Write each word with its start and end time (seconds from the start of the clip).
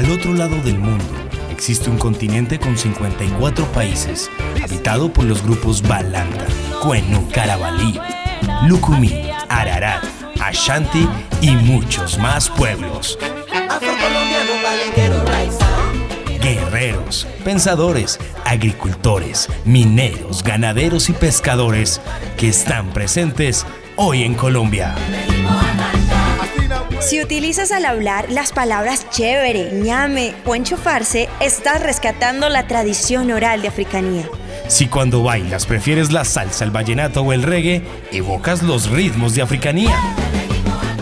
Al 0.00 0.10
otro 0.12 0.32
lado 0.32 0.56
del 0.62 0.78
mundo 0.78 1.04
existe 1.50 1.90
un 1.90 1.98
continente 1.98 2.58
con 2.58 2.78
54 2.78 3.66
países, 3.66 4.30
habitado 4.64 5.12
por 5.12 5.26
los 5.26 5.42
grupos 5.42 5.82
Balanta, 5.82 6.46
Cuenu, 6.80 7.28
Carabalí, 7.28 8.00
Lucumí, 8.66 9.28
Ararat, 9.50 10.02
Ashanti 10.40 11.06
y 11.42 11.50
muchos 11.50 12.16
más 12.16 12.48
pueblos. 12.48 13.18
Guerreros, 16.40 17.26
pensadores, 17.44 18.18
agricultores, 18.46 19.50
mineros, 19.66 20.42
ganaderos 20.42 21.10
y 21.10 21.12
pescadores 21.12 22.00
que 22.38 22.48
están 22.48 22.94
presentes 22.94 23.66
hoy 23.96 24.22
en 24.22 24.32
Colombia. 24.32 24.94
Si 27.00 27.18
utilizas 27.18 27.72
al 27.72 27.86
hablar 27.86 28.30
las 28.30 28.52
palabras 28.52 29.08
chévere, 29.08 29.72
ñame 29.72 30.34
o 30.44 30.54
enchufarse, 30.54 31.30
estás 31.40 31.82
rescatando 31.82 32.50
la 32.50 32.66
tradición 32.66 33.30
oral 33.30 33.62
de 33.62 33.68
africanía. 33.68 34.28
Si 34.68 34.86
cuando 34.86 35.22
bailas 35.22 35.64
prefieres 35.64 36.12
la 36.12 36.26
salsa, 36.26 36.62
el 36.62 36.70
vallenato 36.70 37.22
o 37.22 37.32
el 37.32 37.42
reggae, 37.42 37.82
evocas 38.12 38.62
los 38.62 38.90
ritmos 38.90 39.34
de 39.34 39.40
africanía. 39.40 39.96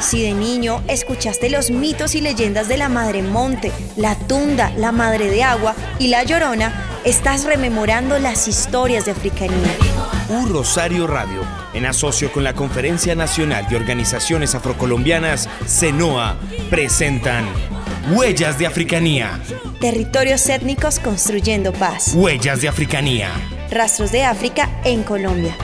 Si 0.01 0.23
de 0.23 0.33
niño 0.33 0.83
escuchaste 0.89 1.51
los 1.51 1.71
mitos 1.71 2.15
y 2.15 2.21
leyendas 2.21 2.69
de 2.69 2.77
la 2.77 2.89
Madre 2.89 3.23
Monte, 3.23 3.73
la 3.97 4.15
Tunda, 4.15 4.71
la 4.77 4.93
Madre 4.93 5.31
de 5.31 5.43
Agua 5.43 5.75
y 5.99 6.09
la 6.09 6.23
Llorona, 6.23 6.73
estás 7.05 7.45
rememorando 7.45 8.19
las 8.19 8.47
historias 8.49 9.07
de 9.07 9.13
africanía. 9.13 9.77
Un 10.29 10.49
Rosario 10.49 11.07
Radio, 11.07 11.43
en 11.75 11.87
asocio 11.87 12.31
con 12.31 12.45
la 12.45 12.55
Conferencia 12.55 13.15
Nacional 13.15 13.67
de 13.69 13.77
Organizaciones 13.77 14.55
Afrocolombianas, 14.55 15.49
CENOA, 15.67 16.37
presentan 16.71 17.47
Huellas 18.13 18.59
de 18.59 18.67
Africanía. 18.67 19.41
Territorios 19.81 20.49
étnicos 20.49 21.01
construyendo 21.01 21.73
paz. 21.73 22.13
Huellas 22.15 22.61
de 22.61 22.69
Africanía. 22.69 23.31
Rastros 23.71 24.13
de 24.13 24.25
África 24.25 24.71
en 24.85 25.03
Colombia. 25.03 25.57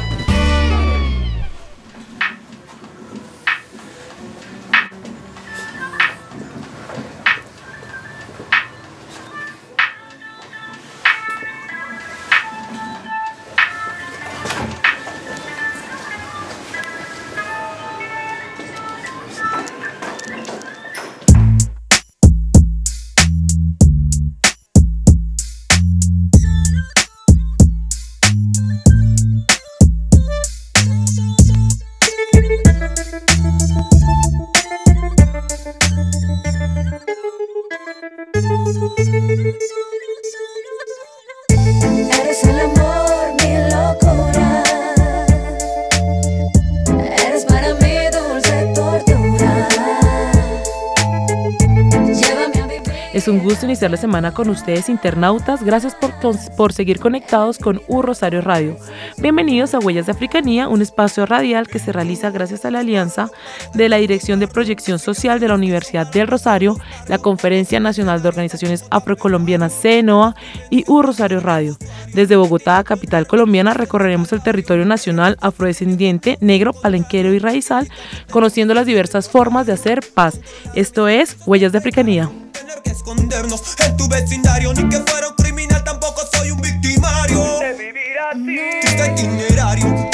Iniciar 53.74 53.90
la 53.90 53.96
semana 53.96 54.32
con 54.32 54.48
ustedes, 54.50 54.88
internautas. 54.88 55.64
Gracias 55.64 55.96
por, 55.96 56.12
por 56.56 56.72
seguir 56.72 57.00
conectados 57.00 57.58
con 57.58 57.82
U 57.88 58.02
Rosario 58.02 58.40
Radio. 58.40 58.76
Bienvenidos 59.18 59.74
a 59.74 59.80
Huellas 59.80 60.06
de 60.06 60.12
Africanía, 60.12 60.68
un 60.68 60.80
espacio 60.80 61.26
radial 61.26 61.66
que 61.66 61.80
se 61.80 61.90
realiza 61.90 62.30
gracias 62.30 62.64
a 62.64 62.70
la 62.70 62.78
alianza 62.78 63.30
de 63.74 63.88
la 63.88 63.96
Dirección 63.96 64.38
de 64.38 64.46
Proyección 64.46 65.00
Social 65.00 65.40
de 65.40 65.48
la 65.48 65.56
Universidad 65.56 66.06
del 66.12 66.28
Rosario, 66.28 66.76
la 67.08 67.18
Conferencia 67.18 67.80
Nacional 67.80 68.22
de 68.22 68.28
Organizaciones 68.28 68.84
Afrocolombianas 68.92 69.74
CENOA 69.74 70.36
y 70.70 70.84
U 70.86 71.02
Rosario 71.02 71.40
Radio. 71.40 71.76
Desde 72.12 72.36
Bogotá, 72.36 72.84
capital 72.84 73.26
colombiana, 73.26 73.74
recorreremos 73.74 74.32
el 74.32 74.40
territorio 74.44 74.84
nacional 74.84 75.36
afrodescendiente, 75.40 76.38
negro, 76.40 76.74
palenquero 76.74 77.34
y 77.34 77.40
raizal, 77.40 77.88
conociendo 78.30 78.72
las 78.72 78.86
diversas 78.86 79.28
formas 79.28 79.66
de 79.66 79.72
hacer 79.72 79.98
paz. 80.14 80.40
Esto 80.76 81.08
es 81.08 81.38
Huellas 81.44 81.72
de 81.72 81.78
Africanía. 81.78 82.30
Tener 82.54 82.80
que 82.82 82.90
escondernos 82.90 83.62
en 83.84 83.96
tu 83.96 84.08
vecindario 84.08 84.72
Ni 84.72 84.88
que 84.88 85.00
fuera 85.00 85.28
un 85.28 85.34
criminal, 85.34 85.82
tampoco 85.84 86.22
soy 86.32 86.50
un 86.50 86.60
victimario. 86.60 87.58
De 87.60 87.72
vivir 87.74 88.18
así. 88.30 88.58
Triste 88.80 89.12
itinerario 89.12 90.13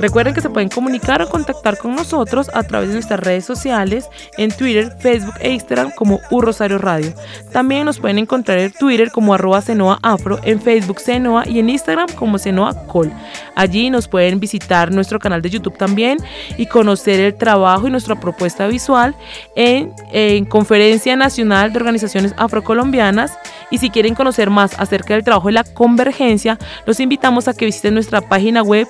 Recuerden 0.00 0.34
que 0.34 0.40
se 0.40 0.48
pueden 0.48 0.70
comunicar 0.70 1.20
o 1.20 1.28
contactar 1.28 1.76
con 1.76 1.94
nosotros 1.94 2.50
a 2.54 2.62
través 2.62 2.88
de 2.88 2.94
nuestras 2.94 3.20
redes 3.20 3.44
sociales 3.44 4.08
en 4.38 4.50
Twitter, 4.50 4.96
Facebook 4.98 5.34
e 5.40 5.50
Instagram 5.50 5.90
como 5.90 6.20
U 6.30 6.40
Rosario 6.40 6.78
Radio. 6.78 7.12
También 7.52 7.84
nos 7.84 7.98
pueden 7.98 8.18
encontrar 8.18 8.58
en 8.58 8.72
Twitter 8.72 9.10
como 9.10 9.34
arroba 9.34 9.62
Afro, 10.02 10.38
en 10.42 10.60
Facebook 10.60 11.00
Senoa 11.00 11.46
y 11.46 11.58
en 11.58 11.68
Instagram 11.68 12.08
como 12.14 12.38
Senoa 12.38 12.86
Col. 12.86 13.12
Allí 13.54 13.90
nos 13.90 14.08
pueden 14.08 14.40
visitar 14.40 14.90
nuestro 14.90 15.18
canal 15.18 15.42
de 15.42 15.50
YouTube 15.50 15.76
también 15.76 16.18
y 16.56 16.64
conocer 16.64 17.20
el 17.20 17.34
trabajo 17.34 17.86
y 17.86 17.90
nuestra 17.90 18.18
propuesta 18.18 18.66
visual 18.68 19.14
en, 19.54 19.92
en 20.12 20.46
Conferencia 20.46 21.14
Nacional 21.14 21.72
de 21.72 21.78
Organizaciones 21.78 22.34
Afrocolombianas. 22.38 23.38
Y 23.70 23.78
si 23.78 23.90
quieren 23.90 24.14
conocer 24.14 24.50
más 24.50 24.78
acerca 24.80 25.14
del 25.14 25.24
trabajo 25.24 25.48
de 25.48 25.52
la 25.52 25.64
convergencia, 25.64 26.58
los 26.86 26.98
invitamos 27.00 27.46
a 27.48 27.54
que 27.54 27.66
visiten 27.66 27.94
nuestra 27.94 28.20
página 28.20 28.62
web 28.62 28.88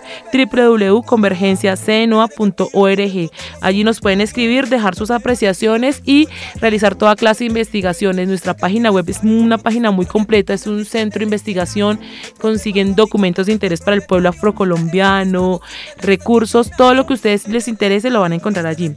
www.convergenciacenoa.org. 1.03 3.31
Allí 3.61 3.85
nos 3.85 4.01
pueden 4.01 4.21
escribir, 4.21 4.69
dejar 4.69 4.95
sus 4.95 5.11
apreciaciones 5.11 6.03
y 6.05 6.29
realizar 6.61 6.95
toda 6.95 7.17
clase 7.17 7.45
de 7.45 7.49
investigaciones. 7.49 8.29
Nuestra 8.29 8.55
página 8.55 8.91
web 8.91 9.05
es 9.09 9.21
una 9.23 9.59
página 9.59 9.91
muy 9.91 10.07
completa, 10.07 10.55
es 10.55 10.67
un 10.67 10.85
centro 10.85 11.21
de 11.21 11.25
investigación, 11.25 12.01
consiguen 12.41 12.95
documentos 12.95 13.47
de 13.47 13.53
interés 13.53 13.81
para 13.81 13.97
el 13.97 14.03
pueblo 14.03 14.29
afrocolombiano, 14.29 15.61
recursos, 15.99 16.71
todo 16.77 16.95
lo 16.95 17.07
que 17.07 17.15
a 17.15 17.17
ustedes 17.17 17.49
les 17.49 17.69
interese 17.69 18.11
lo 18.11 18.21
van 18.21 18.33
a 18.33 18.37
encontrar 18.37 18.67
allí. 18.67 18.95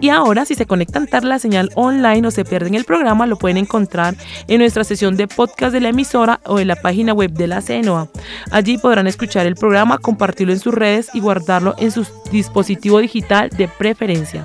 Y 0.00 0.08
ahora, 0.08 0.44
si 0.44 0.54
se 0.54 0.66
conectan 0.66 1.06
tarde 1.06 1.28
la 1.28 1.38
señal 1.38 1.70
online 1.76 2.26
o 2.26 2.30
se 2.30 2.44
pierden 2.44 2.74
el 2.74 2.84
programa, 2.84 3.26
lo 3.26 3.36
pueden 3.36 3.56
encontrar 3.56 4.16
en 4.48 4.58
nuestra 4.58 4.84
sesión 4.84 5.16
de 5.16 5.28
podcast 5.28 5.72
de 5.72 5.80
la 5.80 5.90
emisora 5.90 6.40
o 6.44 6.58
en 6.58 6.68
la 6.68 6.76
página 6.76 7.12
web 7.12 7.30
de 7.30 7.46
la 7.46 7.60
CENOA. 7.60 8.08
Allí 8.50 8.76
podrán 8.76 9.06
escuchar 9.06 9.46
el 9.46 9.54
programa, 9.54 9.98
compartirlo 9.98 10.52
en 10.52 10.58
sus 10.58 10.74
redes 10.74 11.10
y 11.14 11.20
guardarlo 11.34 11.74
en 11.78 11.90
su 11.90 12.06
dispositivo 12.30 12.98
digital 13.00 13.50
de 13.50 13.66
preferencia. 13.66 14.44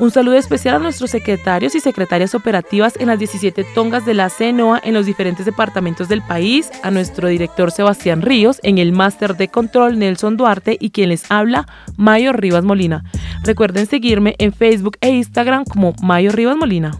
Un 0.00 0.12
saludo 0.12 0.36
especial 0.36 0.76
a 0.76 0.78
nuestros 0.78 1.10
secretarios 1.10 1.74
y 1.74 1.80
secretarias 1.80 2.34
operativas 2.36 2.94
en 3.00 3.08
las 3.08 3.18
17 3.18 3.64
tongas 3.74 4.06
de 4.06 4.14
la 4.14 4.30
CENOA 4.30 4.80
en 4.84 4.94
los 4.94 5.06
diferentes 5.06 5.44
departamentos 5.44 6.08
del 6.08 6.22
país, 6.22 6.70
a 6.84 6.92
nuestro 6.92 7.26
director 7.26 7.72
Sebastián 7.72 8.22
Ríos, 8.22 8.60
en 8.62 8.78
el 8.78 8.92
máster 8.92 9.36
de 9.36 9.48
control 9.48 9.98
Nelson 9.98 10.36
Duarte 10.36 10.76
y 10.78 10.90
quien 10.90 11.08
les 11.08 11.28
habla, 11.30 11.66
Mayo 11.96 12.32
Rivas 12.32 12.62
Molina. 12.62 13.02
Recuerden 13.42 13.86
seguirme 13.86 14.36
en 14.38 14.52
Facebook 14.52 14.98
e 15.00 15.10
Instagram 15.10 15.64
como 15.64 15.94
Mayo 16.00 16.30
Rivas 16.30 16.56
Molina. 16.56 16.92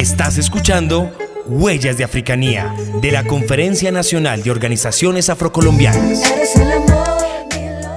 Estás 0.00 0.36
escuchando 0.36 1.12
Huellas 1.46 1.96
de 1.96 2.04
Africanía, 2.04 2.74
de 3.00 3.12
la 3.12 3.24
Conferencia 3.24 3.92
Nacional 3.92 4.42
de 4.42 4.50
Organizaciones 4.50 5.28
Afrocolombianas. 5.30 6.22
Eres 6.30 6.56
el 6.56 6.72
amor, 6.72 6.78
mi 6.78 6.88
locura. 6.88 7.09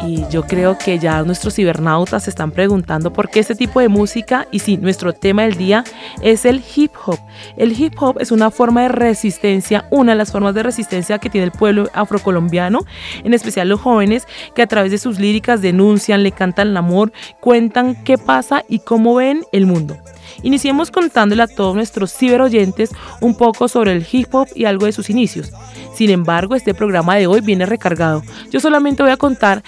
Y 0.05 0.25
yo 0.29 0.43
creo 0.43 0.77
que 0.77 0.99
ya 0.99 1.23
nuestros 1.23 1.55
cibernautas 1.55 2.23
se 2.23 2.29
están 2.29 2.51
preguntando 2.51 3.13
por 3.13 3.29
qué 3.29 3.39
este 3.39 3.55
tipo 3.55 3.79
de 3.79 3.87
música 3.87 4.47
y 4.51 4.59
sí, 4.59 4.77
nuestro 4.77 5.13
tema 5.13 5.43
del 5.43 5.55
día 5.55 5.83
es 6.21 6.45
el 6.45 6.61
hip 6.75 6.91
hop. 7.05 7.19
El 7.55 7.79
hip 7.79 7.93
hop 8.01 8.17
es 8.19 8.31
una 8.31 8.51
forma 8.51 8.81
de 8.83 8.89
resistencia, 8.89 9.85
una 9.91 10.11
de 10.11 10.17
las 10.17 10.31
formas 10.31 10.53
de 10.55 10.63
resistencia 10.63 11.19
que 11.19 11.29
tiene 11.29 11.45
el 11.45 11.51
pueblo 11.51 11.89
afrocolombiano, 11.93 12.81
en 13.23 13.33
especial 13.33 13.69
los 13.69 13.79
jóvenes 13.79 14.27
que 14.55 14.61
a 14.61 14.67
través 14.67 14.91
de 14.91 14.97
sus 14.97 15.19
líricas 15.19 15.61
denuncian, 15.61 16.23
le 16.23 16.31
cantan 16.31 16.69
el 16.69 16.77
amor, 16.77 17.13
cuentan 17.39 18.03
qué 18.03 18.17
pasa 18.17 18.63
y 18.67 18.79
cómo 18.79 19.15
ven 19.15 19.43
el 19.51 19.65
mundo. 19.65 19.97
Iniciemos 20.41 20.91
contándole 20.91 21.43
a 21.43 21.47
todos 21.47 21.75
nuestros 21.75 22.13
ciberoyentes 22.13 22.89
un 23.21 23.35
poco 23.35 23.67
sobre 23.67 23.91
el 23.91 24.05
hip 24.11 24.33
hop 24.33 24.47
y 24.55 24.65
algo 24.65 24.85
de 24.85 24.91
sus 24.91 25.09
inicios. 25.09 25.51
Sin 25.95 26.09
embargo, 26.09 26.55
este 26.55 26.73
programa 26.73 27.15
de 27.15 27.27
hoy 27.27 27.41
viene 27.41 27.65
recargado. 27.65 28.23
Yo 28.49 28.59
solamente 28.59 29.03
voy 29.03 29.11
a 29.11 29.17
contar 29.17 29.63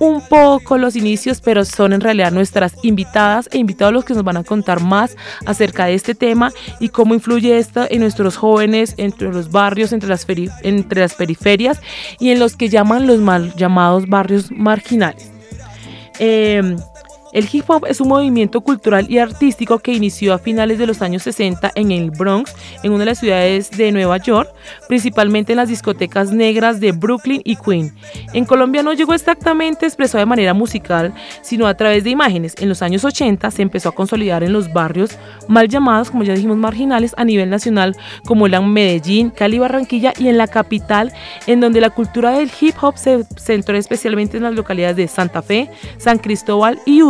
un 0.00 0.26
poco 0.26 0.78
los 0.78 0.96
inicios, 0.96 1.40
pero 1.40 1.64
son 1.64 1.92
en 1.92 2.00
realidad 2.00 2.32
nuestras 2.32 2.74
invitadas 2.82 3.48
e 3.52 3.58
invitados 3.58 3.92
los 3.92 4.04
que 4.04 4.14
nos 4.14 4.24
van 4.24 4.38
a 4.38 4.44
contar 4.44 4.80
más 4.80 5.16
acerca 5.46 5.84
de 5.84 5.94
este 5.94 6.14
tema 6.14 6.52
y 6.80 6.88
cómo 6.88 7.14
influye 7.14 7.58
esto 7.58 7.86
en 7.88 8.00
nuestros 8.00 8.36
jóvenes, 8.36 8.94
entre 8.96 9.30
los 9.30 9.50
barrios, 9.50 9.92
entre 9.92 10.08
las, 10.08 10.24
periferias 11.14 11.80
y 12.18 12.30
en 12.30 12.38
los 12.38 12.56
que 12.56 12.68
llaman 12.70 13.06
los 13.06 13.20
mal 13.20 13.54
llamados 13.56 14.08
barrios 14.08 14.50
marginales. 14.50 15.30
Eh, 16.18 16.76
el 17.32 17.48
hip 17.50 17.64
hop 17.68 17.86
es 17.86 18.00
un 18.00 18.08
movimiento 18.08 18.60
cultural 18.60 19.06
y 19.08 19.18
artístico 19.18 19.78
que 19.78 19.92
inició 19.92 20.34
a 20.34 20.38
finales 20.38 20.78
de 20.78 20.86
los 20.86 21.02
años 21.02 21.22
60 21.22 21.70
en 21.74 21.92
el 21.92 22.10
Bronx, 22.10 22.54
en 22.82 22.92
una 22.92 23.00
de 23.00 23.10
las 23.10 23.20
ciudades 23.20 23.70
de 23.70 23.92
Nueva 23.92 24.18
York, 24.18 24.50
principalmente 24.88 25.52
en 25.52 25.58
las 25.58 25.68
discotecas 25.68 26.32
negras 26.32 26.80
de 26.80 26.92
Brooklyn 26.92 27.40
y 27.44 27.56
Queens. 27.56 27.94
En 28.32 28.44
Colombia 28.44 28.82
no 28.82 28.92
llegó 28.92 29.14
exactamente 29.14 29.86
expresado 29.86 30.20
de 30.20 30.26
manera 30.26 30.54
musical, 30.54 31.14
sino 31.42 31.66
a 31.66 31.74
través 31.74 32.04
de 32.04 32.10
imágenes. 32.10 32.54
En 32.58 32.68
los 32.68 32.82
años 32.82 33.04
80 33.04 33.50
se 33.50 33.62
empezó 33.62 33.90
a 33.90 33.94
consolidar 33.94 34.42
en 34.42 34.52
los 34.52 34.72
barrios 34.72 35.16
mal 35.48 35.68
llamados, 35.68 36.10
como 36.10 36.24
ya 36.24 36.34
dijimos, 36.34 36.56
marginales 36.56 37.14
a 37.16 37.24
nivel 37.24 37.50
nacional, 37.50 37.96
como 38.26 38.46
en 38.46 38.72
Medellín, 38.72 39.30
Cali, 39.30 39.58
Barranquilla 39.58 40.12
y 40.18 40.28
en 40.28 40.38
la 40.38 40.48
capital, 40.48 41.12
en 41.46 41.60
donde 41.60 41.80
la 41.80 41.90
cultura 41.90 42.32
del 42.32 42.50
hip 42.60 42.74
hop 42.80 42.96
se 42.96 43.24
centró 43.36 43.76
especialmente 43.76 44.36
en 44.36 44.42
las 44.42 44.54
localidades 44.54 44.96
de 44.96 45.08
Santa 45.08 45.42
Fe, 45.42 45.70
San 45.98 46.18
Cristóbal 46.18 46.80
y 46.86 47.02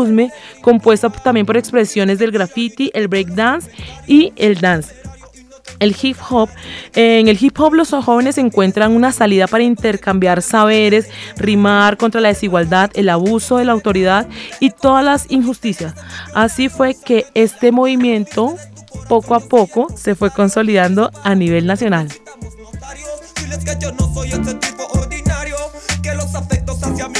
Compuesta 0.60 1.10
también 1.10 1.46
por 1.46 1.56
expresiones 1.56 2.18
del 2.18 2.30
graffiti, 2.30 2.90
el 2.94 3.08
breakdance 3.08 3.70
y 4.06 4.32
el 4.36 4.60
dance. 4.60 4.94
El 5.78 5.96
hip 6.00 6.16
hop, 6.28 6.50
en 6.94 7.28
el 7.28 7.38
hip 7.40 7.58
hop 7.58 7.72
los 7.72 7.90
jóvenes 7.90 8.36
encuentran 8.36 8.92
una 8.92 9.12
salida 9.12 9.46
para 9.46 9.64
intercambiar 9.64 10.42
saberes, 10.42 11.08
rimar 11.36 11.96
contra 11.96 12.20
la 12.20 12.28
desigualdad, 12.28 12.90
el 12.94 13.08
abuso 13.08 13.56
de 13.56 13.64
la 13.64 13.72
autoridad 13.72 14.28
y 14.58 14.70
todas 14.70 15.04
las 15.04 15.30
injusticias. 15.30 15.94
Así 16.34 16.68
fue 16.68 16.94
que 16.94 17.24
este 17.34 17.72
movimiento 17.72 18.56
poco 19.08 19.34
a 19.34 19.40
poco 19.40 19.86
se 19.96 20.14
fue 20.14 20.30
consolidando 20.30 21.10
a 21.24 21.34
nivel 21.34 21.66
nacional 21.66 22.08
que 26.02 26.14
los 26.14 26.34
afectos 26.34 26.82
hacia 26.82 27.08
mí 27.08 27.19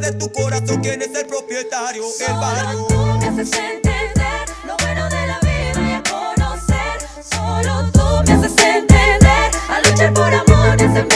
de 0.00 0.12
tu 0.12 0.30
corazón 0.32 0.80
quién 0.80 1.02
es 1.02 1.14
el 1.14 1.26
propietario. 1.26 2.04
El 2.26 2.34
barrio. 2.34 2.86
Solo 2.88 2.88
tú 2.88 3.18
me 3.18 3.26
haces 3.26 3.52
entender 3.58 4.48
lo 4.66 4.76
bueno 4.78 5.08
de 5.08 5.26
la 5.26 5.38
vida 5.40 5.90
y 5.90 5.92
a 5.92 6.02
conocer. 6.02 7.00
Solo 7.30 7.90
tú 7.92 8.24
me 8.26 8.32
haces 8.32 8.64
entender 8.64 9.50
a 9.68 9.88
luchar 9.88 10.14
por 10.14 10.34
amor 10.34 10.76
y 10.76 10.94
se 10.94 11.06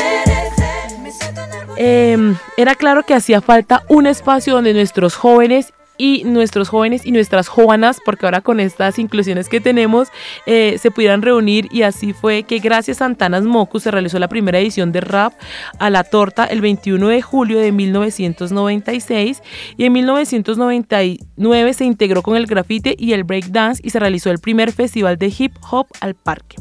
Eh, 1.79 2.35
era 2.57 2.75
claro 2.75 3.03
que 3.03 3.15
hacía 3.15 3.41
falta 3.41 3.85
un 3.89 4.07
espacio 4.07 4.55
donde 4.55 4.73
nuestros 4.73 5.15
jóvenes 5.15 5.73
y 5.99 6.25
nuestros 6.25 6.69
jóvenes 6.69 7.07
y 7.07 7.13
nuestras 7.13 7.49
jóvenes, 7.49 7.99
porque 8.05 8.27
ahora 8.27 8.41
con 8.41 8.61
estas 8.61 8.99
inclusiones 8.99 9.49
que 9.49 9.61
tenemos, 9.61 10.09
eh, 10.47 10.77
se 10.79 10.91
pudieran 10.91 11.23
reunir 11.23 11.69
y 11.71 11.83
así 11.83 12.13
fue 12.13 12.43
que 12.43 12.59
gracias 12.59 13.03
a 13.03 13.07
Antanas 13.07 13.45
Moku 13.45 13.81
se 13.81 13.91
realizó 13.91 14.19
la 14.19 14.29
primera 14.29 14.59
edición 14.59 14.93
de 14.93 15.01
Rap 15.01 15.33
a 15.79 15.91
la 15.91 16.05
Torta 16.05 16.45
el 16.45 16.61
21 16.61 17.09
de 17.09 17.23
julio 17.23 17.59
de 17.59 17.73
1996 17.73 19.43
y 19.77 19.85
en 19.85 19.93
1999 19.93 21.75
se 21.75 21.85
integró 21.85 22.23
con 22.23 22.37
el 22.37 22.47
grafite 22.47 22.95
y 22.99 23.13
el 23.13 23.25
breakdance 23.25 23.81
y 23.85 23.91
se 23.91 23.99
realizó 23.99 24.31
el 24.31 24.39
primer 24.39 24.73
festival 24.73 25.19
de 25.19 25.33
hip 25.37 25.53
hop 25.71 25.87
al 26.01 26.15
parque. 26.15 26.57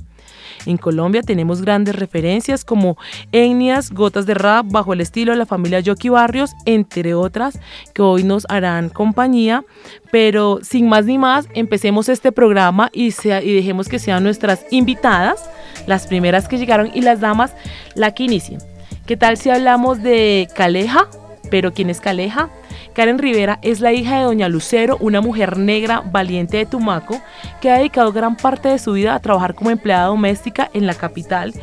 En 0.66 0.78
Colombia 0.78 1.22
tenemos 1.22 1.62
grandes 1.62 1.96
referencias 1.96 2.66
como 2.66 2.98
etnias, 3.32 3.92
gotas 3.92 4.26
de 4.26 4.34
rap 4.34 4.66
bajo 4.70 4.94
el 4.94 5.02
estilo 5.02 5.32
de 5.32 5.38
la 5.38 5.46
familia 5.46 5.80
Yoki 5.80 6.10
Barrios, 6.10 6.54
entre 6.66 7.14
otras, 7.14 7.60
que 7.94 8.02
hoy 8.02 8.24
nos 8.24 8.46
harán 8.50 8.90
compañía. 8.90 9.64
Pero 10.12 10.60
sin 10.62 10.88
más 10.88 11.06
ni 11.06 11.18
más, 11.18 11.48
empecemos 11.54 12.10
este 12.10 12.32
programa 12.32 12.90
y, 12.94 13.12
dejemos 13.12 13.90
que 13.90 14.00
sean 14.00 14.24
nuestras 14.24 14.66
invitadas, 14.72 15.50
las 15.88 16.08
primeras 16.08 16.48
que 16.48 16.58
llegaron 16.58 16.90
y 16.94 17.02
las 17.02 17.20
damas, 17.20 17.54
la 17.96 18.14
que 18.14 18.24
inicien. 18.24 18.60
¿Qué 19.06 19.18
tal 19.18 19.38
si 19.38 19.50
hablamos 19.50 20.02
de 20.02 20.48
Caleja? 20.56 21.08
¿Pero 21.52 21.74
quién 21.74 21.90
es 21.90 22.02
Caleja? 22.02 22.50
Karen 22.96 23.20
Rivera 23.20 23.60
es 23.62 23.82
la 23.82 23.92
hija 23.92 24.18
de 24.18 24.24
Doña 24.24 24.48
Lucero, 24.48 24.96
una 25.02 25.20
mujer 25.20 25.58
negra 25.58 26.02
valiente 26.02 26.56
de 26.56 26.66
Tumaco, 26.66 27.20
que 27.60 27.70
ha 27.70 27.78
dedicado 27.78 28.14
gran 28.14 28.38
parte 28.38 28.70
de 28.70 28.80
su 28.80 28.94
vida 28.94 29.14
a 29.14 29.20
trabajar 29.20 29.54
como 29.54 29.70
empleada 29.70 30.08
doméstica 30.08 30.72
en 30.74 30.88
la 30.88 30.94
capital 30.94 31.54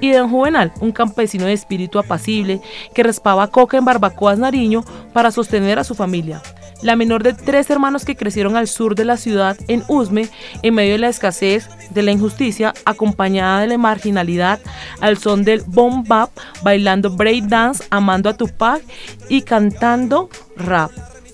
y 0.00 0.10
de 0.10 0.18
Don 0.18 0.30
Juvenal, 0.30 0.72
un 0.80 0.90
campesino 0.90 1.46
de 1.46 1.52
espíritu 1.52 2.00
apacible 2.00 2.60
que 2.92 3.04
raspaba 3.04 3.46
coca 3.46 3.78
en 3.78 3.84
Barbacoas 3.84 4.38
Nariño 4.38 4.82
para 5.12 5.30
sostener 5.30 5.78
a 5.78 5.84
su 5.84 5.94
familia 5.94 6.42
la 6.82 6.96
menor 6.96 7.22
de 7.22 7.34
tres 7.34 7.70
hermanos 7.70 8.04
que 8.04 8.16
crecieron 8.16 8.56
al 8.56 8.68
sur 8.68 8.94
de 8.94 9.04
la 9.04 9.16
ciudad, 9.16 9.56
en 9.68 9.82
Usme, 9.88 10.28
en 10.62 10.74
medio 10.74 10.92
de 10.92 10.98
la 10.98 11.08
escasez, 11.08 11.68
de 11.90 12.02
la 12.02 12.12
injusticia, 12.12 12.72
acompañada 12.84 13.60
de 13.60 13.68
la 13.68 13.78
marginalidad, 13.78 14.60
al 15.00 15.18
son 15.18 15.44
del 15.44 15.62
bomb 15.66 16.06
bap, 16.06 16.30
bailando 16.62 17.10
break 17.10 17.44
dance, 17.44 17.84
amando 17.90 18.30
a 18.30 18.36
Tupac 18.36 18.82
y 19.28 19.42
cantando 19.42 20.28
rap. 20.56 20.90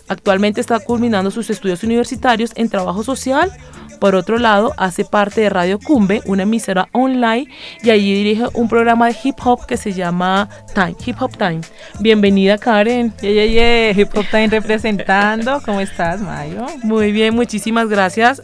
Actualmente 0.08 0.60
está 0.60 0.78
culminando 0.78 1.30
sus 1.30 1.50
estudios 1.50 1.82
universitarios 1.82 2.52
en 2.54 2.68
trabajo 2.68 3.02
social 3.02 3.52
por 3.98 4.14
otro 4.14 4.38
lado, 4.38 4.72
hace 4.76 5.04
parte 5.04 5.40
de 5.40 5.50
Radio 5.50 5.78
Cumbe, 5.78 6.22
una 6.26 6.44
emisora 6.44 6.88
online, 6.92 7.48
y 7.82 7.90
allí 7.90 8.14
dirige 8.14 8.44
un 8.54 8.68
programa 8.68 9.08
de 9.08 9.16
hip 9.22 9.36
hop 9.44 9.66
que 9.66 9.76
se 9.76 9.92
llama 9.92 10.48
Time, 10.74 10.96
Hip 11.04 11.20
Hop 11.20 11.36
Time. 11.36 11.60
Bienvenida, 12.00 12.58
Karen. 12.58 13.12
Yeah, 13.20 13.90
Hip 13.90 14.10
Hop 14.14 14.26
Time 14.30 14.48
representando. 14.48 15.60
¿Cómo 15.64 15.80
estás, 15.80 16.20
Mayo? 16.20 16.66
Muy 16.82 17.12
bien, 17.12 17.34
muchísimas 17.34 17.88
gracias 17.88 18.42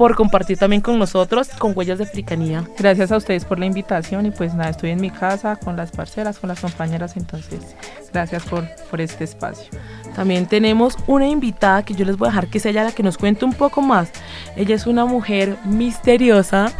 por 0.00 0.14
compartir 0.14 0.56
también 0.56 0.80
con 0.80 0.98
nosotros 0.98 1.50
con 1.58 1.76
Huellas 1.76 1.98
de 1.98 2.04
Africanía. 2.04 2.64
Gracias 2.78 3.12
a 3.12 3.18
ustedes 3.18 3.44
por 3.44 3.58
la 3.58 3.66
invitación 3.66 4.24
y 4.24 4.30
pues 4.30 4.54
nada, 4.54 4.70
estoy 4.70 4.92
en 4.92 5.00
mi 5.02 5.10
casa 5.10 5.56
con 5.56 5.76
las 5.76 5.90
parceras, 5.90 6.38
con 6.38 6.48
las 6.48 6.58
compañeras, 6.58 7.18
entonces 7.18 7.76
gracias 8.10 8.44
por, 8.44 8.64
por 8.90 9.02
este 9.02 9.24
espacio. 9.24 9.70
También 10.16 10.46
tenemos 10.46 10.96
una 11.06 11.28
invitada 11.28 11.82
que 11.82 11.92
yo 11.92 12.06
les 12.06 12.16
voy 12.16 12.28
a 12.28 12.30
dejar 12.30 12.46
que 12.46 12.60
sea 12.60 12.70
ella 12.70 12.84
la 12.84 12.92
que 12.92 13.02
nos 13.02 13.18
cuente 13.18 13.44
un 13.44 13.52
poco 13.52 13.82
más. 13.82 14.10
Ella 14.56 14.74
es 14.74 14.86
una 14.86 15.04
mujer 15.04 15.58
misteriosa 15.66 16.72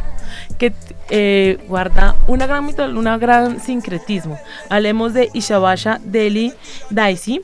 que 0.57 0.73
eh, 1.11 1.59
guarda 1.69 2.17
una 2.27 2.47
gran, 2.47 2.71
una 2.97 3.19
gran 3.19 3.61
sincretismo. 3.61 4.39
Hablemos 4.71 5.13
de 5.13 5.29
Ishabasha 5.35 6.01
Deli 6.05 6.55
Daisy. 6.89 7.43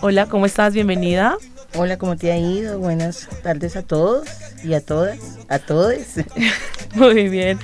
Hola, 0.00 0.24
¿cómo 0.24 0.46
estás? 0.46 0.72
Bienvenida. 0.72 1.36
Hola, 1.74 1.98
¿cómo 1.98 2.16
te 2.16 2.32
ha 2.32 2.38
ido? 2.38 2.78
Buenas 2.78 3.28
tardes 3.42 3.76
a 3.76 3.82
todos 3.82 4.28
y 4.62 4.74
a 4.74 4.80
todas, 4.80 5.18
a 5.48 5.58
todos. 5.58 5.96
Muy 6.94 7.28
bien. 7.28 7.58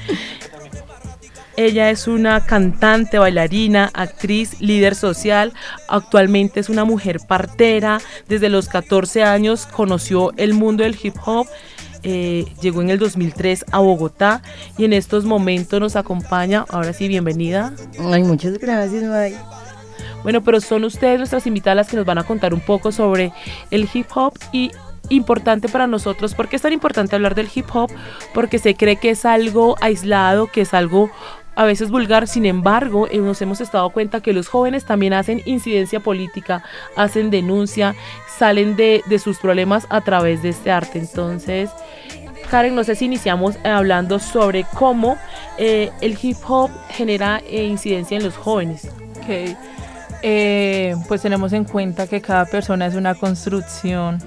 Ella 1.56 1.90
es 1.90 2.08
una 2.08 2.44
cantante, 2.44 3.18
bailarina, 3.18 3.90
actriz, 3.92 4.60
líder 4.60 4.94
social. 4.94 5.52
Actualmente 5.88 6.60
es 6.60 6.68
una 6.68 6.84
mujer 6.84 7.20
partera. 7.26 8.00
Desde 8.28 8.48
los 8.48 8.68
14 8.68 9.22
años 9.22 9.66
conoció 9.66 10.32
el 10.36 10.54
mundo 10.54 10.82
del 10.82 10.98
hip 11.02 11.16
hop. 11.24 11.46
Eh, 12.04 12.46
llegó 12.60 12.82
en 12.82 12.90
el 12.90 12.98
2003 12.98 13.66
a 13.70 13.78
Bogotá 13.78 14.42
y 14.76 14.84
en 14.84 14.92
estos 14.92 15.24
momentos 15.24 15.78
nos 15.78 15.94
acompaña. 15.94 16.64
Ahora 16.68 16.92
sí, 16.92 17.06
bienvenida. 17.06 17.72
Ay, 17.98 18.24
muchas 18.24 18.58
gracias, 18.58 19.04
May. 19.04 19.36
Bueno, 20.22 20.42
pero 20.42 20.60
son 20.60 20.84
ustedes 20.84 21.18
nuestras 21.18 21.46
invitadas 21.46 21.76
las 21.76 21.88
que 21.88 21.96
nos 21.96 22.06
van 22.06 22.18
a 22.18 22.24
contar 22.24 22.54
un 22.54 22.60
poco 22.60 22.92
sobre 22.92 23.32
el 23.70 23.88
hip 23.92 24.06
hop 24.14 24.34
y 24.52 24.70
importante 25.08 25.68
para 25.68 25.86
nosotros. 25.86 26.34
¿Por 26.34 26.48
qué 26.48 26.56
es 26.56 26.62
tan 26.62 26.72
importante 26.72 27.16
hablar 27.16 27.34
del 27.34 27.48
hip 27.54 27.66
hop? 27.74 27.90
Porque 28.34 28.58
se 28.58 28.74
cree 28.74 28.96
que 28.96 29.10
es 29.10 29.24
algo 29.24 29.76
aislado, 29.80 30.46
que 30.46 30.62
es 30.62 30.74
algo 30.74 31.10
a 31.54 31.64
veces 31.64 31.90
vulgar, 31.90 32.26
sin 32.28 32.46
embargo, 32.46 33.08
eh, 33.10 33.18
nos 33.18 33.42
hemos 33.42 33.60
estado 33.60 33.90
cuenta 33.90 34.20
que 34.22 34.32
los 34.32 34.48
jóvenes 34.48 34.86
también 34.86 35.12
hacen 35.12 35.42
incidencia 35.44 36.00
política, 36.00 36.64
hacen 36.96 37.30
denuncia, 37.30 37.94
salen 38.38 38.74
de, 38.76 39.02
sus 39.22 39.38
problemas 39.38 39.86
a 39.90 40.00
través 40.00 40.42
de 40.42 40.48
este 40.48 40.70
arte. 40.70 40.98
Entonces, 40.98 41.68
Karen, 42.50 42.74
no 42.74 42.84
sé 42.84 42.94
si 42.94 43.04
iniciamos 43.04 43.56
eh, 43.56 43.68
hablando 43.68 44.18
sobre 44.18 44.64
cómo 44.64 45.18
eh, 45.58 45.90
el 46.00 46.18
hip 46.20 46.38
hop 46.48 46.70
genera 46.88 47.42
incidencia 47.50 48.16
en 48.16 48.24
los 48.24 48.36
jóvenes. 48.36 48.88
Okay. 49.22 49.54
Eh, 50.22 50.94
pues 51.08 51.22
tenemos 51.22 51.52
en 51.52 51.64
cuenta 51.64 52.06
que 52.06 52.20
cada 52.20 52.46
persona 52.46 52.86
es 52.86 52.94
una 52.94 53.14
construcción 53.14 54.18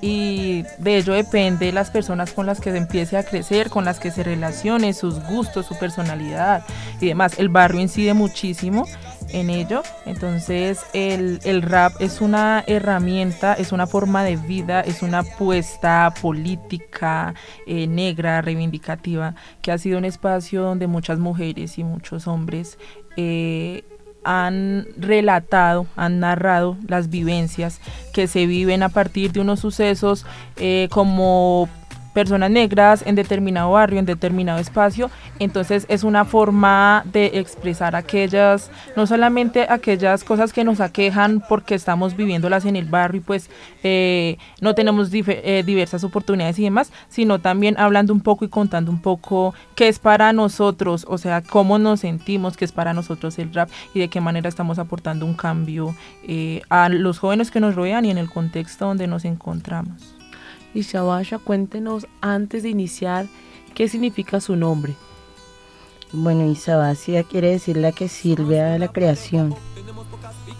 y 0.00 0.64
de 0.78 0.98
ello 0.98 1.14
depende 1.14 1.72
las 1.72 1.90
personas 1.90 2.32
con 2.32 2.44
las 2.44 2.60
que 2.60 2.70
se 2.70 2.76
empiece 2.76 3.16
a 3.16 3.22
crecer, 3.22 3.70
con 3.70 3.86
las 3.86 3.98
que 3.98 4.10
se 4.10 4.22
relacione, 4.22 4.92
sus 4.92 5.18
gustos, 5.24 5.64
su 5.64 5.78
personalidad 5.78 6.62
y 7.00 7.06
demás. 7.06 7.38
El 7.38 7.48
barrio 7.48 7.80
incide 7.80 8.12
muchísimo 8.12 8.84
en 9.30 9.48
ello, 9.48 9.82
entonces 10.04 10.84
el, 10.92 11.40
el 11.44 11.62
rap 11.62 11.94
es 12.00 12.20
una 12.20 12.64
herramienta, 12.66 13.54
es 13.54 13.72
una 13.72 13.86
forma 13.86 14.24
de 14.24 14.36
vida, 14.36 14.82
es 14.82 15.02
una 15.02 15.20
apuesta 15.20 16.12
política 16.20 17.34
eh, 17.66 17.86
negra, 17.86 18.42
reivindicativa, 18.42 19.34
que 19.62 19.72
ha 19.72 19.78
sido 19.78 19.96
un 19.96 20.04
espacio 20.04 20.62
donde 20.62 20.86
muchas 20.86 21.18
mujeres 21.18 21.78
y 21.78 21.84
muchos 21.84 22.26
hombres 22.26 22.78
eh, 23.16 23.84
han 24.24 24.86
relatado, 24.96 25.86
han 25.96 26.20
narrado 26.20 26.76
las 26.88 27.10
vivencias 27.10 27.80
que 28.12 28.26
se 28.26 28.46
viven 28.46 28.82
a 28.82 28.88
partir 28.88 29.32
de 29.32 29.40
unos 29.40 29.60
sucesos 29.60 30.26
eh, 30.56 30.88
como 30.90 31.68
personas 32.14 32.50
negras 32.50 33.02
en 33.04 33.16
determinado 33.16 33.72
barrio, 33.72 33.98
en 33.98 34.06
determinado 34.06 34.58
espacio. 34.58 35.10
Entonces 35.38 35.84
es 35.90 36.04
una 36.04 36.24
forma 36.24 37.02
de 37.12 37.32
expresar 37.34 37.96
aquellas, 37.96 38.70
no 38.96 39.06
solamente 39.06 39.66
aquellas 39.68 40.24
cosas 40.24 40.52
que 40.52 40.64
nos 40.64 40.80
aquejan 40.80 41.42
porque 41.46 41.74
estamos 41.74 42.16
viviéndolas 42.16 42.64
en 42.64 42.76
el 42.76 42.86
barrio 42.86 43.20
y 43.20 43.24
pues 43.24 43.50
eh, 43.82 44.38
no 44.60 44.74
tenemos 44.74 45.10
eh, 45.12 45.62
diversas 45.66 46.04
oportunidades 46.04 46.58
y 46.58 46.64
demás, 46.64 46.92
sino 47.08 47.40
también 47.40 47.76
hablando 47.78 48.12
un 48.12 48.20
poco 48.20 48.44
y 48.44 48.48
contando 48.48 48.90
un 48.90 49.02
poco 49.02 49.52
qué 49.74 49.88
es 49.88 49.98
para 49.98 50.32
nosotros, 50.32 51.04
o 51.08 51.18
sea, 51.18 51.42
cómo 51.42 51.78
nos 51.78 52.00
sentimos, 52.00 52.56
qué 52.56 52.64
es 52.64 52.72
para 52.72 52.94
nosotros 52.94 53.38
el 53.38 53.52
rap 53.52 53.68
y 53.92 53.98
de 53.98 54.08
qué 54.08 54.20
manera 54.20 54.48
estamos 54.48 54.78
aportando 54.78 55.26
un 55.26 55.34
cambio 55.34 55.94
eh, 56.26 56.62
a 56.68 56.88
los 56.88 57.18
jóvenes 57.18 57.50
que 57.50 57.60
nos 57.60 57.74
rodean 57.74 58.04
y 58.04 58.10
en 58.10 58.18
el 58.18 58.30
contexto 58.30 58.86
donde 58.86 59.06
nos 59.06 59.24
encontramos. 59.24 60.13
Y 60.74 60.84
cuéntenos 61.44 62.08
antes 62.20 62.64
de 62.64 62.68
iniciar 62.68 63.26
qué 63.74 63.88
significa 63.88 64.40
su 64.40 64.56
nombre. 64.56 64.94
Bueno, 66.12 66.50
Isabasia 66.50 67.22
quiere 67.22 67.50
decir 67.50 67.76
la 67.76 67.92
que 67.92 68.08
sirve 68.08 68.60
a 68.60 68.76
la 68.78 68.88
creación. 68.88 69.54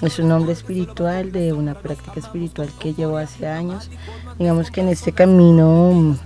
Es 0.02 0.18
un 0.21 0.28
nombre 0.28 0.52
espiritual 0.52 1.33
de 1.33 1.52
una 1.52 1.75
práctica 1.75 2.21
espiritual 2.21 2.68
que 2.78 2.94
llevo 2.94 3.16
hace 3.16 3.47
años. 3.49 3.90
Digamos 4.38 4.71
que 4.71 4.83
en 4.83 4.88
este 4.88 5.12
camino, 5.12 6.16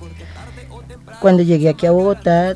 cuando 1.20 1.42
llegué 1.42 1.70
aquí 1.70 1.86
a 1.86 1.90
Bogotá, 1.90 2.52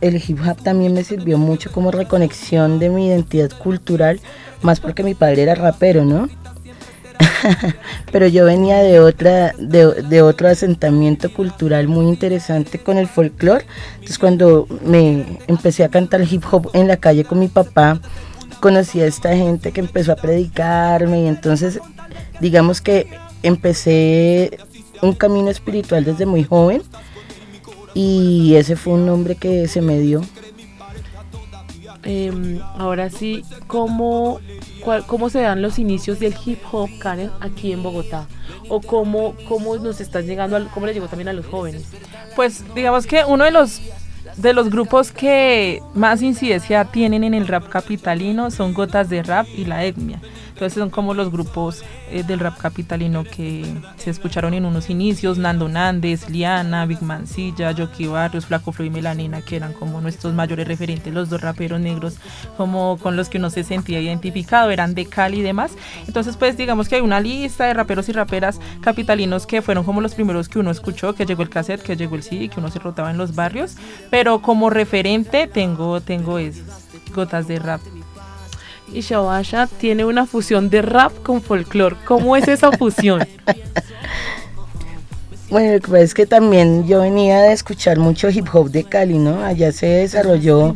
el 0.00 0.16
hip 0.16 0.40
hop 0.44 0.62
también 0.62 0.94
me 0.94 1.04
sirvió 1.04 1.38
mucho 1.38 1.70
como 1.70 1.92
reconexión 1.92 2.80
de 2.80 2.88
mi 2.88 3.06
identidad 3.06 3.50
cultural, 3.56 4.20
más 4.62 4.80
porque 4.80 5.04
mi 5.04 5.14
padre 5.14 5.42
era 5.42 5.54
rapero, 5.54 6.04
¿no? 6.04 6.28
pero 8.12 8.26
yo 8.26 8.44
venía 8.44 8.78
de 8.78 9.00
otra 9.00 9.52
de, 9.58 10.22
otro 10.22 10.48
asentamiento 10.48 11.32
cultural 11.32 11.88
muy 11.88 12.06
interesante 12.06 12.78
con 12.78 12.98
el 12.98 13.08
folclore. 13.08 13.64
Entonces 13.94 14.18
cuando 14.18 14.66
me 14.84 15.38
empecé 15.46 15.84
a 15.84 15.88
cantar 15.88 16.22
hip 16.22 16.44
hop 16.50 16.70
en 16.72 16.88
la 16.88 16.96
calle 16.96 17.24
con 17.24 17.38
mi 17.38 17.48
papá 17.48 18.00
conocí 18.60 19.00
a 19.00 19.06
esta 19.06 19.36
gente 19.36 19.72
que 19.72 19.80
empezó 19.80 20.12
a 20.12 20.16
predicarme 20.16 21.22
y 21.22 21.26
entonces 21.26 21.80
digamos 22.40 22.80
que 22.80 23.08
empecé 23.42 24.58
un 25.02 25.14
camino 25.14 25.50
espiritual 25.50 26.04
desde 26.04 26.26
muy 26.26 26.44
joven 26.44 26.82
y 27.94 28.54
ese 28.54 28.76
fue 28.76 28.94
un 28.94 29.06
nombre 29.06 29.34
que 29.34 29.68
se 29.68 29.82
me 29.82 29.98
dio. 29.98 30.22
Em, 32.04 32.60
ahora 32.76 33.10
sí, 33.10 33.44
¿cómo, 33.66 34.40
¿cómo 35.06 35.30
se 35.30 35.40
dan 35.40 35.62
los 35.62 35.78
inicios 35.78 36.18
del 36.18 36.34
hip 36.44 36.60
hop, 36.70 36.90
Karen, 36.98 37.30
aquí 37.40 37.72
en 37.72 37.82
Bogotá? 37.82 38.26
¿O 38.68 38.80
cómo, 38.80 39.34
cómo 39.48 39.76
nos 39.76 40.00
están 40.00 40.26
llegando, 40.26 40.66
cómo 40.72 40.86
le 40.86 40.94
llegó 40.94 41.08
también 41.08 41.28
a 41.28 41.32
los 41.32 41.46
jóvenes? 41.46 41.84
Pues 42.36 42.64
digamos 42.74 43.06
que 43.06 43.24
uno 43.24 43.44
de 43.44 43.50
los 43.50 43.80
de 44.36 44.52
los 44.52 44.70
grupos 44.70 45.10
que 45.10 45.82
más 45.94 46.22
incidencia 46.22 46.84
tienen 46.86 47.24
en 47.24 47.34
el 47.34 47.48
rap 47.48 47.68
capitalino 47.68 48.50
son 48.50 48.72
Gotas 48.72 49.08
de 49.08 49.22
Rap 49.22 49.46
y 49.56 49.64
La 49.64 49.84
Etnia. 49.84 50.20
Entonces 50.48 50.74
son 50.74 50.90
como 50.90 51.12
los 51.14 51.30
grupos 51.30 51.82
eh, 52.12 52.22
del 52.22 52.40
rap 52.40 52.58
capitalino 52.58 53.24
que 53.24 53.64
se 53.96 54.10
escucharon 54.10 54.54
en 54.54 54.64
unos 54.64 54.90
inicios, 54.90 55.38
Nando 55.38 55.68
Nández, 55.68 56.28
Liana, 56.28 56.86
Big 56.86 57.02
Mancilla, 57.02 57.74
Jockey 57.76 58.06
Barrios, 58.06 58.46
Flaco 58.46 58.72
Flo 58.72 58.84
y 58.84 58.90
Melanina, 58.90 59.42
que 59.42 59.56
eran 59.56 59.72
como 59.72 60.00
nuestros 60.00 60.34
mayores 60.34 60.68
referentes, 60.68 61.12
los 61.12 61.30
dos 61.30 61.40
raperos 61.40 61.80
negros 61.80 62.16
como 62.56 62.98
con 62.98 63.16
los 63.16 63.28
que 63.28 63.38
uno 63.38 63.50
se 63.50 63.64
sentía 63.64 64.00
identificado, 64.00 64.70
eran 64.70 64.94
de 64.94 65.06
Cali 65.06 65.40
y 65.40 65.42
demás. 65.42 65.72
Entonces 66.06 66.36
pues 66.36 66.56
digamos 66.56 66.88
que 66.88 66.96
hay 66.96 67.00
una 67.00 67.20
lista 67.20 67.64
de 67.64 67.74
raperos 67.74 68.08
y 68.08 68.12
raperas 68.12 68.60
capitalinos 68.80 69.46
que 69.46 69.62
fueron 69.62 69.84
como 69.84 70.00
los 70.00 70.14
primeros 70.14 70.48
que 70.48 70.58
uno 70.58 70.70
escuchó, 70.70 71.14
que 71.14 71.26
llegó 71.26 71.42
el 71.42 71.50
cassette, 71.50 71.82
que 71.82 71.96
llegó 71.96 72.16
el 72.16 72.22
CD, 72.22 72.48
que 72.48 72.60
uno 72.60 72.70
se 72.70 72.78
rotaba 72.78 73.10
en 73.10 73.16
los 73.16 73.34
barrios, 73.34 73.76
pero 74.10 74.42
como 74.42 74.70
referente 74.70 75.46
tengo, 75.46 76.00
tengo 76.00 76.38
esos, 76.38 76.64
gotas 77.14 77.46
de 77.48 77.58
rap 77.58 77.80
y 78.92 79.00
Shabasha 79.00 79.66
tiene 79.66 80.04
una 80.04 80.26
fusión 80.26 80.70
de 80.70 80.82
rap 80.82 81.12
con 81.22 81.42
folclore. 81.42 81.96
¿Cómo 82.04 82.36
es 82.36 82.48
esa 82.48 82.72
fusión? 82.72 83.26
Bueno, 85.50 85.78
es 85.98 86.14
que 86.14 86.24
también 86.24 86.86
yo 86.86 87.02
venía 87.02 87.42
de 87.42 87.52
escuchar 87.52 87.98
mucho 87.98 88.30
hip 88.30 88.46
hop 88.54 88.70
de 88.70 88.84
Cali, 88.84 89.18
¿no? 89.18 89.44
Allá 89.44 89.70
se 89.70 89.84
desarrolló, 89.84 90.74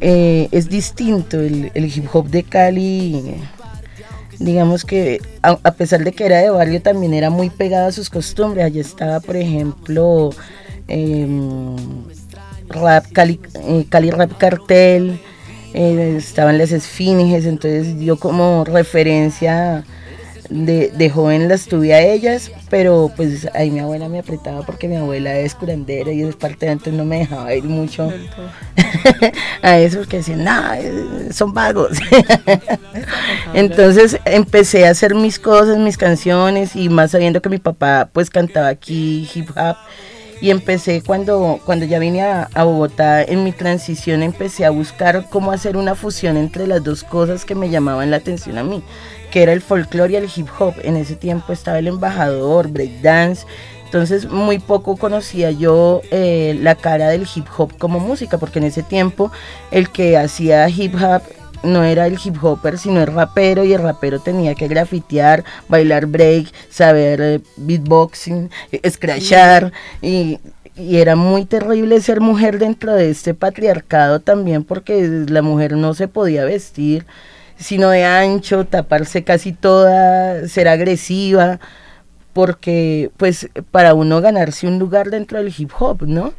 eh, 0.00 0.46
es 0.52 0.68
distinto 0.68 1.40
el, 1.40 1.72
hip 1.74 2.06
hop 2.12 2.28
de 2.28 2.44
Cali, 2.44 3.34
digamos 4.38 4.84
que 4.84 5.20
a, 5.42 5.56
pesar 5.72 6.04
de 6.04 6.12
que 6.12 6.24
era 6.24 6.38
de 6.38 6.50
barrio, 6.50 6.80
también 6.80 7.14
era 7.14 7.30
muy 7.30 7.50
pegado 7.50 7.88
a 7.88 7.92
sus 7.92 8.10
costumbres. 8.10 8.64
Allá 8.64 8.80
estaba, 8.80 9.18
por 9.18 9.34
ejemplo, 9.34 10.30
em, 10.86 11.74
rap 12.68 13.06
Cali, 13.10 13.40
eh, 13.54 13.86
Cali 13.88 14.12
Rap 14.12 14.38
Cartel, 14.38 15.18
eh, 15.74 16.14
estaban 16.16 16.58
las 16.58 16.72
esfinges, 16.72 17.44
entonces 17.44 17.98
yo 17.98 18.16
como 18.16 18.64
referencia 18.64 19.84
de, 20.48 20.90
de, 20.90 21.10
joven 21.10 21.48
las 21.48 21.66
tuve 21.66 21.94
a 21.94 22.00
ellas, 22.00 22.50
pero 22.68 23.10
pues 23.16 23.48
ahí 23.54 23.70
mi 23.70 23.78
abuela 23.78 24.08
me 24.08 24.18
apretaba 24.18 24.62
porque 24.62 24.88
mi 24.88 24.96
abuela 24.96 25.38
es 25.38 25.54
curandera 25.54 26.10
y 26.10 26.22
es 26.22 26.34
parte 26.34 26.66
de 26.66 26.72
entonces 26.72 26.94
no 26.94 27.04
me 27.04 27.18
dejaba 27.18 27.54
ir 27.54 27.62
mucho 27.62 28.12
a 29.62 29.78
eso 29.78 29.98
porque 29.98 30.16
decían, 30.18 30.42
no, 30.42 30.74
eh, 30.74 31.28
son 31.32 31.54
vagos. 31.54 31.98
entonces 33.54 34.18
empecé 34.24 34.86
a 34.86 34.90
hacer 34.90 35.14
mis 35.14 35.38
cosas, 35.38 35.78
mis 35.78 35.96
canciones 35.96 36.74
y 36.74 36.88
más 36.88 37.12
sabiendo 37.12 37.40
que 37.40 37.48
mi 37.48 37.58
papá 37.58 38.10
pues 38.12 38.28
cantaba 38.28 38.68
aquí 38.68 39.28
hip 39.32 39.50
hop 39.50 39.76
y 40.40 40.50
empecé 40.50 41.02
cuando, 41.02 41.60
cuando 41.64 41.84
ya 41.84 41.98
vine 41.98 42.22
a, 42.22 42.48
Bogotá 42.64 43.22
en 43.22 43.44
mi 43.44 43.52
transición, 43.52 44.22
empecé 44.22 44.64
a 44.64 44.70
buscar 44.70 45.26
cómo 45.28 45.52
hacer 45.52 45.76
una 45.76 45.94
fusión 45.94 46.36
entre 46.36 46.66
las 46.66 46.82
dos 46.82 47.04
cosas 47.04 47.44
que 47.44 47.54
me 47.54 47.68
llamaban 47.68 48.10
la 48.10 48.18
atención 48.18 48.56
a 48.58 48.64
mí, 48.64 48.82
que 49.30 49.42
era 49.42 49.52
el 49.52 49.60
folclore 49.60 50.14
y 50.14 50.16
el 50.16 50.30
hip 50.34 50.48
hop. 50.58 50.74
En 50.82 50.96
ese 50.96 51.16
tiempo 51.16 51.52
estaba 51.52 51.78
el 51.78 51.88
embajador, 51.88 52.68
breakdance. 52.68 53.46
Entonces 53.84 54.30
muy 54.30 54.60
poco 54.60 54.96
conocía 54.96 55.50
yo 55.50 56.00
eh, 56.12 56.56
la 56.60 56.76
cara 56.76 57.08
del 57.08 57.26
hip 57.34 57.46
hop 57.58 57.76
como 57.76 57.98
música, 57.98 58.38
porque 58.38 58.60
en 58.60 58.66
ese 58.66 58.82
tiempo 58.82 59.32
el 59.72 59.90
que 59.90 60.16
hacía 60.16 60.68
hip 60.68 60.94
hop 60.94 61.22
no 61.62 61.84
era 61.84 62.06
el 62.06 62.18
hip 62.22 62.42
hopper, 62.42 62.78
sino 62.78 63.00
el 63.00 63.06
rapero, 63.06 63.64
y 63.64 63.72
el 63.72 63.82
rapero 63.82 64.18
tenía 64.20 64.54
que 64.54 64.68
grafitear, 64.68 65.44
bailar 65.68 66.06
break, 66.06 66.52
saber 66.68 67.20
eh, 67.20 67.40
beatboxing, 67.56 68.50
eh, 68.72 68.90
scratchar, 68.90 69.72
y, 70.02 70.38
y, 70.76 70.96
era 70.96 71.16
muy 71.16 71.44
terrible 71.44 72.00
ser 72.00 72.20
mujer 72.20 72.58
dentro 72.58 72.94
de 72.94 73.10
este 73.10 73.34
patriarcado 73.34 74.20
también, 74.20 74.64
porque 74.64 75.24
la 75.28 75.42
mujer 75.42 75.76
no 75.76 75.94
se 75.94 76.08
podía 76.08 76.44
vestir, 76.44 77.06
sino 77.56 77.90
de 77.90 78.04
ancho, 78.04 78.64
taparse 78.64 79.22
casi 79.24 79.52
toda, 79.52 80.48
ser 80.48 80.68
agresiva, 80.68 81.60
porque 82.32 83.10
pues 83.16 83.48
para 83.70 83.94
uno 83.94 84.20
ganarse 84.20 84.66
un 84.66 84.78
lugar 84.78 85.10
dentro 85.10 85.38
del 85.38 85.52
hip 85.56 85.70
hop, 85.78 86.02
¿no? 86.06 86.32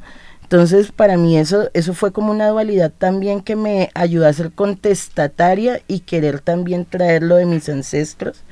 Entonces, 0.51 0.91
para 0.91 1.15
mí 1.15 1.37
eso, 1.37 1.69
eso 1.73 1.93
fue 1.93 2.11
como 2.11 2.29
una 2.29 2.49
dualidad 2.49 2.91
también 2.91 3.39
que 3.39 3.55
me 3.55 3.89
ayudó 3.93 4.27
a 4.27 4.33
ser 4.33 4.51
contestataria 4.51 5.81
y 5.87 6.01
querer 6.01 6.41
también 6.41 6.83
traerlo 6.83 7.37
de 7.37 7.45
mis 7.45 7.69
ancestros 7.69 8.43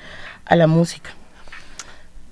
a 0.45 0.55
la 0.55 0.67
música. 0.67 1.09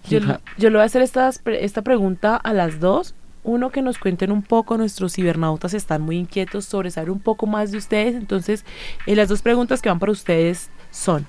Yo, 0.10 0.20
yo 0.58 0.70
le 0.70 0.78
voy 0.78 0.84
a 0.84 0.86
hacer 0.86 1.02
esta, 1.02 1.30
esta 1.44 1.82
pregunta 1.82 2.38
a 2.38 2.54
las 2.54 2.80
dos. 2.80 3.14
Uno, 3.44 3.70
que 3.70 3.82
nos 3.82 3.98
cuenten 3.98 4.32
un 4.32 4.42
poco, 4.42 4.78
nuestros 4.78 5.16
cibernautas 5.16 5.74
están 5.74 6.02
muy 6.02 6.16
inquietos 6.16 6.64
sobre 6.64 6.90
saber 6.90 7.12
un 7.12 7.20
poco 7.20 7.46
más 7.46 7.70
de 7.74 7.80
ustedes. 7.80 8.16
Entonces, 8.16 8.64
eh, 9.06 9.18
las 9.18 9.28
dos 9.28 9.42
preguntas 9.42 9.82
que 9.82 9.90
van 9.90 10.00
para 10.00 10.14
ustedes 10.14 10.70
son, 10.92 11.28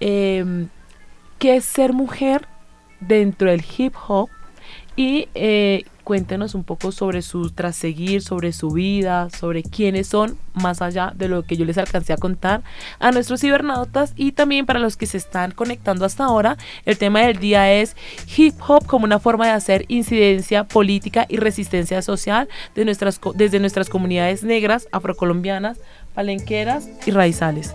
em, 0.00 0.68
¿qué 1.38 1.56
es 1.56 1.64
ser 1.64 1.94
mujer 1.94 2.46
dentro 3.00 3.50
del 3.50 3.64
hip 3.78 3.94
hop? 4.08 4.28
Y 4.94 5.30
eh, 5.34 5.84
cuéntenos 6.08 6.54
un 6.54 6.64
poco 6.64 6.90
sobre 6.90 7.20
su 7.20 7.50
traseguir, 7.50 8.22
sobre 8.22 8.54
su 8.54 8.70
vida, 8.70 9.28
sobre 9.28 9.62
quiénes 9.62 10.06
son, 10.06 10.38
más 10.54 10.80
allá 10.80 11.12
de 11.14 11.28
lo 11.28 11.42
que 11.42 11.58
yo 11.58 11.66
les 11.66 11.76
alcancé 11.76 12.14
a 12.14 12.16
contar 12.16 12.62
a 12.98 13.10
nuestros 13.10 13.42
cibernautas 13.42 14.14
y 14.16 14.32
también 14.32 14.64
para 14.64 14.78
los 14.78 14.96
que 14.96 15.04
se 15.04 15.18
están 15.18 15.50
conectando 15.50 16.06
hasta 16.06 16.24
ahora, 16.24 16.56
el 16.86 16.96
tema 16.96 17.20
del 17.20 17.38
día 17.40 17.70
es 17.70 17.94
hip 18.38 18.54
hop 18.66 18.86
como 18.86 19.04
una 19.04 19.18
forma 19.18 19.44
de 19.44 19.52
hacer 19.52 19.84
incidencia 19.88 20.64
política 20.64 21.26
y 21.28 21.36
resistencia 21.36 22.00
social 22.00 22.48
de 22.74 22.86
nuestras, 22.86 23.20
desde 23.34 23.60
nuestras 23.60 23.90
comunidades 23.90 24.42
negras, 24.44 24.88
afrocolombianas, 24.92 25.78
palenqueras 26.14 26.88
y 27.04 27.10
raizales. 27.10 27.74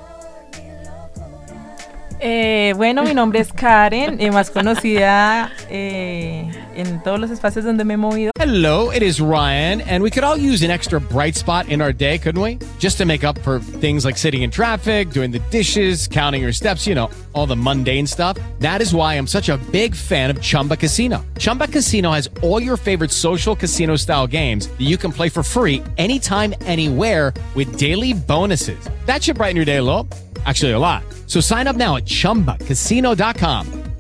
Eh, 2.19 2.73
bueno, 2.75 3.03
mi 3.03 3.13
nombre 3.13 3.39
es 3.39 3.51
Karen, 3.51 4.19
eh, 4.19 4.31
más 4.31 4.49
conocida 4.49 5.51
eh, 5.69 6.49
en 6.75 7.03
todos 7.03 7.19
los 7.19 7.31
espacios 7.31 7.65
donde 7.65 7.83
me 7.83 7.95
he 7.95 7.97
movido. 7.97 8.31
Hello, 8.39 8.91
it 8.91 9.01
is 9.01 9.19
Ryan, 9.19 9.81
and 9.81 10.01
we 10.03 10.09
could 10.09 10.23
all 10.23 10.37
use 10.37 10.63
an 10.63 10.71
extra 10.71 10.99
bright 10.99 11.35
spot 11.35 11.67
in 11.69 11.81
our 11.81 11.93
day, 11.93 12.17
couldn't 12.17 12.41
we? 12.41 12.59
Just 12.79 12.97
to 12.97 13.05
make 13.05 13.23
up 13.23 13.37
for 13.39 13.59
things 13.59 14.05
like 14.05 14.17
sitting 14.17 14.43
in 14.43 14.51
traffic, 14.51 15.11
doing 15.11 15.31
the 15.31 15.39
dishes, 15.49 16.07
counting 16.07 16.41
your 16.41 16.53
steps, 16.53 16.87
you 16.87 16.95
know, 16.95 17.09
all 17.33 17.45
the 17.45 17.55
mundane 17.55 18.07
stuff. 18.07 18.37
That 18.59 18.81
is 18.81 18.93
why 18.93 19.15
I'm 19.15 19.27
such 19.27 19.49
a 19.49 19.57
big 19.71 19.95
fan 19.95 20.29
of 20.29 20.41
Chumba 20.41 20.77
Casino. 20.77 21.25
Chumba 21.37 21.67
Casino 21.67 22.11
has 22.11 22.29
all 22.41 22.61
your 22.61 22.77
favorite 22.77 23.11
social 23.11 23.55
casino 23.55 23.95
style 23.97 24.27
games 24.27 24.67
that 24.67 24.81
you 24.81 24.97
can 24.97 25.11
play 25.11 25.29
for 25.29 25.43
free 25.43 25.83
anytime, 25.97 26.53
anywhere 26.61 27.33
with 27.55 27.77
daily 27.77 28.13
bonuses. 28.13 28.89
That 29.05 29.23
should 29.23 29.37
brighten 29.37 29.55
your 29.55 29.65
day 29.65 29.77
a 29.77 29.83
little. 29.83 30.07
Actually, 30.45 30.71
a 30.71 30.79
lot. 30.79 31.03
So 31.33 31.39
sign 31.39 31.65
up 31.65 31.75
now 31.75 31.95
at 31.95 32.05
chumbacasino.com. 32.05 33.82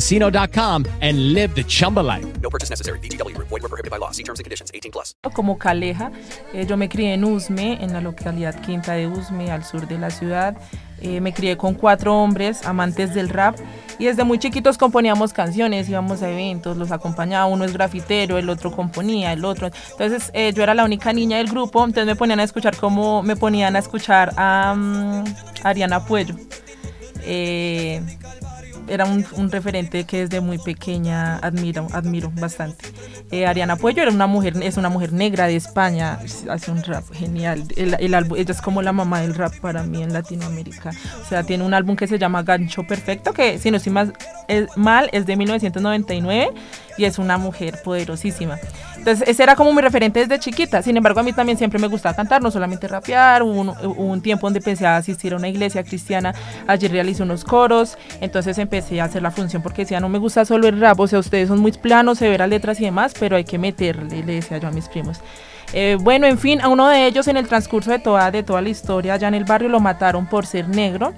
ChumbaCasino.com 0.00 0.86
and 1.00 1.34
live 1.34 1.54
the 1.54 1.64
Chumba 1.64 2.00
life. 2.00 2.26
No 2.40 2.50
purchase 2.50 2.70
necessary. 2.70 2.98
VGW 3.00 3.34
Group. 3.34 3.48
Void 3.48 3.62
were 3.62 3.68
prohibited 3.68 3.90
by 3.90 3.98
law. 3.98 4.10
See 4.10 4.22
terms 4.22 4.40
and 4.40 4.44
conditions. 4.44 4.70
18 4.74 4.92
plus. 4.92 5.14
Como 5.34 5.58
Caleja, 5.58 6.10
eh, 6.52 6.66
yo 6.66 6.76
me 6.76 6.88
crié 6.88 7.14
en 7.14 7.24
Usme, 7.24 7.82
en 7.82 7.92
la 7.92 8.00
localidad 8.00 8.60
Quinta 8.60 8.94
de 8.94 9.06
Usme, 9.06 9.50
al 9.50 9.64
sur 9.64 9.86
de 9.86 9.98
la 9.98 10.10
ciudad. 10.10 10.56
Eh, 11.02 11.20
me 11.20 11.32
crié 11.32 11.56
con 11.56 11.74
cuatro 11.74 12.14
hombres 12.14 12.66
amantes 12.66 13.14
del 13.14 13.30
rap 13.30 13.56
y 13.98 14.04
desde 14.04 14.22
muy 14.22 14.38
chiquitos 14.38 14.76
componíamos 14.76 15.32
canciones, 15.32 15.88
íbamos 15.88 16.22
a 16.22 16.28
eventos, 16.28 16.76
los 16.76 16.92
acompañaba, 16.92 17.46
uno 17.46 17.64
es 17.64 17.72
grafitero, 17.72 18.36
el 18.36 18.50
otro 18.50 18.70
componía, 18.70 19.32
el 19.32 19.46
otro. 19.46 19.70
Entonces 19.92 20.30
eh, 20.34 20.52
yo 20.54 20.62
era 20.62 20.74
la 20.74 20.84
única 20.84 21.14
niña 21.14 21.38
del 21.38 21.48
grupo, 21.48 21.82
entonces 21.82 22.04
me 22.04 22.16
ponían 22.16 22.40
a 22.40 22.42
escuchar 22.42 22.76
como 22.76 23.22
me 23.22 23.34
ponían 23.34 23.76
a 23.76 23.78
escuchar 23.78 24.34
a 24.36 24.74
mm, 24.76 25.24
Ariana 25.64 26.04
Puello. 26.04 26.34
Eh, 27.22 28.02
era 28.90 29.04
un, 29.04 29.24
un 29.36 29.50
referente 29.50 30.04
que 30.04 30.20
desde 30.20 30.40
muy 30.40 30.58
pequeña 30.58 31.38
admiro, 31.38 31.86
admiro 31.92 32.30
bastante. 32.34 32.86
Eh, 33.30 33.46
Ariana 33.46 33.76
Puello 33.76 34.02
era 34.02 34.10
una 34.10 34.26
mujer, 34.26 34.54
es 34.62 34.76
una 34.76 34.88
mujer 34.88 35.12
negra 35.12 35.46
de 35.46 35.56
España, 35.56 36.18
hace 36.48 36.70
un 36.70 36.82
rap 36.82 37.04
genial. 37.12 37.64
El, 37.76 37.96
el 37.98 38.14
álbum, 38.14 38.36
ella 38.38 38.52
es 38.52 38.60
como 38.60 38.82
la 38.82 38.92
mamá 38.92 39.20
del 39.20 39.34
rap 39.34 39.54
para 39.60 39.82
mí 39.82 40.02
en 40.02 40.12
Latinoamérica. 40.12 40.90
O 41.22 41.28
sea, 41.28 41.44
tiene 41.44 41.64
un 41.64 41.74
álbum 41.74 41.96
que 41.96 42.06
se 42.06 42.18
llama 42.18 42.42
Gancho 42.42 42.82
Perfecto, 42.86 43.32
que 43.32 43.58
si 43.58 43.70
no 43.70 43.76
estoy 43.76 43.92
más, 43.92 44.10
es, 44.48 44.76
mal, 44.76 45.08
es 45.12 45.26
de 45.26 45.36
1999 45.36 46.50
y 46.96 47.04
es 47.04 47.18
una 47.18 47.38
mujer 47.38 47.80
poderosísima. 47.82 48.58
Entonces, 48.96 49.26
ese 49.26 49.42
era 49.42 49.56
como 49.56 49.72
mi 49.72 49.80
referente 49.80 50.20
desde 50.20 50.38
chiquita. 50.38 50.82
Sin 50.82 50.94
embargo, 50.96 51.20
a 51.20 51.22
mí 51.22 51.32
también 51.32 51.56
siempre 51.56 51.78
me 51.78 51.86
gustaba 51.86 52.14
cantar, 52.14 52.42
no 52.42 52.50
solamente 52.50 52.86
rapear. 52.86 53.42
Hubo 53.42 53.60
un, 53.60 53.68
hubo 53.70 54.04
un 54.04 54.20
tiempo 54.20 54.46
donde 54.46 54.58
empecé 54.58 54.86
a 54.86 54.98
asistir 54.98 55.32
a 55.32 55.36
una 55.36 55.48
iglesia 55.48 55.82
cristiana. 55.82 56.34
Allí 56.66 56.86
realicé 56.86 57.22
unos 57.22 57.44
coros. 57.44 57.96
Entonces 58.20 58.58
empecé 58.58 59.00
a 59.00 59.04
hacer 59.04 59.22
la 59.22 59.30
función 59.30 59.62
porque 59.62 59.82
decía, 59.82 60.00
no 60.00 60.10
me 60.10 60.18
gusta 60.18 60.44
solo 60.44 60.68
el 60.68 60.78
rap. 60.78 61.00
O 61.00 61.06
sea, 61.06 61.18
ustedes 61.18 61.48
son 61.48 61.60
muy 61.60 61.72
planos, 61.72 62.18
severas 62.18 62.48
letras 62.48 62.78
y 62.80 62.84
demás, 62.84 63.14
pero 63.18 63.36
hay 63.36 63.44
que 63.44 63.56
meterle, 63.56 64.22
le 64.22 64.34
decía 64.34 64.58
yo 64.58 64.68
a 64.68 64.70
mis 64.70 64.88
primos. 64.88 65.20
Eh, 65.72 65.96
bueno, 66.00 66.26
en 66.26 66.38
fin, 66.38 66.60
a 66.60 66.68
uno 66.68 66.88
de 66.88 67.06
ellos 67.06 67.28
en 67.28 67.36
el 67.36 67.46
transcurso 67.46 67.90
de 67.90 68.00
toda, 68.00 68.30
de 68.30 68.42
toda 68.42 68.60
la 68.60 68.68
historia, 68.68 69.14
allá 69.14 69.28
en 69.28 69.34
el 69.34 69.44
barrio 69.44 69.68
lo 69.68 69.80
mataron 69.80 70.26
por 70.26 70.46
ser 70.46 70.68
negro. 70.68 71.14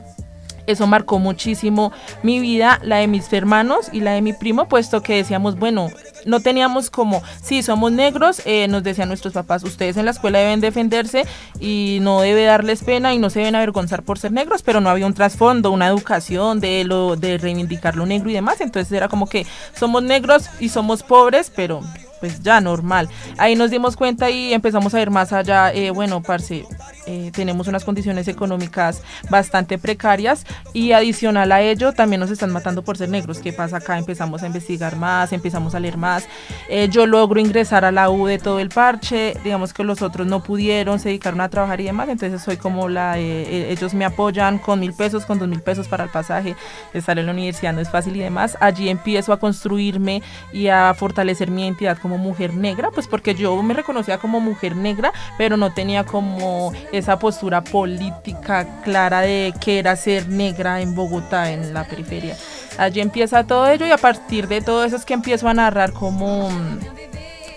Eso 0.67 0.87
marcó 0.87 1.19
muchísimo 1.19 1.93
mi 2.23 2.41
vida, 2.41 2.81
la 2.83 2.99
de 2.99 3.09
mis 3.09 3.33
hermanos 3.33 3.89
y 3.93 4.01
la 4.01 4.13
de 4.13 4.23
mi 4.23 4.33
primo, 4.33 4.69
puesto 4.69 5.03
que 5.03 5.17
decíamos, 5.17 5.59
bueno, 5.59 5.89
no 6.25 6.41
teníamos 6.41 6.91
como, 6.91 7.23
sí, 7.43 7.63
somos 7.63 7.91
negros, 7.93 8.43
eh, 8.45 8.69
nos 8.69 8.83
decían 8.83 9.09
nuestros 9.09 9.35
papás, 9.35 9.65
ustedes 9.65 9.97
en 9.97 10.05
la 10.05 10.13
escuela 10.13 10.39
deben 10.39 10.61
defenderse 10.61 11.27
y 11.59 11.99
no 12.01 12.21
debe 12.21 12.45
darles 12.45 12.85
pena 12.85 13.13
y 13.13 13.19
no 13.19 13.31
se 13.31 13.41
deben 13.41 13.57
avergonzar 13.57 14.03
por 14.03 14.19
ser 14.19 14.33
negros, 14.33 14.63
pero 14.63 14.81
no 14.81 14.89
había 14.89 15.07
un 15.07 15.15
trasfondo, 15.15 15.71
una 15.71 15.89
educación 15.89 16.61
de, 16.61 16.85
lo, 16.85 17.17
de 17.17 17.39
reivindicar 17.39 17.97
lo 17.97 18.07
negro 18.07 18.31
y 18.31 18.35
demás, 18.35 18.61
entonces 18.61 18.93
era 18.93 19.09
como 19.09 19.29
que 19.29 19.47
somos 19.75 20.03
negros 20.03 20.49
y 20.61 20.69
somos 20.69 21.03
pobres, 21.03 21.51
pero 21.55 21.81
pues 22.23 22.41
ya 22.41 22.61
normal. 22.61 23.09
Ahí 23.37 23.57
nos 23.57 23.73
dimos 23.73 23.97
cuenta 23.97 24.31
y 24.31 24.55
empezamos 24.55 24.95
a 24.95 24.99
ver 24.99 25.11
más 25.11 25.33
allá, 25.33 25.73
eh, 25.73 25.91
bueno, 25.91 26.23
parce, 26.23 26.65
eh, 27.07 27.31
tenemos 27.33 27.69
unas 27.69 27.85
condiciones 27.85 28.29
económicas 28.29 29.03
bastante 29.31 29.79
precarias 29.79 30.47
y 30.73 30.93
adicional 30.93 31.53
a 31.53 31.61
ello 31.61 31.93
también 31.93 32.21
nos 32.21 32.31
están 32.31 32.51
matando 32.51 32.83
por 32.83 32.97
ser 32.97 33.09
negros. 33.09 33.39
¿Qué 33.39 33.53
pasa 33.53 33.79
acá? 33.79 33.99
Empezamos 33.99 34.43
a 34.43 34.47
investigar 34.47 34.97
más, 34.97 35.33
empezamos 35.33 35.75
a 35.75 35.81
leer 35.81 35.97
más. 35.97 36.27
Eh, 36.69 36.89
yo 36.91 37.07
logro 37.07 37.41
ingresar 37.41 37.85
a 37.85 37.93
la 37.93 38.11
U 38.11 38.27
de 38.27 38.39
todo 38.39 38.61
el 38.61 38.69
parche, 38.69 39.35
digamos 39.45 39.73
que 39.73 39.85
los 39.85 40.03
otros 40.03 40.27
no 40.27 40.43
pudieron, 40.43 40.99
se 40.99 41.09
dedicaron 41.09 41.41
a 41.41 41.49
trabajar 41.49 41.81
y 41.81 41.85
demás, 41.85 42.09
entonces 42.09 42.43
soy 42.43 42.57
como 42.57 42.89
la, 42.89 43.19
eh, 43.19 43.71
ellos 43.71 43.95
me 43.95 44.05
apoyan 44.05 44.59
con 44.59 44.81
mil 44.81 44.93
pesos, 44.93 45.25
con 45.25 45.39
dos 45.39 45.49
mil 45.49 45.61
pesos 45.61 45.89
para 45.89 46.05
el 46.05 46.11
pasaje, 46.11 46.57
estar 46.93 47.19
en 47.19 47.27
la 47.27 47.33
universidad 47.33 47.73
no 47.73 47.81
es 47.81 47.91
fácil 47.91 48.17
y 48.17 48.21
demás. 48.21 48.57
Allí 48.61 48.89
empiezo 48.89 49.33
a 49.33 49.39
construirme 49.39 50.23
y 50.53 50.69
a 50.69 50.95
fortalecer 50.95 51.51
mi 51.51 51.63
identidad 51.63 51.99
como 51.99 52.19
mujer 52.19 52.55
negra, 52.55 52.91
pues 52.91 53.07
porque 53.07 53.35
yo 53.35 53.61
me 53.63 53.75
reconocía 53.75 54.19
como 54.19 54.41
mujer 54.41 54.77
negra, 54.77 55.13
pero 55.39 55.57
no 55.57 55.73
tenía 55.73 56.05
como 56.05 56.73
esa 56.93 57.19
postura 57.19 57.65
política 57.65 58.83
clara 58.85 59.23
de 59.23 59.55
que 59.61 59.79
era 59.79 59.97
ser 59.97 60.29
negra 60.29 60.81
en 60.81 60.95
Bogotá, 60.95 61.51
en 61.51 61.75
la 61.75 61.85
periferia. 61.85 62.37
Allí 62.79 63.01
empieza 63.01 63.45
todo 63.45 63.69
ello 63.69 63.87
y 63.87 63.91
a 63.91 63.99
partir 63.99 64.49
de 64.49 64.61
todo 64.61 64.85
eso 64.85 64.97
es 64.97 65.05
que 65.05 65.15
empiezo 65.15 65.49
a 65.49 65.55
narrar 65.55 65.93
como, 65.93 66.49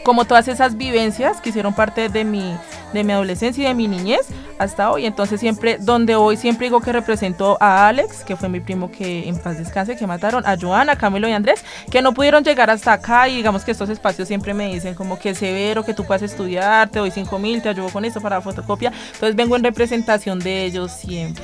como 0.05 0.25
todas 0.25 0.47
esas 0.47 0.77
vivencias 0.77 1.41
que 1.41 1.49
hicieron 1.49 1.73
parte 1.73 2.09
de 2.09 2.23
mi, 2.23 2.55
de 2.93 3.03
mi 3.03 3.11
adolescencia 3.11 3.63
y 3.63 3.67
de 3.67 3.73
mi 3.73 3.87
niñez 3.87 4.27
hasta 4.59 4.91
hoy. 4.91 5.07
Entonces 5.07 5.39
siempre, 5.39 5.77
donde 5.79 6.15
hoy 6.15 6.37
siempre 6.37 6.67
digo 6.67 6.79
que 6.79 6.93
representó 6.93 7.57
a 7.59 7.87
Alex, 7.87 8.23
que 8.23 8.35
fue 8.35 8.47
mi 8.47 8.59
primo 8.59 8.91
que 8.91 9.27
en 9.27 9.37
paz 9.37 9.57
descanse, 9.57 9.97
que 9.97 10.05
mataron, 10.05 10.45
a 10.45 10.55
Joana, 10.57 10.95
Camilo 10.95 11.27
y 11.27 11.31
Andrés, 11.31 11.65
que 11.89 12.03
no 12.03 12.13
pudieron 12.13 12.43
llegar 12.43 12.69
hasta 12.69 12.93
acá 12.93 13.27
y 13.27 13.37
digamos 13.37 13.65
que 13.65 13.71
estos 13.71 13.89
espacios 13.89 14.27
siempre 14.27 14.53
me 14.53 14.71
dicen 14.71 14.93
como 14.93 15.17
que 15.17 15.33
severo, 15.33 15.83
que 15.83 15.95
tú 15.95 16.05
puedas 16.05 16.21
estudiar, 16.21 16.87
te 16.89 16.99
doy 16.99 17.09
5 17.09 17.39
mil, 17.39 17.63
te 17.63 17.69
ayudo 17.69 17.89
con 17.89 18.05
esto 18.05 18.21
para 18.21 18.35
la 18.35 18.41
fotocopia. 18.43 18.93
Entonces 19.13 19.35
vengo 19.35 19.55
en 19.55 19.63
representación 19.63 20.37
de 20.37 20.65
ellos 20.65 20.91
siempre. 20.91 21.43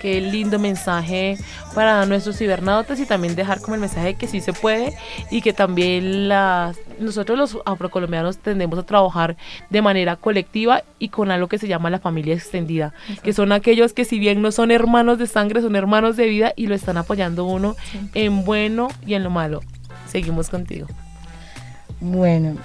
Qué 0.00 0.20
lindo 0.20 0.58
mensaje 0.58 1.36
para 1.74 2.06
nuestros 2.06 2.38
cibernautas 2.38 3.00
y 3.00 3.06
también 3.06 3.34
dejar 3.34 3.60
como 3.60 3.74
el 3.74 3.80
mensaje 3.80 4.08
de 4.08 4.14
que 4.14 4.28
sí 4.28 4.40
se 4.40 4.52
puede 4.52 4.94
y 5.30 5.42
que 5.42 5.52
también 5.52 6.28
las, 6.28 6.76
nosotros 7.00 7.38
los 7.38 7.58
afrocolombianos 7.64 8.38
tendemos 8.38 8.78
a 8.78 8.84
trabajar 8.84 9.36
de 9.70 9.82
manera 9.82 10.16
colectiva 10.16 10.84
y 10.98 11.08
con 11.08 11.30
algo 11.30 11.48
que 11.48 11.58
se 11.58 11.68
llama 11.68 11.90
la 11.90 11.98
familia 11.98 12.34
extendida, 12.34 12.94
que 13.22 13.32
son 13.32 13.52
aquellos 13.52 13.92
que 13.92 14.04
si 14.04 14.18
bien 14.18 14.40
no 14.40 14.52
son 14.52 14.70
hermanos 14.70 15.18
de 15.18 15.26
sangre, 15.26 15.60
son 15.60 15.76
hermanos 15.76 16.16
de 16.16 16.26
vida 16.26 16.52
y 16.56 16.66
lo 16.66 16.74
están 16.74 16.96
apoyando 16.96 17.44
uno 17.44 17.76
en 18.14 18.44
bueno 18.44 18.88
y 19.06 19.14
en 19.14 19.24
lo 19.24 19.30
malo. 19.30 19.60
Seguimos 20.06 20.48
contigo. 20.48 20.86
Bueno, 22.00 22.56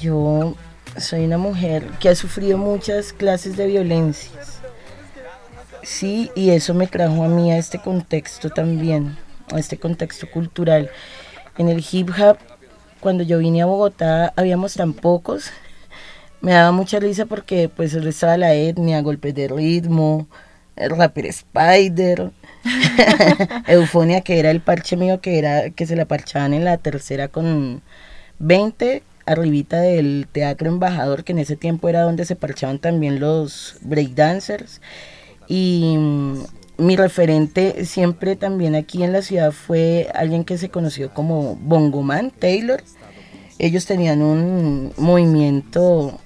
yo 0.00 0.54
soy 0.96 1.24
una 1.24 1.38
mujer 1.38 1.84
que 2.00 2.08
ha 2.08 2.14
sufrido 2.14 2.56
muchas 2.58 3.12
clases 3.12 3.56
de 3.56 3.66
violencias. 3.66 4.61
Sí, 5.82 6.30
y 6.36 6.50
eso 6.50 6.74
me 6.74 6.86
trajo 6.86 7.24
a 7.24 7.28
mí 7.28 7.50
a 7.50 7.58
este 7.58 7.78
contexto 7.80 8.50
también, 8.50 9.16
a 9.52 9.58
este 9.58 9.78
contexto 9.78 10.30
cultural. 10.30 10.90
En 11.58 11.68
el 11.68 11.84
hip 11.90 12.10
hop, 12.18 12.38
cuando 13.00 13.24
yo 13.24 13.38
vine 13.38 13.62
a 13.62 13.66
Bogotá, 13.66 14.32
habíamos 14.36 14.74
tan 14.74 14.92
pocos. 14.92 15.50
Me 16.40 16.52
daba 16.52 16.72
mucha 16.72 17.00
risa 17.00 17.26
porque 17.26 17.68
pues 17.68 17.94
estaba 17.94 18.36
la 18.36 18.54
etnia, 18.54 19.00
golpes 19.00 19.34
de 19.34 19.48
ritmo, 19.48 20.28
el 20.76 20.90
rapper 20.90 21.26
Spider, 21.26 22.30
Eufonia, 23.66 24.20
que 24.20 24.38
era 24.38 24.50
el 24.50 24.60
parche 24.60 24.96
mío, 24.96 25.20
que 25.20 25.38
era 25.38 25.70
que 25.70 25.86
se 25.86 25.96
la 25.96 26.04
parchaban 26.04 26.54
en 26.54 26.64
la 26.64 26.78
tercera 26.78 27.28
con 27.28 27.82
20, 28.38 29.02
arribita 29.26 29.80
del 29.80 30.28
Teatro 30.30 30.68
Embajador, 30.68 31.24
que 31.24 31.32
en 31.32 31.38
ese 31.40 31.56
tiempo 31.56 31.88
era 31.88 32.02
donde 32.02 32.24
se 32.24 32.36
parchaban 32.36 32.78
también 32.78 33.20
los 33.20 33.76
breakdancers. 33.82 34.80
Y 35.48 35.96
mm, 35.98 36.38
mi 36.78 36.96
referente 36.96 37.84
siempre 37.84 38.36
también 38.36 38.74
aquí 38.74 39.02
en 39.02 39.12
la 39.12 39.22
ciudad 39.22 39.52
fue 39.52 40.08
alguien 40.14 40.44
que 40.44 40.58
se 40.58 40.68
conoció 40.68 41.12
como 41.12 41.56
Bongoman 41.56 42.30
Taylor. 42.30 42.82
Ellos 43.58 43.86
tenían 43.86 44.22
un 44.22 44.92
movimiento 44.96 46.18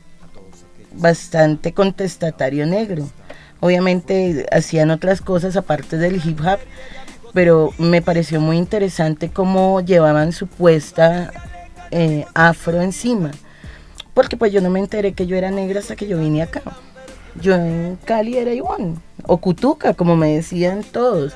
bastante 0.94 1.72
contestatario 1.72 2.66
negro. 2.66 3.08
Obviamente 3.60 4.46
hacían 4.52 4.90
otras 4.90 5.20
cosas 5.20 5.56
aparte 5.56 5.98
del 5.98 6.20
hip 6.24 6.40
hop, 6.40 6.58
pero 7.32 7.72
me 7.78 8.02
pareció 8.02 8.40
muy 8.40 8.56
interesante 8.56 9.30
cómo 9.30 9.80
llevaban 9.80 10.32
su 10.32 10.46
puesta 10.46 11.32
eh, 11.90 12.24
afro 12.34 12.80
encima. 12.80 13.32
Porque 14.14 14.36
pues 14.36 14.52
yo 14.52 14.60
no 14.60 14.70
me 14.70 14.80
enteré 14.80 15.12
que 15.12 15.26
yo 15.26 15.36
era 15.36 15.50
negra 15.50 15.80
hasta 15.80 15.96
que 15.96 16.06
yo 16.06 16.18
vine 16.18 16.42
acá. 16.42 16.62
Yo 17.40 17.54
en 17.54 17.98
Cali 18.04 18.36
era 18.36 18.52
igual, 18.52 18.94
o 19.24 19.38
Cutuca, 19.38 19.94
como 19.94 20.16
me 20.16 20.34
decían 20.34 20.82
todos. 20.82 21.34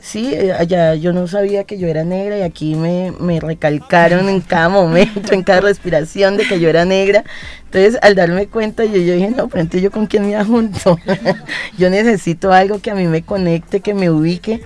Sí, 0.00 0.34
eh, 0.34 0.52
allá 0.52 0.96
yo 0.96 1.12
no 1.12 1.28
sabía 1.28 1.62
que 1.62 1.78
yo 1.78 1.86
era 1.86 2.02
negra 2.02 2.36
y 2.36 2.42
aquí 2.42 2.74
me, 2.74 3.12
me 3.20 3.38
recalcaron 3.38 4.28
en 4.28 4.40
cada 4.40 4.68
momento, 4.68 5.32
en 5.32 5.44
cada 5.44 5.60
respiración 5.60 6.36
de 6.36 6.44
que 6.44 6.58
yo 6.58 6.68
era 6.68 6.84
negra. 6.84 7.22
Entonces, 7.66 7.98
al 8.02 8.16
darme 8.16 8.48
cuenta, 8.48 8.84
yo, 8.84 8.96
yo 8.96 9.14
dije, 9.14 9.30
no, 9.30 9.48
pero 9.48 9.60
entonces 9.60 9.82
yo 9.82 9.92
con 9.92 10.06
quién 10.06 10.28
me 10.28 10.44
junto. 10.44 10.98
yo 11.78 11.88
necesito 11.88 12.52
algo 12.52 12.80
que 12.80 12.90
a 12.90 12.96
mí 12.96 13.06
me 13.06 13.22
conecte, 13.22 13.80
que 13.80 13.94
me 13.94 14.10
ubique 14.10 14.62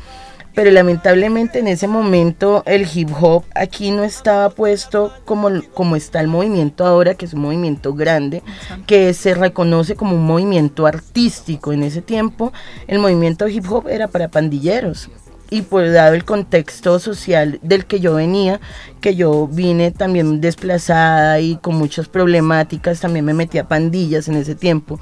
pero 0.57 0.71
lamentablemente 0.71 1.59
en 1.59 1.69
ese 1.69 1.87
momento 1.87 2.63
el 2.65 2.89
hip 2.93 3.11
hop 3.21 3.45
aquí 3.55 3.91
no 3.91 4.05
estaba 4.05 4.49
puesto 4.49 5.13
como, 5.27 5.51
como 5.75 5.97
está 5.97 6.19
el 6.21 6.29
movimiento 6.29 6.87
ahora, 6.87 7.15
que 7.15 7.27
es 7.27 7.35
un 7.35 7.43
movimiento 7.43 7.93
grande, 7.93 8.43
que 8.87 9.13
se 9.13 9.35
reconoce 9.35 9.97
como 9.97 10.17
un 10.17 10.25
movimiento 10.25 10.87
artístico. 10.87 11.75
En 11.75 11.83
ese 11.83 12.01
tiempo 12.01 12.55
el 12.87 13.01
movimiento 13.01 13.47
hip 13.47 13.71
hop 13.71 13.87
era 13.89 14.09
para 14.09 14.29
pandilleros. 14.29 15.11
Y 15.51 15.61
por 15.61 15.93
dado 15.93 16.15
el 16.15 16.25
contexto 16.25 16.99
social 17.01 17.61
del 17.63 17.85
que 17.85 18.01
yo 18.01 18.15
venía, 18.15 18.59
que 19.03 19.15
yo 19.15 19.47
vine 19.47 19.91
también 19.91 20.41
desplazada 20.41 21.39
y 21.39 21.57
con 21.57 21.77
muchas 21.77 22.09
problemáticas, 22.09 23.01
también 23.01 23.27
me 23.27 23.35
metí 23.35 23.59
a 23.59 23.69
pandillas 23.69 24.27
en 24.27 24.37
ese 24.37 24.55
tiempo. 24.55 24.99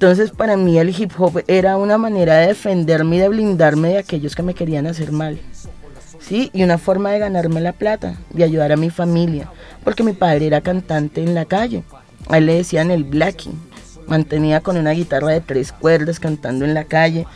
Entonces 0.00 0.30
para 0.30 0.56
mí 0.56 0.78
el 0.78 0.98
hip 0.98 1.12
hop 1.18 1.44
era 1.46 1.76
una 1.76 1.98
manera 1.98 2.38
de 2.38 2.46
defenderme 2.46 3.16
y 3.16 3.18
de 3.18 3.28
blindarme 3.28 3.88
de 3.90 3.98
aquellos 3.98 4.34
que 4.34 4.42
me 4.42 4.54
querían 4.54 4.86
hacer 4.86 5.12
mal. 5.12 5.38
¿Sí? 6.18 6.48
Y 6.54 6.62
una 6.62 6.78
forma 6.78 7.10
de 7.10 7.18
ganarme 7.18 7.60
la 7.60 7.74
plata, 7.74 8.16
de 8.30 8.44
ayudar 8.44 8.72
a 8.72 8.78
mi 8.78 8.88
familia, 8.88 9.52
porque 9.84 10.02
mi 10.02 10.14
padre 10.14 10.46
era 10.46 10.62
cantante 10.62 11.22
en 11.22 11.34
la 11.34 11.44
calle. 11.44 11.84
A 12.30 12.38
él 12.38 12.46
le 12.46 12.54
decían 12.54 12.90
el 12.90 13.04
blacking. 13.04 13.52
Mantenía 14.06 14.62
con 14.62 14.78
una 14.78 14.92
guitarra 14.92 15.32
de 15.32 15.42
tres 15.42 15.70
cuerdas 15.70 16.18
cantando 16.18 16.64
en 16.64 16.72
la 16.72 16.84
calle. 16.84 17.26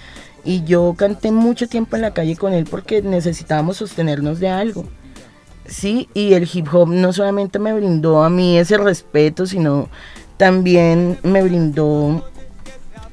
Y 0.43 0.65
yo 0.65 0.95
canté 0.97 1.33
mucho 1.33 1.69
tiempo 1.69 1.97
en 1.97 2.03
la 2.03 2.15
calle 2.15 2.35
con 2.35 2.55
él 2.55 2.65
porque 2.65 3.03
necesitábamos 3.03 3.77
sostenernos 3.77 4.41
de 4.41 4.49
algo. 4.49 4.87
Sí, 5.67 6.09
y 6.15 6.33
el 6.33 6.49
hip 6.51 6.73
hop 6.73 6.89
no 6.89 7.13
solamente 7.13 7.59
me 7.59 7.75
brindó 7.75 8.25
a 8.25 8.31
mí 8.31 8.57
ese 8.57 8.79
respeto, 8.79 9.45
sino 9.45 9.91
también 10.39 11.19
me 11.23 11.43
brindó 11.43 12.25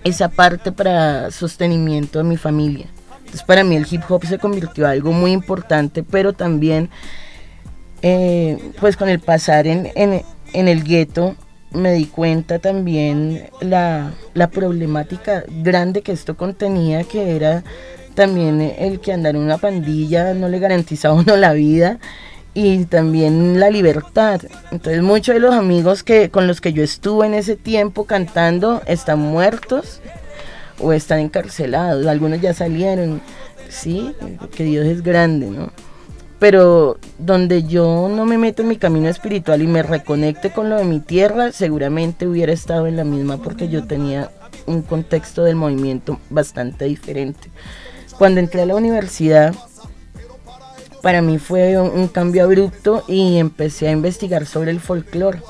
esa 0.04 0.30
parte 0.30 0.72
para 0.72 1.32
sostenimiento 1.32 2.20
de 2.20 2.26
mi 2.26 2.38
familia. 2.38 2.88
Entonces 3.20 3.44
para 3.44 3.64
mí 3.64 3.76
el 3.76 3.88
hip 3.90 4.02
hop 4.10 4.26
se 4.26 4.40
convirtió 4.40 4.86
en 4.86 4.92
algo 4.92 5.12
muy 5.12 5.32
importante, 5.32 6.04
pero 6.04 6.34
también 6.34 6.90
eh, 8.02 8.72
pues 8.80 8.98
con 8.98 9.10
el 9.10 9.20
pasar 9.20 9.68
en, 9.68 9.92
en, 9.96 10.68
el 10.68 10.84
gueto 10.84 11.36
me 11.72 11.94
di 11.94 12.06
cuenta 12.06 12.60
también 12.60 13.50
la, 13.62 14.12
la, 14.34 14.50
problemática 14.50 15.44
grande 15.48 16.02
que 16.02 16.12
esto 16.12 16.36
contenía, 16.36 17.04
que 17.04 17.36
era 17.36 17.64
también 18.16 18.60
el 18.60 19.00
que 19.00 19.14
andar 19.14 19.36
en 19.36 19.44
una 19.44 19.60
pandilla 19.60 20.34
no 20.34 20.50
le 20.50 20.60
garantizaba 20.60 21.14
uno 21.14 21.38
la 21.38 21.54
vida 21.54 22.00
y 22.54 22.86
también 22.86 23.60
la 23.60 23.70
libertad. 23.70 24.42
Entonces 24.72 25.02
muchos 25.02 25.36
de 25.36 25.42
los 25.42 25.54
amigos 25.54 26.04
que 26.04 26.30
con 26.30 26.48
los 26.48 26.62
que 26.62 26.74
yo 26.74 26.84
estuve 26.84 27.26
en 27.26 27.34
ese 27.34 27.56
tiempo 27.56 28.06
cantando 28.06 28.82
están 28.86 29.20
muertos 29.20 30.02
o 30.80 30.94
están 30.94 31.20
encarcelados, 31.20 32.08
algunos 32.08 32.42
ya 32.42 32.54
salieron, 32.54 33.22
sí, 33.70 34.14
que 34.56 34.64
Dios 34.64 34.86
es 34.86 35.04
grande, 35.04 35.48
¿no? 35.48 35.72
Pero 36.40 36.98
donde 37.20 37.64
yo 37.64 38.10
no 38.10 38.26
me 38.26 38.40
meto 38.40 38.64
en 38.64 38.70
mi 38.70 38.78
camino 38.78 39.08
espiritual 39.08 39.62
y 39.62 39.68
me 39.68 39.84
reconecte 39.84 40.52
con 40.52 40.70
lo 40.70 40.78
de 40.78 40.86
mi 40.86 41.00
tierra, 41.00 41.52
seguramente 41.52 42.28
hubiera 42.28 42.52
estado 42.52 42.88
en 42.88 42.98
la 42.98 43.04
misma 43.04 43.38
porque 43.38 43.70
yo 43.70 43.86
tenía 43.86 44.32
un 44.66 44.82
contexto 44.82 45.44
del 45.44 45.56
movimiento 45.56 46.20
bastante 46.32 46.86
diferente. 46.86 47.50
Cuando 48.18 48.40
entré 48.40 48.62
a 48.62 48.66
la 48.66 48.76
universidad, 48.76 49.54
para 51.02 51.22
mí 51.22 51.38
fue 51.40 51.80
un, 51.80 52.08
cambio 52.08 52.44
abrupto 52.44 53.04
y 53.08 53.38
empecé 53.38 53.88
a 53.88 53.92
investigar 53.92 54.46
sobre 54.46 54.72
el 54.72 54.80
folclore. 54.80 55.42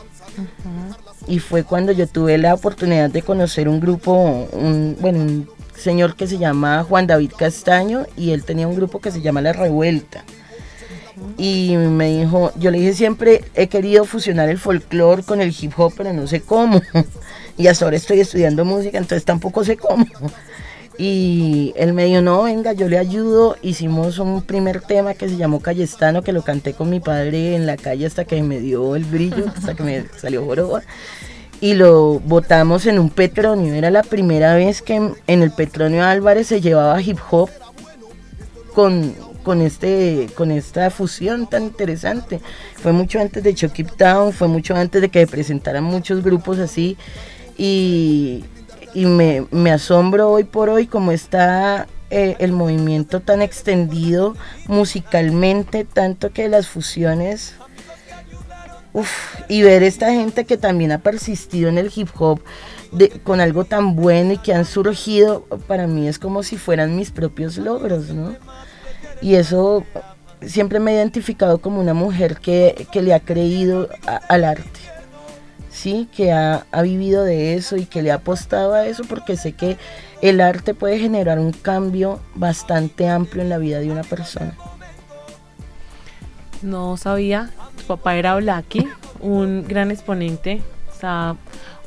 Y 1.28 1.40
fue 1.40 1.64
cuando 1.64 1.92
yo 1.92 2.08
tuve 2.08 2.38
la 2.38 2.54
oportunidad 2.54 3.10
de 3.10 3.22
conocer 3.22 3.68
un 3.68 3.80
grupo, 3.80 4.48
un, 4.52 4.98
bueno, 5.00 5.20
un 5.20 5.50
señor 5.76 6.16
que 6.16 6.28
se 6.28 6.38
llama 6.38 6.84
Juan 6.84 7.08
David 7.08 7.32
Castaño 7.38 8.06
y 8.18 8.32
él 8.32 8.44
tenía 8.44 8.68
un 8.68 8.76
grupo 8.76 9.00
que 9.00 9.12
se 9.12 9.22
llama 9.22 9.42
La 9.42 9.54
Revuelta. 9.54 10.24
Y 11.38 11.76
me 11.76 12.20
dijo, 12.20 12.52
yo 12.58 12.72
le 12.72 12.80
dije 12.80 12.94
siempre, 12.94 13.44
he 13.54 13.68
querido 13.68 14.06
fusionar 14.06 14.50
el 14.50 14.58
folclore 14.58 15.24
con 15.24 15.42
el 15.42 15.56
hip 15.58 15.74
hop, 15.78 15.94
pero 15.96 16.14
no 16.14 16.28
sé 16.28 16.42
cómo. 16.42 16.82
y 17.58 17.68
hasta 17.68 17.86
ahora 17.86 17.98
estoy 17.98 18.20
estudiando 18.20 18.66
música, 18.66 18.98
entonces 18.98 19.26
tampoco 19.26 19.64
sé 19.64 19.78
cómo. 19.78 20.06
Y 21.04 21.74
él 21.78 21.94
me 21.94 22.06
dijo, 22.06 22.22
no, 22.22 22.44
venga, 22.44 22.74
yo 22.74 22.88
le 22.88 23.00
ayudo. 23.00 23.58
Hicimos 23.64 24.20
un 24.20 24.44
primer 24.44 24.82
tema 24.82 25.16
que 25.16 25.28
se 25.28 25.36
llamó 25.36 25.60
Callestano, 25.60 26.22
que 26.22 26.32
lo 26.32 26.44
canté 26.44 26.74
con 26.74 26.92
mi 26.92 27.00
padre 27.00 27.56
en 27.56 27.66
la 27.66 27.76
calle 27.76 28.06
hasta 28.06 28.24
que 28.24 28.40
me 28.44 28.60
dio 28.60 28.96
el 28.96 29.06
brillo, 29.06 29.46
hasta 29.58 29.74
que 29.74 29.82
me 29.82 30.06
salió 30.20 30.46
joroba. 30.46 30.84
Y 31.60 31.74
lo 31.74 32.20
botamos 32.20 32.86
en 32.86 33.00
un 33.00 33.10
petronio. 33.10 33.74
Era 33.74 33.90
la 33.90 34.04
primera 34.04 34.54
vez 34.54 34.84
que 34.84 34.94
en, 34.94 35.16
el 35.42 35.50
petronio 35.50 36.04
Álvarez 36.04 36.46
se 36.46 36.62
llevaba 36.62 37.02
hip 37.02 37.18
hop 37.32 37.50
con, 38.76 39.16
con, 39.42 39.62
este, 39.62 40.28
con 40.36 40.52
esta 40.52 40.92
fusión 40.92 41.48
tan 41.48 41.64
interesante. 41.64 42.42
Fue 42.76 42.92
mucho 42.92 43.20
antes 43.20 43.42
de 43.42 43.56
Chucky 43.56 43.86
Town, 43.86 44.34
fue 44.34 44.48
mucho 44.48 44.76
antes 44.76 45.02
de 45.02 45.10
que 45.10 45.26
presentaran 45.26 45.84
muchos 45.84 46.24
grupos 46.24 46.60
así. 46.60 46.96
Y, 47.58 48.44
y 48.94 49.06
me, 49.06 49.46
me 49.52 49.72
asombro 49.72 50.30
hoy 50.30 50.44
por 50.44 50.70
hoy 50.70 50.88
cómo 50.88 51.12
está 51.12 51.88
eh, 52.10 52.36
el 52.40 52.52
movimiento 52.52 53.22
tan 53.22 53.42
extendido 53.42 54.36
musicalmente, 54.68 55.86
tanto 55.86 56.32
que 56.32 56.50
las 56.50 56.68
fusiones, 56.68 57.56
y 59.48 59.62
ver 59.62 59.84
esta 59.84 60.12
gente 60.12 60.44
que 60.44 60.58
también 60.58 60.92
ha 60.92 60.98
persistido 60.98 61.70
en 61.70 61.78
el 61.78 61.90
hip 61.96 62.10
hop 62.20 62.42
con 63.24 63.40
algo 63.40 63.64
tan 63.64 63.96
bueno 63.96 64.34
y 64.34 64.38
que 64.38 64.54
han 64.54 64.66
surgido, 64.66 65.46
para 65.68 65.88
mí 65.88 66.10
es 66.10 66.20
como 66.20 66.44
si 66.44 66.58
fueran 66.58 66.98
mis 66.98 67.12
propios 67.12 67.58
logros, 67.58 68.10
¿no? 68.10 68.36
Y 69.22 69.36
eso 69.36 69.86
siempre 70.46 70.82
me 70.82 70.92
he 70.92 70.96
identificado 70.96 71.60
como 71.60 71.80
una 71.80 71.94
mujer 71.94 72.38
que, 72.38 72.88
le 72.94 73.14
ha 73.14 73.22
creído 73.22 73.88
al 74.28 74.44
arte 74.44 74.91
sí, 75.72 76.08
que 76.16 76.32
ha, 76.32 76.66
vivido 76.84 77.24
de 77.24 77.56
eso 77.56 77.78
y 77.78 77.86
que 77.86 78.02
le 78.02 78.12
ha 78.12 78.16
apostado 78.16 78.74
a 78.74 78.86
eso 78.86 79.04
porque 79.08 79.38
sé 79.38 79.54
que 79.54 79.78
el 80.22 80.42
arte 80.42 80.74
puede 80.74 81.00
generar 81.00 81.40
un 81.40 81.52
cambio 81.52 82.20
bastante 82.36 83.08
amplio 83.08 83.42
en 83.42 83.50
la 83.50 83.58
vida 83.58 83.80
de 83.80 83.90
una 83.90 84.04
persona. 84.04 84.54
No 86.62 86.98
sabía, 86.98 87.50
tu 87.78 87.84
papá 87.86 88.16
era 88.16 88.36
Blacky, 88.36 88.88
un 89.20 89.66
gran 89.68 89.90
exponente, 89.90 90.62
o 90.96 91.00
sea, 91.00 91.36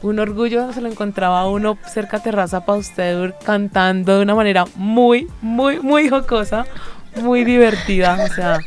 un 0.03 0.19
orgullo 0.19 0.73
se 0.73 0.81
lo 0.81 0.89
encontraba 0.89 1.49
uno 1.49 1.79
cerca 1.87 2.19
terraza 2.19 2.65
para 2.67 2.79
usted 2.79 3.35
cantando 3.45 4.17
de 4.17 4.23
una 4.23 4.35
manera 4.35 4.65
muy, 4.75 5.29
muy, 5.41 5.79
muy 5.79 6.09
jocosa, 6.09 6.67
muy 7.23 7.45
divertida, 7.45 8.19
o 8.25 8.35
sea, 8.35 8.59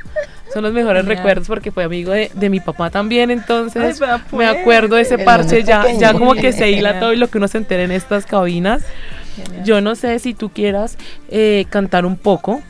son 0.58 0.63
los 0.63 0.74
mejores 0.74 1.06
recuerdos 1.06 1.48
porque 1.48 1.72
fue 1.72 1.84
amigo 1.84 2.12
de, 2.12 2.50
mi 2.50 2.60
papá 2.60 2.89
también, 2.89 3.30
entonces 3.30 4.02
me 4.02 4.08
pues. 4.32 4.50
acuerdo 4.50 4.96
de 4.96 5.04
ese 5.04 5.20
parche, 5.20 5.63
ya, 5.63 5.86
ya 6.00 6.13
como 6.13 6.34
que 6.34 6.52
se 6.52 6.72
hila 6.72 7.00
todo 7.00 7.13
y 7.13 7.15
lo 7.15 7.28
que 7.28 7.38
uno 7.38 7.48
se 7.48 7.60
entera 7.60 7.84
en 7.84 7.91
estas 7.91 8.26
cabinas. 8.26 8.84
Yo 9.63 9.82
no 9.82 9.93
sé 9.93 10.17
si 10.17 10.34
tú 10.34 10.50
quieras 10.50 10.98
eh, 11.30 11.67
cantar 11.70 12.08
un 12.08 12.17
poco 12.17 12.63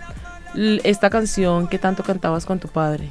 esta 0.83 1.09
canción 1.09 1.69
que 1.69 1.79
tanto 1.79 2.03
cantabas 2.03 2.45
con 2.45 2.59
tu 2.59 2.67
padre. 2.67 3.09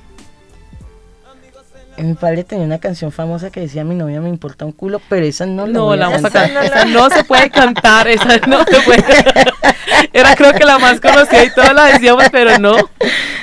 Mi 1.97 2.13
padre 2.13 2.45
tenía 2.45 2.67
una 2.67 2.79
canción 2.79 3.11
famosa 3.11 3.49
que 3.49 3.61
decía 3.61 3.83
mi 3.83 3.95
novia 3.95 4.21
me 4.21 4.29
importa 4.29 4.67
un 4.67 4.73
culo, 4.73 5.01
pero 5.09 5.25
esa 5.25 5.47
no, 5.47 5.67
no 5.67 5.97
la 5.97 6.09
vamos 6.09 6.23
a 6.27 6.31
cantar. 6.31 6.65
Esa 6.67 6.85
no 6.85 7.09
se 7.09 7.25
puede 7.25 7.49
cantar, 7.49 8.09
esa 8.09 8.37
no 8.47 8.63
se 8.65 8.79
puede. 8.83 9.05
Era 10.13 10.37
creo 10.37 10.53
que 10.53 10.67
la 10.67 10.79
más 10.79 11.01
conocida 11.01 11.45
y 11.45 11.55
todas 11.55 11.73
la 11.73 11.87
decíamos, 11.87 12.25
pero 12.31 12.59
no. 12.59 12.77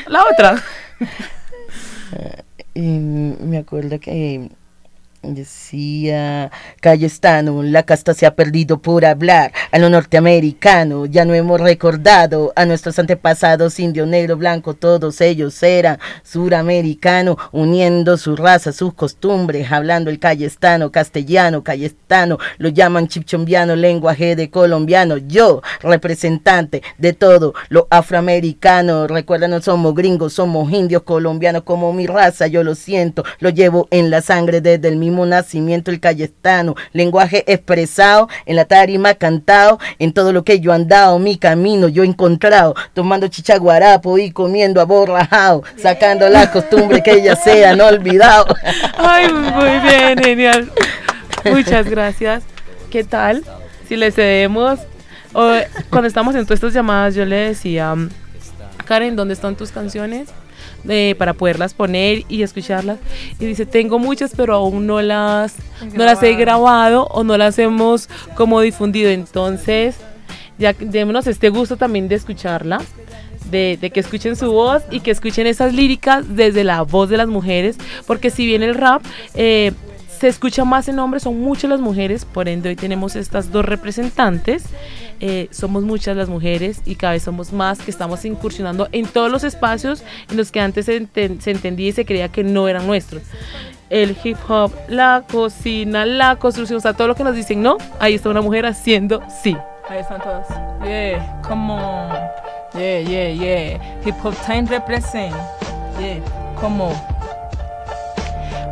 La 0.06 0.26
otra. 0.32 0.62
y 2.74 2.82
me 2.82 3.58
acuerdo 3.58 4.00
que 4.00 4.50
Decía 5.24 6.52
Cayestano, 6.82 7.64
la 7.64 7.84
casta 7.84 8.14
se 8.14 8.26
ha 8.26 8.36
perdido 8.36 8.82
por 8.82 9.06
hablar. 9.06 9.54
A 9.72 9.80
lo 9.80 9.90
norteamericano, 9.90 11.06
ya 11.06 11.24
no 11.24 11.34
hemos 11.34 11.62
recordado. 11.62 12.52
A 12.58 12.66
nuestros 12.66 13.00
antepasados 13.00 13.80
indio, 13.80 14.06
negro, 14.06 14.36
blanco, 14.36 14.74
todos 14.74 15.22
ellos 15.22 15.64
eran 15.64 15.98
suramericano, 16.24 17.38
uniendo 17.54 18.18
su 18.18 18.36
raza, 18.36 18.74
sus 18.74 18.94
costumbres, 18.96 19.72
hablando 19.72 20.10
el 20.10 20.20
cayestano, 20.20 20.92
castellano, 20.92 21.64
cayestano, 21.64 22.38
lo 22.58 22.68
llaman 22.68 23.08
chipchombiano, 23.08 23.78
lenguaje 23.78 24.36
de 24.36 24.50
colombiano, 24.50 25.16
yo, 25.16 25.62
representante 25.82 26.84
de 26.98 27.14
todo 27.14 27.54
lo 27.70 27.88
afroamericano, 27.90 29.08
recuerda 29.08 29.48
no 29.48 29.62
somos 29.62 29.96
gringos, 29.96 30.34
somos 30.34 30.70
indios 30.74 31.04
colombianos 31.04 31.64
como 31.64 31.94
mi 31.94 32.08
raza, 32.08 32.48
yo 32.48 32.62
lo 32.62 32.76
siento, 32.76 33.24
lo 33.40 33.50
llevo 33.50 33.88
en 33.90 34.10
la 34.10 34.22
sangre 34.22 34.60
desde 34.60 34.90
el 34.90 34.98
nacimiento 35.26 35.92
el 35.92 36.00
cayestano, 36.00 36.76
lenguaje 36.92 37.44
expresado 37.52 38.28
en 38.46 38.56
la 38.56 38.66
tarima 38.66 39.14
cantado, 39.14 39.80
en 40.00 40.14
todo 40.14 40.34
lo 40.34 40.44
que 40.44 40.60
yo 40.60 40.74
andado, 40.74 41.20
mi 41.20 41.38
camino 41.38 41.88
yo 41.88 42.04
encontrado, 42.04 42.76
tomando 42.94 43.28
chicha 43.28 43.58
guarapo 43.58 44.18
y 44.18 44.32
comiendo 44.32 44.82
aborrajado, 44.82 45.64
sacando 45.78 46.28
la 46.30 46.52
costumbre 46.52 47.02
que 47.02 47.14
ella 47.14 47.36
sea, 47.36 47.76
no 47.76 47.86
olvidado. 47.86 48.46
Ay, 48.98 49.32
muy 49.32 49.80
bien, 49.90 50.18
genial. 50.18 50.72
Muchas 51.46 51.90
gracias. 51.90 52.44
¿Qué 52.90 53.04
tal? 53.04 53.44
Si 53.88 53.96
le 53.96 54.12
cedemos, 54.12 54.80
cuando 55.90 56.08
estamos 56.08 56.36
en 56.36 56.46
todas 56.46 56.58
estas 56.58 56.74
llamadas, 56.74 57.16
yo 57.16 57.26
le 57.26 57.36
decía, 57.36 57.96
Karen, 58.86 59.16
¿dónde 59.16 59.34
están 59.34 59.56
tus 59.56 59.72
canciones? 59.72 60.30
Eh, 60.90 61.16
para 61.18 61.34
poderlas 61.34 61.74
poner 61.74 62.26
y 62.28 62.42
escucharlas. 62.44 63.00
Y 63.40 63.46
dice, 63.46 63.66
tengo 63.66 64.00
muchas, 64.00 64.34
pero 64.36 64.56
aún 64.56 64.86
no 64.86 65.02
las, 65.02 65.56
no 65.94 66.04
las 66.04 66.22
he 66.24 66.34
grabado 66.36 67.06
o 67.06 67.24
no 67.24 67.38
las 67.38 67.58
hemos 67.58 68.10
como 68.36 68.60
difundido. 68.60 69.10
Entonces, 69.10 69.96
ya 70.58 70.74
démonos 70.74 71.26
este 71.28 71.48
gusto 71.48 71.78
también 71.78 72.10
de 72.10 72.16
escucharla. 72.16 72.82
De, 73.50 73.78
de 73.80 73.92
que 73.92 74.00
escuchen 74.00 74.36
su 74.36 74.52
voz 74.52 74.82
y 74.90 75.02
que 75.02 75.12
escuchen 75.12 75.46
esas 75.46 75.74
líricas 75.74 76.36
desde 76.36 76.64
la 76.64 76.82
voz 76.82 77.10
de 77.10 77.18
las 77.18 77.28
mujeres, 77.28 77.78
porque 78.08 78.32
si 78.32 78.48
bien 78.48 78.64
el 78.64 78.74
rap 78.74 79.04
eh, 79.36 79.74
se 80.20 80.28
escucha 80.28 80.64
más 80.66 80.88
en 80.88 81.00
hombres, 81.00 81.24
son 81.24 81.40
muchas 81.40 81.70
las 81.70 81.80
mujeres, 81.80 82.26
por 82.26 82.48
ende 82.48 82.70
hoy 82.70 82.76
tenemos 82.76 83.16
estas 83.16 83.52
dos 83.52 83.66
representantes, 83.66 84.64
eh, 85.20 85.48
somos 85.52 85.84
muchas 85.84 86.16
las 86.18 86.30
mujeres 86.30 86.82
y 86.86 86.96
cada 86.96 87.14
vez 87.14 87.24
somos 87.24 87.52
más 87.54 87.80
que 87.80 87.92
estamos 87.92 88.24
incursionando 88.26 88.88
en 88.92 89.06
todos 89.06 89.32
los 89.32 89.44
espacios 89.44 90.04
en 90.30 90.38
los 90.38 90.52
que 90.52 90.60
antes 90.60 90.86
se, 90.86 91.02
enten- 91.02 91.46
entendía 91.46 91.90
y 91.90 91.92
se 91.92 92.06
creía 92.06 92.30
que 92.30 92.44
no 92.44 92.68
eran 92.68 92.88
nuestros. 92.88 93.24
El 93.90 94.16
hip 94.24 94.38
hop, 94.50 94.72
la 94.88 95.24
cocina, 95.32 96.06
la 96.06 96.38
construcción, 96.38 96.78
o 96.78 96.82
sea, 96.82 96.94
todo 96.94 97.08
lo 97.08 97.16
que 97.16 97.24
nos 97.24 97.36
dicen 97.36 97.62
no, 97.62 97.78
ahí 98.00 98.16
está 98.16 98.30
una 98.30 98.42
mujer 98.42 98.66
haciendo 98.66 99.22
sí. 99.44 99.56
Ahí 99.90 100.00
están 100.00 100.22
todas. 100.22 100.48
Yeah, 100.84 101.42
come 101.48 101.74
on. 101.74 102.10
Yeah, 102.74 103.02
yeah, 103.02 103.30
yeah. 103.30 104.00
Hip 104.06 104.16
Hop 104.24 104.34
Time 104.46 104.64
represent. 104.68 105.36
Yeah, 106.00 106.20
come 106.60 106.82
on. 106.82 106.94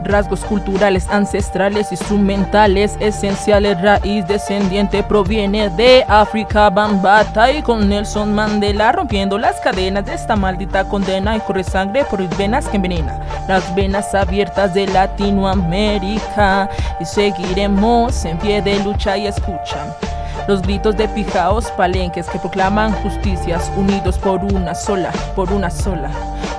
Rasgos 0.04 0.42
culturales, 0.42 1.08
ancestrales, 1.10 1.92
instrumentales, 1.92 2.98
esenciales, 3.00 3.82
raíz 3.82 4.28
descendiente 4.28 5.04
proviene 5.04 5.70
de 5.70 6.04
África, 6.08 6.70
Bambata 6.70 7.52
y 7.52 7.62
con 7.62 7.88
Nelson 7.88 8.34
Mandela 8.34 8.92
rompiendo 8.92 9.38
las 9.38 9.60
cadenas 9.62 10.06
de 10.06 10.14
esta 10.14 10.36
maldita 10.36 10.84
condena 10.86 11.36
y 11.36 11.40
corre 11.42 11.64
sangre 11.64 12.06
por 12.06 12.22
venas 12.38 12.68
que 12.68 12.78
envenena 12.78 13.20
las 13.48 13.74
venas 13.76 14.14
abiertas 14.16 14.74
de 14.74 14.88
Latinoamérica 14.88 16.70
y 17.00 17.06
seguiremos 17.06 18.26
en 18.26 18.38
pie 18.40 18.62
de 18.62 18.80
lucha 18.84 19.18
y 19.18 19.28
escucha. 19.28 19.96
Los 20.48 20.62
gritos 20.62 20.98
de 20.98 21.08
pijaos 21.10 21.70
palenques 21.72 22.28
que 22.28 22.40
proclaman 22.40 22.94
justicias 23.04 23.72
unidos 23.76 24.18
por 24.18 24.44
una 24.44 24.74
sola, 24.74 25.12
por 25.36 25.52
una 25.52 25.70
sola, 25.70 26.10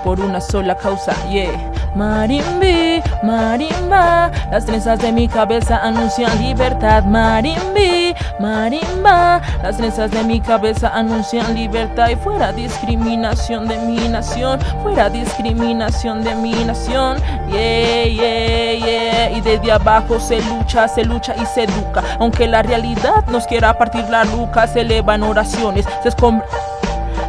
por 0.04 0.20
una 0.20 0.40
sola 0.40 0.76
causa. 0.76 1.14
Yeah. 1.30 1.71
Marimbi, 1.94 3.02
marimba, 3.22 4.30
las 4.50 4.64
trenzas 4.64 4.98
de 4.98 5.12
mi 5.12 5.28
cabeza 5.28 5.78
anuncian 5.82 6.38
libertad. 6.40 7.04
Marimbi, 7.04 8.14
marimba, 8.40 9.42
las 9.62 9.76
trenzas 9.76 10.10
de 10.10 10.22
mi 10.22 10.40
cabeza 10.40 10.88
anuncian 10.94 11.54
libertad 11.54 12.08
y 12.08 12.16
fuera 12.16 12.52
discriminación 12.52 13.68
de 13.68 13.76
mi 13.78 14.08
nación, 14.08 14.58
fuera 14.82 15.10
discriminación 15.10 16.24
de 16.24 16.34
mi 16.34 16.64
nación. 16.64 17.18
Yeah, 17.50 18.06
yeah, 18.06 18.72
yeah. 18.72 19.30
Y 19.30 19.40
desde 19.42 19.72
abajo 19.72 20.18
se 20.18 20.40
lucha, 20.40 20.88
se 20.88 21.04
lucha 21.04 21.34
y 21.36 21.44
se 21.44 21.64
educa, 21.64 22.02
aunque 22.18 22.48
la 22.48 22.62
realidad 22.62 23.26
nos 23.30 23.46
quiera 23.46 23.76
partir 23.76 24.04
la 24.08 24.24
nuca, 24.24 24.66
se 24.66 24.80
elevan 24.80 25.22
oraciones, 25.22 25.86
se 26.02 26.08
escombra. 26.08 26.46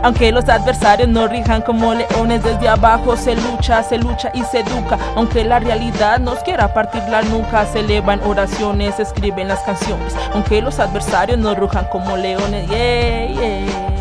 Aunque 0.04 0.32
los 0.34 0.48
adversarios 0.50 1.08
no 1.08 1.28
rijan 1.28 1.62
como 1.62 1.94
leones, 1.94 2.44
desde 2.44 2.68
abajo 2.68 3.16
se 3.16 3.36
lucha, 3.36 3.82
se 3.84 3.98
lucha 3.98 4.32
y 4.34 4.44
se 4.44 4.60
educa. 4.60 5.00
Aunque 5.16 5.46
la 5.46 5.60
realidad 5.60 6.20
nos 6.20 6.40
quiera 6.40 6.74
partir 6.74 7.02
la 7.10 7.22
nuca, 7.22 7.66
se 7.66 7.80
elevan 7.80 8.20
oraciones, 8.26 8.96
se 8.96 9.04
escriben 9.04 9.48
las 9.48 9.62
canciones. 9.62 10.14
Aunque 10.34 10.62
los 10.62 10.80
adversarios 10.80 11.40
no 11.40 11.56
rujan 11.56 11.86
como 11.86 12.18
leones, 12.18 12.70
yeah. 12.70 13.94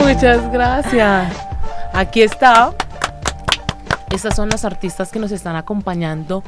Muchas 0.00 0.50
gracias. 0.52 1.32
Aquí 1.92 2.22
está. 2.22 2.70
Estas 4.10 4.34
son 4.34 4.48
las 4.48 4.64
artistas 4.64 5.10
que 5.10 5.18
nos 5.18 5.32
están 5.32 5.56
acompañando 5.56 6.42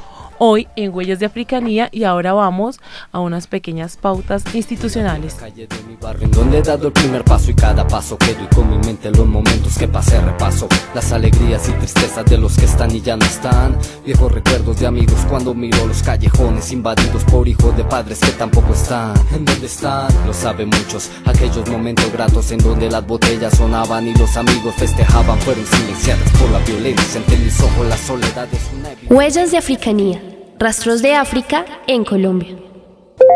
hoy 0.45 0.67
en 0.75 0.93
Huellas 0.93 1.21
de 1.21 1.27
Africanía 1.27 1.89
y 1.93 2.03
ahora 2.03 2.33
vamos 2.33 2.81
a 3.13 3.21
unas 3.21 3.47
pequeñas 3.47 3.97
pautas 3.97 4.43
institucionales. 4.57 5.35
calle 5.35 5.69
de 5.69 5.77
mi 5.87 5.95
barrio 5.95 6.25
en 6.25 6.33
donde 6.33 6.59
he 6.59 6.63
dado 6.63 6.89
el 6.89 6.93
primer 6.93 7.23
paso 7.23 7.53
y 7.53 7.55
cada 7.55 7.87
paso 7.87 8.19
quedo 8.19 8.43
y 8.43 8.53
con 8.53 8.69
mi 8.69 8.77
mente 8.85 9.13
los 9.13 9.25
momentos 9.25 9.79
que 9.79 9.87
pasé 9.87 10.21
repaso 10.21 10.67
las 10.97 11.13
alegrías 11.13 11.69
y 11.69 11.73
tristezas 11.75 12.25
de 12.25 12.39
los 12.39 12.57
que 12.57 12.65
están 12.65 12.91
y 12.91 13.01
ya 13.01 13.17
no 13.17 13.25
están 13.25 13.79
viejos 14.05 14.33
recuerdos 14.33 14.81
de 14.81 14.89
amigos 14.89 15.21
cuando 15.29 15.55
miro 15.55 15.87
los 15.87 16.03
callejones 16.03 16.73
invadidos 16.73 17.23
por 17.23 17.47
hijos 17.47 17.77
de 17.77 17.85
padres 17.85 18.19
que 18.19 18.33
tampoco 18.33 18.73
están 18.73 19.15
en 19.33 19.45
donde 19.45 19.67
están 19.67 20.09
lo 20.27 20.35
saben 20.35 20.71
muchos 20.71 21.09
aquellos 21.25 21.69
momentos 21.69 22.13
gratos 22.13 22.51
en 22.51 22.59
donde 22.59 22.91
las 22.91 23.07
botellas 23.07 23.57
sonaban 23.57 24.09
y 24.09 24.15
los 24.15 24.37
amigos 24.37 24.75
festejaban 24.75 25.39
fueron 25.39 25.65
silenciadas 25.67 26.29
por 26.33 26.51
la 26.51 26.59
violencia 26.59 27.21
ante 27.21 27.37
mis 27.37 27.61
ojos 27.61 27.87
la 27.87 27.97
soledad 27.97 28.49
es 28.53 28.71
una. 28.77 29.17
Huellas 29.17 29.53
de 29.53 29.59
Africanía. 29.59 30.32
Rastros 30.59 31.03
de 31.03 31.15
África 31.15 31.65
en 31.87 32.05
Colombia. 32.05 32.57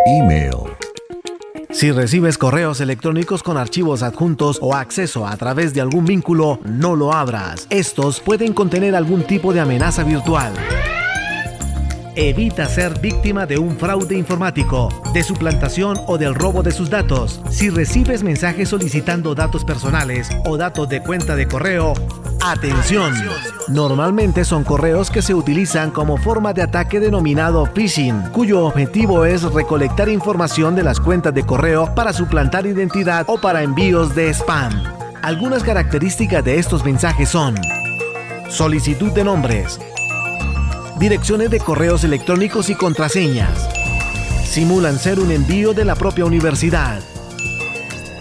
Email. 0.07 0.53
Si 1.71 1.91
recibes 1.91 2.39
correos 2.39 2.81
electrónicos 2.81 3.43
con 3.43 3.57
archivos 3.57 4.03
adjuntos 4.03 4.59
o 4.63 4.75
acceso 4.75 5.27
a 5.27 5.37
través 5.37 5.75
de 5.75 5.81
algún 5.81 6.05
vínculo, 6.05 6.61
no 6.65 6.95
lo 6.95 7.13
abras. 7.13 7.67
Estos 7.71 8.21
pueden 8.21 8.53
contener 8.53 8.95
algún 8.95 9.25
tipo 9.25 9.53
de 9.53 9.61
amenaza 9.61 10.05
virtual. 10.05 10.53
Evita 12.19 12.65
ser 12.65 12.99
víctima 12.99 13.45
de 13.45 13.59
un 13.59 13.77
fraude 13.77 14.17
informático, 14.17 14.89
de 15.13 15.23
suplantación 15.23 15.99
o 16.07 16.17
del 16.17 16.35
robo 16.35 16.63
de 16.63 16.71
sus 16.71 16.89
datos. 16.89 17.43
Si 17.51 17.69
recibes 17.69 18.23
mensajes 18.23 18.71
solicitando 18.71 19.35
datos 19.35 19.67
personales 19.67 20.31
o 20.47 20.57
datos 20.57 20.89
de 20.89 21.03
cuenta 21.03 21.37
de 21.37 21.47
correo, 21.47 21.93
atención. 22.43 23.13
Normalmente 23.69 24.47
son 24.47 24.65
correos 24.65 25.11
que 25.11 25.21
se 25.21 25.35
utilizan 25.35 25.91
como 25.91 26.17
forma 26.17 26.55
de 26.55 26.63
ataque 26.63 27.01
denominado 27.01 27.67
phishing, 27.67 28.31
cuyo 28.33 28.65
objetivo 28.65 29.27
es 29.27 29.43
recolectar 29.43 30.09
información 30.09 30.75
de 30.75 30.85
las 30.85 31.01
cuentas 31.01 31.35
de 31.35 31.45
correo 31.45 31.95
para 31.95 32.15
suplantar 32.15 32.65
identidad 32.65 33.27
o 33.29 33.39
para 33.39 33.63
envíos 33.63 34.15
de 34.15 34.31
spam. 34.33 34.73
Algunas 35.21 35.63
características 35.63 36.43
de 36.43 36.59
estos 36.59 36.83
mensajes 36.83 37.29
son 37.29 37.57
solicitud 38.49 39.13
de 39.13 39.25
nombres, 39.25 39.79
direcciones 40.99 41.51
de 41.51 41.61
correos 41.61 42.05
electrónicos 42.05 42.71
y 42.71 42.75
contraseñas. 42.75 43.69
Simulan 44.45 44.99
ser 44.99 45.21
un 45.21 45.31
envío 45.31 45.75
de 45.75 45.85
la 45.85 45.95
propia 45.95 46.25
universidad. 46.25 47.01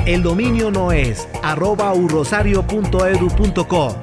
El 0.05 0.21
dominio 0.21 0.71
no 0.71 0.91
es 0.91 1.27
arroba 1.41 1.93
urrosario.edu.co. 1.93 3.95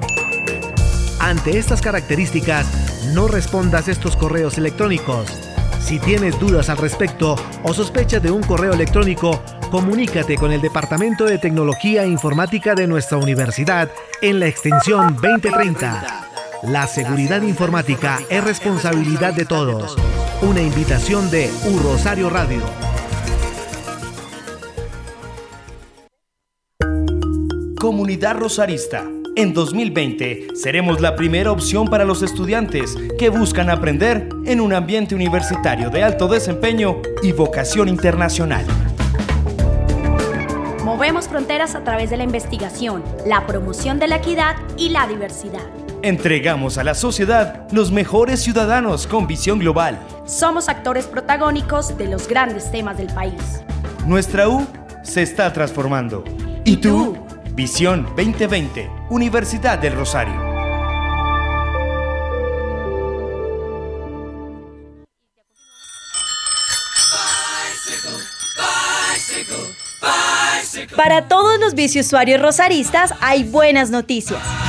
Ante 1.19 1.57
estas 1.57 1.81
características, 1.81 2.65
no 3.13 3.27
respondas 3.27 3.87
estos 3.87 4.15
correos 4.15 4.57
electrónicos. 4.57 5.27
Si 5.79 5.99
tienes 5.99 6.39
dudas 6.39 6.69
al 6.69 6.77
respecto 6.77 7.35
o 7.63 7.73
sospechas 7.73 8.23
de 8.23 8.31
un 8.31 8.41
correo 8.41 8.73
electrónico, 8.73 9.41
comunícate 9.69 10.35
con 10.35 10.51
el 10.51 10.61
Departamento 10.61 11.25
de 11.25 11.37
Tecnología 11.37 12.03
e 12.03 12.07
Informática 12.07 12.73
de 12.73 12.87
nuestra 12.87 13.17
universidad 13.17 13.89
en 14.21 14.39
la 14.39 14.47
extensión 14.47 15.15
2030. 15.21 16.32
La 16.67 16.87
seguridad 16.87 17.41
informática 17.41 18.19
es 18.29 18.41
responsabilidad 18.41 19.33
de 19.33 19.43
todos. 19.43 19.97
Una 20.41 20.61
invitación 20.61 21.29
de 21.29 21.51
U 21.65 21.77
Rosario 21.79 22.29
Radio. 22.29 22.61
Comunidad 27.77 28.37
Rosarista. 28.37 29.03
En 29.35 29.53
2020 29.53 30.55
seremos 30.55 31.01
la 31.01 31.17
primera 31.17 31.51
opción 31.51 31.89
para 31.89 32.05
los 32.05 32.21
estudiantes 32.21 32.95
que 33.19 33.27
buscan 33.27 33.69
aprender 33.69 34.29
en 34.45 34.61
un 34.61 34.71
ambiente 34.71 35.15
universitario 35.15 35.89
de 35.89 36.01
alto 36.01 36.29
desempeño 36.29 37.01
y 37.21 37.33
vocación 37.33 37.89
internacional. 37.89 38.65
Movemos 40.85 41.27
fronteras 41.27 41.75
a 41.75 41.83
través 41.83 42.09
de 42.09 42.15
la 42.15 42.23
investigación, 42.23 43.03
la 43.25 43.45
promoción 43.47 43.99
de 43.99 44.07
la 44.07 44.15
equidad 44.17 44.55
y 44.77 44.89
la 44.89 45.07
diversidad. 45.07 45.82
Entregamos 46.03 46.77
a 46.77 46.83
la 46.83 46.95
sociedad 46.95 47.65
los 47.71 47.89
mejores 47.89 48.41
ciudadanos 48.41 49.07
con 49.07 49.25
visión 49.25 49.57
global. 49.57 49.97
Somos 50.25 50.67
actores 50.67 51.05
protagónicos 51.05 51.97
de 51.97 52.07
los 52.07 52.27
grandes 52.27 52.69
temas 52.69 52.97
del 52.97 53.07
país. 53.07 53.63
Nuestra 54.05 54.49
U 54.49 54.67
se 55.01 55.21
está 55.21 55.53
transformando. 55.53 56.25
¿Y 56.65 56.75
tú? 56.75 57.17
Visión 57.53 58.03
2020, 58.17 58.91
Universidad 59.11 59.79
del 59.79 59.95
Rosario. 59.95 60.33
Para 70.97 71.29
todos 71.29 71.61
los 71.61 71.75
biciusuarios 71.75 72.41
rosaristas 72.41 73.13
hay 73.21 73.45
buenas 73.45 73.89
noticias. 73.89 74.62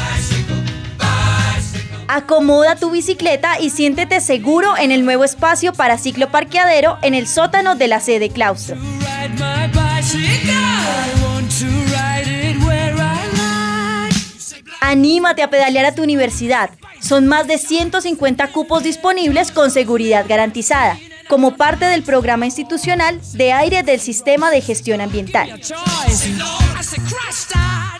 Acomoda 2.15 2.77
tu 2.77 2.91
bicicleta 2.91 3.59
y 3.59 3.71
siéntete 3.71 4.21
seguro 4.21 4.77
en 4.79 4.93
el 4.93 5.05
nuevo 5.05 5.25
espacio 5.25 5.73
para 5.73 5.99
cicloparqueadero 5.99 6.97
en 7.03 7.13
el 7.13 7.27
sótano 7.27 7.75
de 7.75 7.89
la 7.89 7.99
sede 7.99 8.31
claustro. 8.31 8.77
Anímate 14.81 15.43
a 15.43 15.51
pedalear 15.51 15.87
a 15.87 15.95
tu 15.97 16.05
universidad. 16.05 16.71
Son 17.01 17.27
más 17.27 17.49
de 17.49 17.59
150 17.59 18.47
cupos 18.53 18.85
disponibles 18.85 19.51
con 19.51 19.73
seguridad 19.73 20.25
garantizada, 20.29 20.97
como 21.29 21.57
parte 21.57 21.87
del 21.87 22.05
programa 22.05 22.47
institucional 22.47 23.21
de 23.33 23.53
aire 23.53 23.83
del 23.83 23.99
Sistema 23.99 24.53
de 24.53 24.61
Gestión 24.61 25.01
Ambiental. 25.01 25.61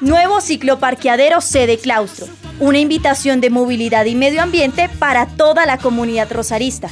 Nuevo 0.01 0.41
cicloparqueadero 0.41 1.41
sede 1.41 1.79
claustro. 1.79 2.29
Una 2.61 2.79
invitación 2.79 3.41
de 3.41 3.51
movilidad 3.51 4.05
y 4.05 4.15
medio 4.15 4.43
ambiente 4.43 4.89
para 4.99 5.27
toda 5.27 5.67
la 5.67 5.79
comunidad 5.79 6.31
rosarista. 6.33 6.89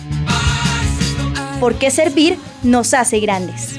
Porque 1.61 1.91
servir 1.91 2.37
nos 2.65 2.95
hace 2.95 3.21
grandes. 3.21 3.79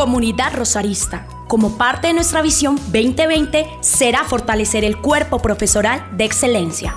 Comunidad 0.00 0.54
Rosarista. 0.54 1.26
Como 1.46 1.76
parte 1.76 2.06
de 2.06 2.14
nuestra 2.14 2.40
visión 2.40 2.76
2020 2.76 3.68
será 3.82 4.24
fortalecer 4.24 4.82
el 4.82 4.96
cuerpo 4.96 5.42
profesoral 5.42 6.16
de 6.16 6.24
excelencia. 6.24 6.94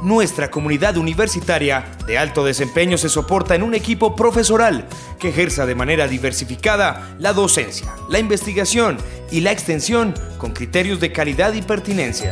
Nuestra 0.00 0.48
comunidad 0.48 0.96
universitaria 0.96 1.84
de 2.06 2.18
alto 2.18 2.44
desempeño 2.44 2.96
se 2.98 3.08
soporta 3.08 3.56
en 3.56 3.64
un 3.64 3.74
equipo 3.74 4.14
profesoral 4.14 4.86
que 5.18 5.30
ejerza 5.30 5.66
de 5.66 5.74
manera 5.74 6.06
diversificada 6.06 7.16
la 7.18 7.32
docencia, 7.32 7.92
la 8.08 8.20
investigación 8.20 8.98
y 9.32 9.40
la 9.40 9.50
extensión 9.50 10.14
con 10.38 10.52
criterios 10.52 11.00
de 11.00 11.10
calidad 11.10 11.52
y 11.54 11.62
pertinencia. 11.62 12.30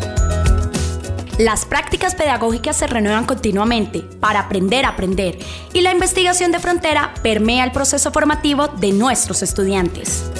Las 1.39 1.65
prácticas 1.65 2.15
pedagógicas 2.15 2.77
se 2.77 2.87
renuevan 2.87 3.25
continuamente 3.25 4.03
para 4.21 4.39
aprender 4.39 4.85
a 4.85 4.91
aprender 4.91 5.37
y 5.73 5.81
la 5.81 5.91
investigación 5.91 6.53
de 6.53 6.61
frontera 6.61 7.13
permea 7.25 7.65
el 7.65 7.73
proceso 7.73 8.13
formativo 8.13 8.69
de 8.69 8.93
nuestros 8.93 9.43
estudiantes. 9.43 10.31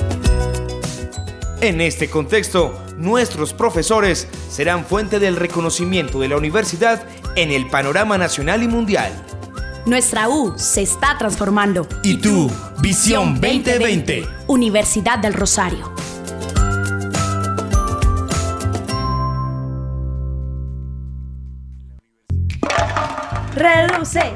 En 1.61 1.81
este 1.81 2.09
contexto, 2.09 2.81
nuestros 2.97 3.53
profesores 3.53 4.29
serán 4.49 4.85
fuente 4.85 5.19
del 5.19 5.35
reconocimiento 5.35 6.21
de 6.21 6.29
la 6.29 6.37
universidad 6.37 7.03
en 7.35 7.51
el 7.51 7.69
panorama 7.69 8.17
nacional 8.17 8.63
y 8.63 8.69
mundial. 8.69 9.13
Nuestra 9.87 10.29
U 10.29 10.55
se 10.57 10.83
está 10.83 11.19
transformando. 11.19 11.89
¿Y 12.05 12.19
tú? 12.19 12.49
Visión 12.81 13.41
2020. 13.41 14.27
Universidad 14.47 15.19
del 15.19 15.35
Rosario. 15.35 15.93
Reduce. 23.55 24.33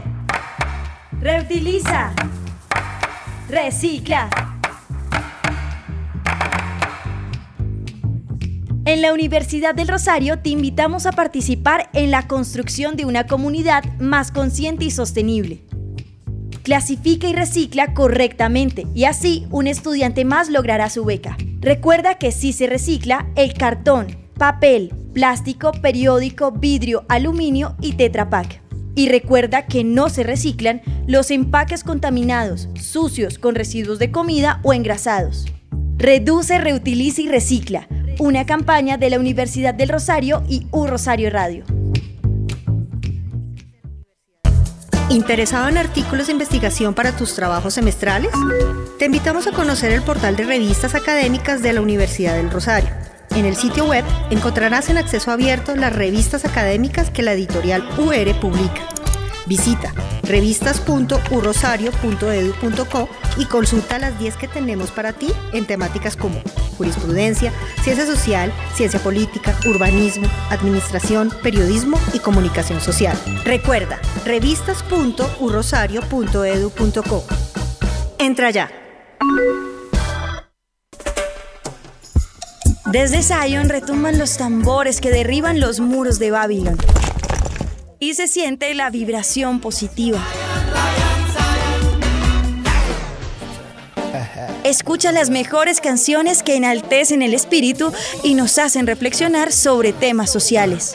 Reutiliza. 1.20 2.12
Recicla. 3.48 4.30
En 8.84 9.02
la 9.02 9.12
Universidad 9.12 9.74
del 9.74 9.88
Rosario 9.88 10.38
te 10.38 10.50
invitamos 10.50 11.04
a 11.06 11.10
participar 11.10 11.90
en 11.94 12.12
la 12.12 12.28
construcción 12.28 12.94
de 12.94 13.06
una 13.06 13.26
comunidad 13.26 13.82
más 13.98 14.30
consciente 14.30 14.84
y 14.84 14.92
sostenible. 14.92 15.64
Clasifica 16.62 17.26
y 17.26 17.32
recicla 17.32 17.94
correctamente 17.94 18.86
y 18.94 19.04
así 19.04 19.48
un 19.50 19.66
estudiante 19.66 20.24
más 20.24 20.48
logrará 20.48 20.90
su 20.90 21.04
beca. 21.04 21.36
Recuerda 21.58 22.18
que 22.18 22.30
si 22.30 22.52
se 22.52 22.68
recicla 22.68 23.26
el 23.34 23.54
cartón, 23.54 24.16
papel, 24.38 24.94
plástico, 25.12 25.72
periódico, 25.72 26.52
vidrio, 26.52 27.04
aluminio 27.08 27.74
y 27.80 27.94
Tetra 27.94 28.30
Pak. 28.30 28.67
Y 28.94 29.08
recuerda 29.08 29.66
que 29.66 29.84
no 29.84 30.08
se 30.08 30.24
reciclan 30.24 30.82
los 31.06 31.30
empaques 31.30 31.84
contaminados, 31.84 32.68
sucios, 32.80 33.38
con 33.38 33.54
residuos 33.54 33.98
de 33.98 34.10
comida 34.10 34.60
o 34.62 34.72
engrasados. 34.72 35.46
Reduce, 35.96 36.58
reutiliza 36.58 37.22
y 37.22 37.28
recicla. 37.28 37.88
Una 38.18 38.46
campaña 38.46 38.96
de 38.96 39.10
la 39.10 39.18
Universidad 39.18 39.74
del 39.74 39.88
Rosario 39.88 40.42
y 40.48 40.66
U 40.70 40.86
Rosario 40.86 41.30
Radio. 41.30 41.64
¿Interesado 45.10 45.68
en 45.68 45.78
artículos 45.78 46.26
de 46.26 46.34
investigación 46.34 46.92
para 46.92 47.16
tus 47.16 47.34
trabajos 47.34 47.72
semestrales? 47.72 48.30
Te 48.98 49.06
invitamos 49.06 49.46
a 49.46 49.52
conocer 49.52 49.90
el 49.92 50.02
portal 50.02 50.36
de 50.36 50.44
revistas 50.44 50.94
académicas 50.94 51.62
de 51.62 51.72
la 51.72 51.80
Universidad 51.80 52.36
del 52.36 52.50
Rosario. 52.50 53.07
En 53.38 53.46
el 53.46 53.54
sitio 53.54 53.84
web 53.84 54.04
encontrarás 54.30 54.90
en 54.90 54.98
acceso 54.98 55.30
abierto 55.30 55.76
las 55.76 55.94
revistas 55.94 56.44
académicas 56.44 57.10
que 57.10 57.22
la 57.22 57.34
editorial 57.34 57.88
UR 57.96 58.34
publica. 58.40 58.88
Visita 59.46 59.94
revistas.urrosario.edu.co 60.24 63.08
y 63.36 63.44
consulta 63.44 64.00
las 64.00 64.18
10 64.18 64.38
que 64.38 64.48
tenemos 64.48 64.90
para 64.90 65.12
ti 65.12 65.28
en 65.52 65.66
temáticas 65.66 66.16
como 66.16 66.42
jurisprudencia, 66.76 67.52
ciencia 67.84 68.06
social, 68.06 68.52
ciencia 68.74 68.98
política, 68.98 69.56
urbanismo, 69.68 70.26
administración, 70.50 71.32
periodismo 71.40 71.96
y 72.12 72.18
comunicación 72.18 72.80
social. 72.80 73.16
Recuerda, 73.44 74.00
revistas.urrosario.edu.co. 74.24 77.24
Entra 78.18 78.50
ya. 78.50 78.87
Desde 82.92 83.22
Zion 83.22 83.68
retumban 83.68 84.18
los 84.18 84.38
tambores 84.38 85.02
que 85.02 85.10
derriban 85.10 85.60
los 85.60 85.78
muros 85.78 86.18
de 86.18 86.30
Babilón. 86.30 86.78
Y 87.98 88.14
se 88.14 88.26
siente 88.26 88.74
la 88.74 88.88
vibración 88.88 89.60
positiva. 89.60 90.18
Escucha 94.64 95.12
las 95.12 95.28
mejores 95.28 95.82
canciones 95.82 96.42
que 96.42 96.56
enaltecen 96.56 97.20
el 97.20 97.34
espíritu 97.34 97.92
y 98.22 98.34
nos 98.34 98.58
hacen 98.58 98.86
reflexionar 98.86 99.52
sobre 99.52 99.92
temas 99.92 100.30
sociales. 100.30 100.94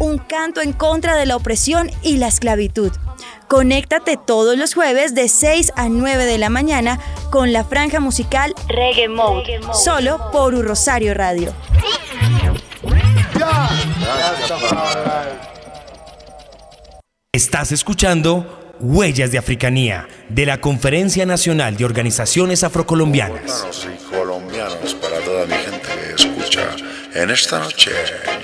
Un 0.00 0.16
canto 0.16 0.62
en 0.62 0.72
contra 0.72 1.14
de 1.14 1.26
la 1.26 1.36
opresión 1.36 1.90
y 2.02 2.16
la 2.16 2.28
esclavitud. 2.28 2.90
Conéctate 3.48 4.16
todos 4.16 4.56
los 4.56 4.72
jueves 4.72 5.14
de 5.14 5.28
6 5.28 5.72
a 5.76 5.90
9 5.90 6.24
de 6.24 6.38
la 6.38 6.48
mañana 6.48 6.98
con 7.30 7.52
la 7.52 7.64
franja 7.64 8.00
musical 8.00 8.54
Reggae 8.66 9.08
Mode, 9.08 9.60
solo 9.74 10.30
por 10.32 10.54
Un 10.54 10.64
Rosario 10.64 11.12
Radio. 11.12 11.52
Estás 17.32 17.72
escuchando 17.72 18.74
Huellas 18.80 19.30
de 19.30 19.38
Africanía 19.38 20.08
de 20.30 20.46
la 20.46 20.62
Conferencia 20.62 21.26
Nacional 21.26 21.76
de 21.76 21.84
Organizaciones 21.84 22.64
Afrocolombianas. 22.64 23.66
Y 23.84 24.16
colombianos 24.16 24.94
para 24.94 25.20
toda 25.20 25.44
mi 25.44 25.54
gente 25.54 25.80
que 25.82 26.14
escucha. 26.14 26.89
En 27.12 27.28
esta 27.28 27.58
noche, 27.58 27.90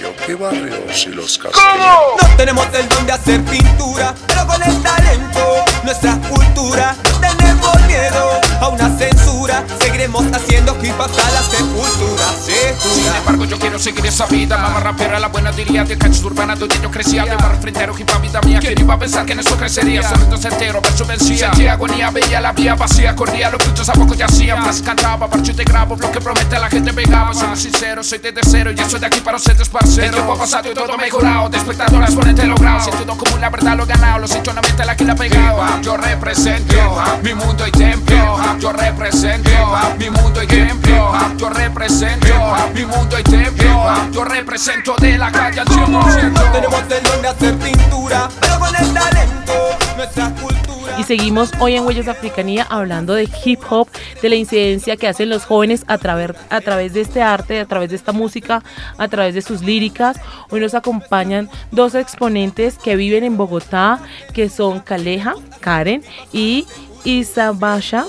Yopi 0.00 0.34
Barrios 0.34 1.06
y 1.06 1.10
los 1.10 1.38
Castillos. 1.38 1.76
No 2.20 2.36
tenemos 2.36 2.66
el 2.74 2.88
don 2.88 3.06
de 3.06 3.12
hacer 3.12 3.40
pintura, 3.44 4.12
pero 4.26 4.44
con 4.44 4.60
el 4.60 4.82
talento, 4.82 5.64
nuestra 5.84 6.18
cultura, 6.28 6.96
tenemos 7.20 7.80
miedo 7.86 8.40
a 8.60 8.68
una 8.68 8.96
censura. 8.96 9.64
Seguiremos 9.80 10.24
haciendo 10.32 10.76
hip 10.82 10.94
hop 10.98 11.02
hasta 11.02 11.30
la 11.30 11.42
sepultura. 11.42 12.24
Sin 12.44 13.14
embargo, 13.14 13.44
yo 13.44 13.58
quiero 13.58 13.78
seguir 13.78 14.06
esa 14.06 14.26
vida. 14.26 14.56
Mamá 14.56 14.80
rapera, 14.80 15.18
la 15.18 15.28
buena 15.28 15.52
diría 15.52 15.84
de 15.84 15.96
canchas 15.96 16.22
urbana 16.24 16.54
donde 16.54 16.78
yo 16.80 16.90
crecía. 16.90 17.24
De 17.24 17.36
barrio 17.36 17.60
frentero, 17.60 17.94
hip 17.98 18.08
hop, 18.14 18.22
vida 18.22 18.40
mía. 18.42 18.58
¿Quién 18.60 18.78
iba 18.78 18.94
a 18.94 18.98
pensar 18.98 19.26
que 19.26 19.32
en 19.32 19.40
eso 19.40 19.56
crecería? 19.56 20.02
Sonido 20.02 20.36
certero, 20.36 20.80
verso 20.80 21.04
vencía. 21.04 21.48
Sentía 21.48 21.72
agonía, 21.72 22.10
veía 22.10 22.40
la 22.40 22.52
vía 22.52 22.74
vacía. 22.74 23.14
Corría, 23.14 23.50
los 23.50 23.62
frutos 23.62 23.88
a 23.88 23.92
poco 23.92 24.14
ya 24.14 24.26
hacían. 24.26 24.60
Más 24.62 24.82
cantaba, 24.82 25.28
parcho 25.28 25.54
te 25.54 25.64
grabo. 25.64 25.96
Lo 25.96 26.10
que 26.10 26.20
promete 26.20 26.58
la 26.58 26.68
gente 26.68 26.92
pegaba. 26.92 27.34
Soy 27.34 27.56
sincero, 27.56 28.02
soy 28.02 28.18
desde 28.18 28.40
cero. 28.44 28.70
Y 28.70 28.90
soy 28.90 29.00
de 29.00 29.06
aquí 29.06 29.20
para 29.20 29.36
ustedes, 29.36 29.68
parceros. 29.68 30.06
El 30.06 30.12
tiempo 30.12 30.32
ha 30.32 30.38
pasado 30.38 30.70
y 30.70 30.74
todo 30.74 30.96
mejorado. 30.96 31.48
De 31.48 31.58
espectadoras, 31.58 32.14
ponete 32.14 32.44
logrado. 32.46 32.80
Si 32.80 32.90
todo 32.90 33.16
como 33.16 33.36
la 33.38 33.50
verdad 33.50 33.76
lo 33.76 33.84
he 33.84 33.86
ganado. 33.86 34.18
Los 34.20 34.34
hechos 34.34 34.54
no 34.54 34.60
mienten, 34.62 34.86
la 34.86 34.96
que 34.96 35.04
la 35.04 35.12
he 35.12 35.16
pegado. 35.16 35.82
Yo 35.82 35.96
represento 35.96 36.74
mi 37.22 37.34
mundo 37.34 37.66
y 37.66 37.70
templo. 37.72 38.45
Yo 38.60 38.72
represento 38.72 39.50
mi 39.98 40.10
mundo 40.10 40.42
y 40.42 40.46
templo. 40.46 41.12
Yo 41.36 41.48
represento 41.50 42.26
mi 42.74 42.84
mundo 42.84 43.18
y 43.18 43.22
templo. 43.22 43.84
Yo 44.12 44.24
represento 44.24 44.94
de 45.00 45.18
la 45.18 45.30
calle 45.30 45.60
al 45.60 45.66
100%. 45.66 46.32
No 46.32 46.52
tenemos 46.52 46.80
el 46.90 47.02
don 47.02 47.22
de 47.22 47.28
hacer 47.28 47.54
pintura, 47.58 48.28
pero 48.40 48.58
con 48.58 48.74
el 48.74 48.94
talento, 48.94 49.52
nuestra 49.96 50.30
cultura. 50.30 50.98
Y 50.98 51.04
seguimos 51.04 51.52
hoy 51.60 51.76
en 51.76 51.84
Huellas 51.84 52.06
de 52.06 52.12
Africanía 52.12 52.66
hablando 52.70 53.12
de 53.12 53.28
hip 53.44 53.60
hop, 53.68 53.88
de 54.22 54.28
la 54.30 54.36
incidencia 54.36 54.96
que 54.96 55.06
hacen 55.06 55.28
los 55.28 55.44
jóvenes 55.44 55.84
a 55.88 55.98
través, 55.98 56.30
a 56.48 56.60
través 56.62 56.94
de 56.94 57.02
este 57.02 57.20
arte, 57.22 57.60
a 57.60 57.66
través 57.66 57.90
de 57.90 57.96
esta 57.96 58.12
música, 58.12 58.62
a 58.96 59.08
través 59.08 59.34
de 59.34 59.42
sus 59.42 59.60
líricas. 59.60 60.18
Hoy 60.48 60.60
nos 60.60 60.74
acompañan 60.74 61.50
dos 61.70 61.94
exponentes 61.94 62.78
que 62.78 62.96
viven 62.96 63.24
en 63.24 63.36
Bogotá, 63.36 64.00
que 64.32 64.48
son 64.48 64.80
Caleja, 64.80 65.34
Karen 65.60 66.02
y 66.32 66.66
Isabasha, 67.04 68.06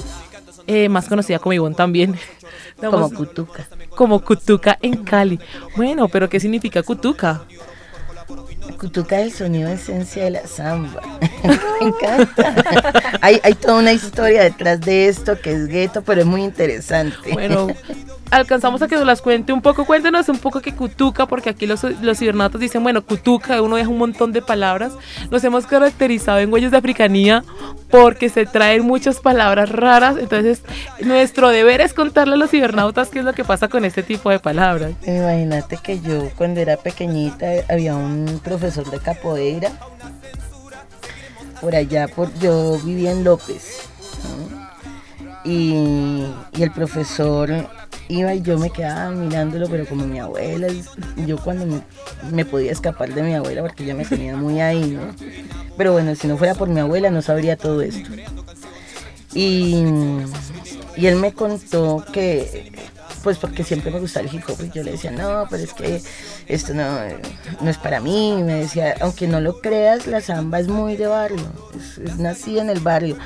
eh, 0.68 0.90
más 0.90 1.08
conocida 1.08 1.40
como 1.40 1.54
Ivonne 1.54 1.76
también. 1.76 2.16
Como 2.78 3.10
Cutuca. 3.10 3.68
Como 3.90 4.24
Cutuca 4.24 4.78
en 4.84 5.04
Cali. 5.04 5.40
Bueno, 5.76 6.08
pero 6.08 6.30
¿qué 6.30 6.40
significa 6.40 6.84
Cutuca? 6.84 7.42
Cutuca 8.78 9.20
es 9.20 9.26
el 9.26 9.32
sonido 9.32 9.70
esencia 9.70 10.26
de 10.26 10.32
la 10.32 10.46
samba. 10.46 11.02
Me 11.44 11.88
encanta. 11.88 12.54
hay, 13.22 13.40
hay 13.44 13.56
toda 13.56 13.80
una 13.80 13.94
historia 13.94 14.44
detrás 14.44 14.80
de 14.82 15.08
esto 15.08 15.40
que 15.40 15.54
es 15.54 15.68
gueto, 15.68 16.04
pero 16.04 16.22
es 16.22 16.28
muy 16.28 16.44
interesante. 16.44 17.34
Bueno, 17.34 17.68
alcanzamos 18.32 18.82
a 18.82 18.88
que 18.88 18.96
nos 18.96 19.06
las 19.06 19.22
cuente 19.22 19.54
un 19.54 19.62
poco. 19.62 19.86
Cuéntenos 19.86 20.30
un 20.30 20.40
poco 20.40 20.62
que 20.62 20.74
Cutuca, 20.74 21.26
porque 21.26 21.50
aquí 21.50 21.66
los, 21.66 21.84
los 21.84 22.18
cibernatos 22.18 22.62
dicen, 22.62 22.84
bueno, 22.84 23.04
Cutuca, 23.04 23.62
uno 23.62 23.76
deja 23.76 23.90
un 23.90 23.98
montón 23.98 24.32
de 24.32 24.42
palabras. 24.42 24.94
Nos 25.32 25.44
hemos 25.44 25.66
caracterizado 25.66 26.40
en 26.40 26.52
Huellas 26.52 26.72
de 26.72 26.78
Africanía 26.78 27.44
porque 27.90 28.30
se 28.30 28.46
traen 28.46 28.86
muchas 28.86 29.20
palabras 29.20 29.70
raras. 29.70 30.18
Entonces, 30.18 30.62
nuestro 31.02 31.50
deber 31.50 31.82
es 31.82 31.94
contarle 31.94 32.36
a 32.36 32.38
los 32.38 32.52
cibernautas 32.52 33.10
qué 33.10 33.20
es 33.20 33.26
lo 33.26 33.34
que 33.34 33.44
pasa 33.44 33.68
con 33.68 33.86
este 33.86 34.04
tipo 34.04 34.30
de 34.30 34.40
palabras. 34.40 34.92
Imagínate 35.06 35.78
que 35.78 36.00
yo 36.00 36.30
cuando 36.36 36.60
era 36.60 36.78
pequeñita 36.78 37.48
había 37.70 37.96
un 37.96 38.40
profesor 38.44 38.90
de 38.90 39.00
capoeira 39.00 39.72
por 41.62 41.76
allá, 41.76 42.08
por, 42.08 42.32
yo 42.40 42.78
vivía 42.84 43.12
en 43.12 43.24
López. 43.24 43.90
Y, 45.44 46.26
y 46.54 46.64
el 46.64 46.72
profesor 46.72 47.68
iba 48.10 48.34
y 48.34 48.42
yo 48.42 48.58
me 48.58 48.70
quedaba 48.70 49.12
mirándolo, 49.12 49.68
pero 49.70 49.86
como 49.86 50.06
mi 50.06 50.20
abuela, 50.20 50.68
yo 51.26 51.38
cuando 51.38 51.82
me, 52.32 52.46
podía 52.46 52.72
escapar 52.72 53.14
de 53.14 53.24
mi 53.24 53.34
abuela 53.34 53.62
porque 53.62 53.86
ya 53.86 53.96
me 53.96 54.06
tenía 54.06 54.36
muy 54.36 54.60
ahí, 54.62 54.92
¿no? 54.92 55.14
Pero 55.78 55.92
bueno, 55.94 56.16
si 56.16 56.28
no 56.28 56.38
fuera 56.38 56.56
por 56.56 56.70
mi 56.70 56.80
abuela 56.80 57.10
no 57.10 57.22
sabría 57.22 57.58
todo 57.58 57.82
esto. 57.82 58.10
Y, 59.34 59.84
y 60.96 61.06
él 61.06 61.16
me 61.18 61.34
contó 61.34 62.04
que, 62.12 62.72
pues 63.24 63.38
porque 63.38 63.64
siempre 63.64 63.92
me 63.92 64.00
gustaba 64.00 64.26
el 64.28 64.34
hip 64.34 64.44
hop 64.48 64.58
y 64.64 64.70
yo 64.70 64.84
le 64.84 64.92
decía, 64.92 65.12
no, 65.12 65.46
pero 65.50 65.64
es 65.64 65.74
que 65.74 66.02
esto 66.48 66.74
no, 66.74 67.00
no 67.62 67.70
es 67.70 67.78
para 67.78 68.00
mí. 68.00 68.42
Me 68.44 68.56
decía, 68.56 68.96
aunque 69.02 69.28
no 69.28 69.42
lo 69.42 69.60
creas, 69.60 70.08
la 70.08 70.22
samba 70.22 70.60
es 70.60 70.68
muy 70.68 70.96
de 70.96 71.08
barrio, 71.08 71.38
es, 71.76 71.98
es 71.98 72.18
nacida 72.18 72.62
en 72.62 72.70
el 72.70 72.80
barrio. 72.80 73.18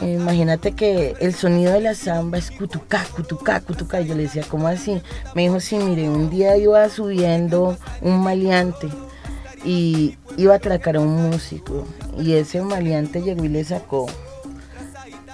Imagínate 0.00 0.72
que 0.72 1.14
el 1.20 1.34
sonido 1.34 1.72
de 1.72 1.80
la 1.80 1.94
samba 1.94 2.38
es 2.38 2.50
cutucá, 2.50 3.04
cutucá, 3.14 3.60
cutucá. 3.60 4.00
Y 4.00 4.06
yo 4.08 4.14
le 4.14 4.22
decía, 4.24 4.42
¿cómo 4.48 4.66
así? 4.68 5.00
Me 5.34 5.42
dijo, 5.42 5.60
sí, 5.60 5.76
mire, 5.76 6.08
un 6.08 6.30
día 6.30 6.56
iba 6.56 6.88
subiendo 6.88 7.76
un 8.00 8.20
maleante 8.22 8.88
y 9.64 10.16
iba 10.36 10.54
a 10.54 10.56
atracar 10.56 10.96
a 10.96 11.00
un 11.00 11.30
músico. 11.30 11.86
Y 12.18 12.32
ese 12.34 12.62
maleante 12.62 13.20
llegó 13.22 13.44
y 13.44 13.48
le 13.48 13.62
sacó 13.64 14.06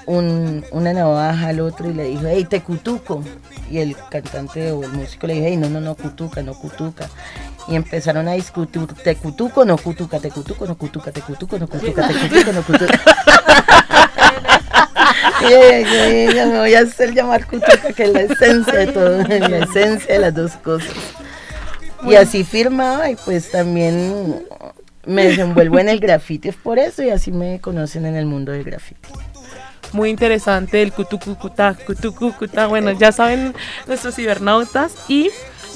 un- 0.06 0.64
una 0.72 0.92
navaja 0.92 1.48
al 1.48 1.60
otro 1.60 1.88
y 1.88 1.94
le 1.94 2.04
dijo, 2.04 2.22
hey, 2.26 2.44
te 2.48 2.60
cutuco. 2.62 3.22
Y 3.70 3.78
el 3.78 3.96
cantante 4.10 4.72
o 4.72 4.82
el 4.82 4.92
músico 4.92 5.26
le 5.26 5.34
dijo, 5.34 5.46
hey, 5.48 5.56
no, 5.56 5.68
no, 5.70 5.80
no, 5.80 5.94
cutuca, 5.94 6.42
no 6.42 6.54
cutuca. 6.54 7.08
Y 7.68 7.76
empezaron 7.76 8.26
a 8.28 8.32
discutir, 8.32 8.86
te 9.04 9.14
cutuco, 9.16 9.64
no 9.64 9.76
cutuca, 9.76 10.18
te 10.18 10.30
cutuco, 10.30 10.66
no 10.66 10.76
cutuca, 10.76 11.12
te 11.12 11.20
cutuco, 11.20 11.58
no 11.58 11.68
cutuca, 11.68 12.08
te 12.08 12.14
cutuco, 12.28 12.52
no 12.52 12.62
cutuca. 12.62 13.00
Me 15.42 16.58
voy 16.58 16.74
a 16.74 16.80
hacer 16.80 17.14
llamar 17.14 17.46
cutuca, 17.46 17.92
que 17.94 18.04
es 18.04 18.12
la 18.12 18.22
esencia 18.22 18.74
de 18.74 18.86
todo, 18.88 19.22
la 19.26 19.58
esencia 19.58 20.14
de 20.14 20.20
las 20.20 20.34
dos 20.34 20.52
cosas. 20.52 20.94
Y 22.04 22.14
así 22.14 22.44
firmaba 22.44 23.10
y 23.10 23.16
pues 23.16 23.50
también 23.50 24.44
me 25.04 25.26
desenvuelvo 25.26 25.78
en 25.78 25.88
el 25.88 26.00
grafiti 26.00 26.50
es 26.50 26.54
por 26.54 26.78
eso 26.78 27.02
y 27.02 27.10
así 27.10 27.32
me 27.32 27.60
conocen 27.60 28.06
en 28.06 28.14
el 28.14 28.26
mundo 28.26 28.52
del 28.52 28.62
grafiti. 28.62 29.08
Muy 29.92 30.10
interesante 30.10 30.82
el 30.82 30.92
cutucucutá, 30.92 31.74
cutucucutá. 31.86 32.66
Bueno, 32.66 32.92
ya 32.92 33.10
saben 33.10 33.54
nuestros 33.86 34.14
cibernautas 34.14 34.94
y 35.08 35.30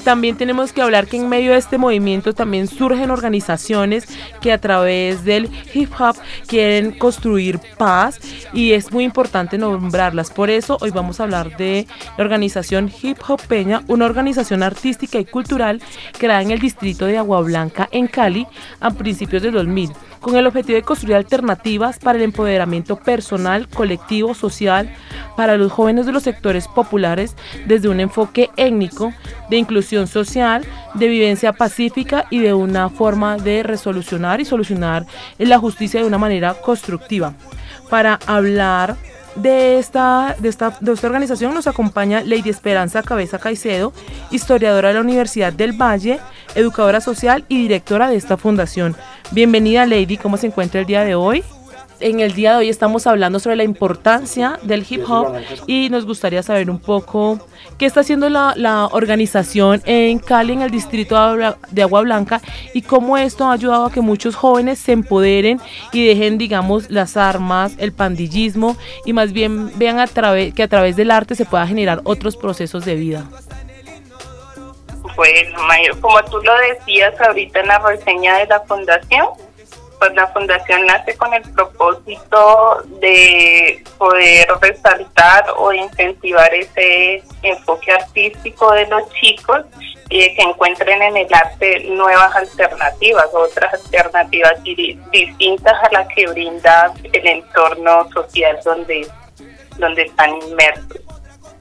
también 0.05 0.37
tenemos 0.37 0.73
que 0.73 0.83
hablar 0.83 1.07
que 1.07 1.17
en 1.17 1.29
medio 1.29 1.53
de 1.53 1.59
este 1.59 1.79
movimiento 1.79 2.35
también 2.35 2.67
surgen 2.67 3.11
organizaciones 3.11 4.07
que 4.41 4.53
a 4.53 4.59
través 4.59 5.25
del 5.25 5.49
hip 5.75 5.91
hop 5.99 6.17
quieren 6.47 6.93
construir 6.93 7.61
paz 7.79 8.21
y 8.53 8.73
es 8.73 8.93
muy 8.93 9.05
importante 9.05 9.59
nombrarlas. 9.59 10.31
Por 10.31 10.51
eso 10.51 10.79
hoy 10.81 10.91
vamos 10.91 11.21
a 11.21 11.25
hablar 11.25 11.57
de 11.57 11.87
la 12.17 12.25
organización 12.25 12.91
Hip 13.03 13.19
Hop 13.29 13.41
Peña, 13.47 13.83
una 13.89 14.07
organización 14.07 14.63
artística 14.63 15.19
y 15.19 15.25
cultural 15.25 15.81
creada 16.19 16.43
en 16.43 16.51
el 16.51 16.59
distrito 16.59 17.07
de 17.07 17.19
Agua 17.19 17.41
Blanca 17.41 17.89
en 17.93 18.07
Cali 18.07 18.47
a 18.81 18.91
principios 18.91 19.43
del 19.43 19.53
2000 19.53 19.91
con 20.23 20.37
el 20.37 20.47
objetivo 20.47 20.77
de 20.77 20.83
construir 20.83 21.17
alternativas 21.17 21.99
para 21.99 22.17
el 22.17 22.25
empoderamiento 22.25 22.97
personal, 22.97 23.69
colectivo, 23.69 24.35
social, 24.35 24.91
para 25.37 25.59
los 25.59 25.71
jóvenes 25.71 26.07
de 26.07 26.13
los 26.13 26.23
sectores 26.23 26.69
populares 26.69 27.37
desde 27.67 27.89
un 27.89 28.01
enfoque 28.01 28.49
étnico, 28.57 29.13
de 29.51 29.57
inclusión 29.59 30.07
social, 30.07 30.65
de 30.95 31.09
vivencia 31.09 31.53
pacífica 31.53 32.27
y 32.31 32.39
de 32.39 32.55
una 32.55 32.89
forma 32.89 33.37
de 33.37 33.63
resolucionar 33.63 34.41
y 34.41 34.45
solucionar 34.45 35.07
la 35.39 35.59
justicia 35.59 36.01
de 36.01 36.07
una 36.07 36.19
manera 36.19 36.55
constructiva. 36.55 37.35
Para 37.91 38.19
hablar 38.27 38.97
de 39.37 39.79
esta, 39.79 40.37
de, 40.39 40.49
esta, 40.49 40.77
de 40.81 40.93
esta 40.93 41.07
organización 41.07 41.55
nos 41.55 41.67
acompaña 41.67 42.23
Lady 42.23 42.51
Esperanza 42.51 43.03
Cabeza 43.03 43.39
Caicedo, 43.39 43.93
historiadora 44.31 44.89
de 44.89 44.95
la 44.95 45.01
Universidad 45.01 45.53
del 45.53 45.73
Valle, 45.73 46.21
educadora 46.55 47.01
social 47.01 47.45
y 47.49 47.63
directora 47.63 48.09
de 48.09 48.17
esta 48.17 48.37
fundación. 48.37 48.97
Bienvenida 49.31 49.87
Lady, 49.87 50.17
¿cómo 50.17 50.37
se 50.37 50.49
encuentra 50.49 50.81
el 50.81 50.87
día 50.87 51.05
de 51.05 51.15
hoy? 51.15 51.43
En 52.03 52.21
el 52.21 52.35
día 52.35 52.53
de 52.53 52.57
hoy 52.59 52.69
estamos 52.69 53.07
hablando 53.07 53.39
sobre 53.39 53.57
la 53.57 53.65
importancia 53.65 54.59
del 54.63 54.85
hip 54.89 55.03
hop 55.09 55.37
y 55.67 55.89
nos 55.89 56.05
gustaría 56.05 56.43
saber 56.43 56.69
un 56.69 56.79
poco 56.79 57.39
qué 57.79 57.87
está 57.87 58.01
haciendo 58.01 58.29
la, 58.29 58.89
organización 58.93 59.83
en 59.85 60.19
Cali, 60.19 60.53
en 60.53 60.63
el 60.63 60.71
distrito 60.71 61.37
de 61.71 61.83
Agua 61.83 62.03
Blanca, 62.03 62.41
y 62.75 62.83
cómo 62.83 63.17
esto 63.17 63.47
ha 63.47 63.53
ayudado 63.53 63.87
a 63.87 63.93
que 63.93 64.01
muchos 64.01 64.35
jóvenes 64.35 64.79
se 64.79 64.93
empoderen 64.93 65.61
y 65.93 66.07
dejen, 66.07 66.39
digamos, 66.39 66.91
las 66.91 67.17
armas, 67.17 67.75
el 67.79 67.93
pandillismo 67.93 68.77
y 69.05 69.13
más 69.13 69.33
bien 69.33 69.71
vean 69.79 69.99
a 69.99 70.07
través 70.07 70.53
que 70.55 70.63
a 70.63 70.69
través 70.69 70.97
del 70.97 71.11
arte 71.11 71.35
se 71.35 71.45
pueda 71.45 71.67
generar 71.67 72.01
otros 72.05 72.37
procesos 72.37 72.85
de 72.85 72.97
vida. 72.97 73.25
Bueno, 75.17 75.63
Mayo, 75.67 75.93
como 76.01 76.23
tú 76.25 76.39
lo 76.39 76.53
decías 76.59 77.21
ahorita 77.21 77.61
en 77.61 77.69
la 77.69 77.79
reseña 77.79 78.39
de 78.39 78.47
la 78.47 78.61
fundación, 78.61 79.27
pues 80.03 80.15
la 80.15 80.27
fundación 80.33 80.85
nace 80.85 81.17
con 81.17 81.33
el 81.33 81.43
propósito 81.53 82.83
de 82.99 83.85
poder 83.99 84.49
resaltar 84.61 85.45
o 85.57 85.73
incentivar 85.73 86.53
ese 86.53 87.23
enfoque 87.45 87.93
artístico 87.93 88.73
de 88.73 88.89
los 88.89 89.09
chicos 89.13 89.65
y 90.11 90.23
de 90.23 90.35
que 90.35 90.43
encuentren 90.43 91.01
en 91.03 91.19
el 91.19 91.33
arte 91.33 91.85
nuevas 91.85 92.35
alternativas, 92.35 93.27
otras 93.33 93.75
alternativas 93.75 94.55
distintas 95.13 95.75
a 95.85 95.93
las 95.93 96.09
que 96.09 96.27
brinda 96.27 96.93
el 97.13 97.25
entorno 97.25 98.11
social 98.11 98.59
donde, 98.65 99.07
donde 99.79 100.03
están 100.03 100.31
inmersos. 100.49 101.01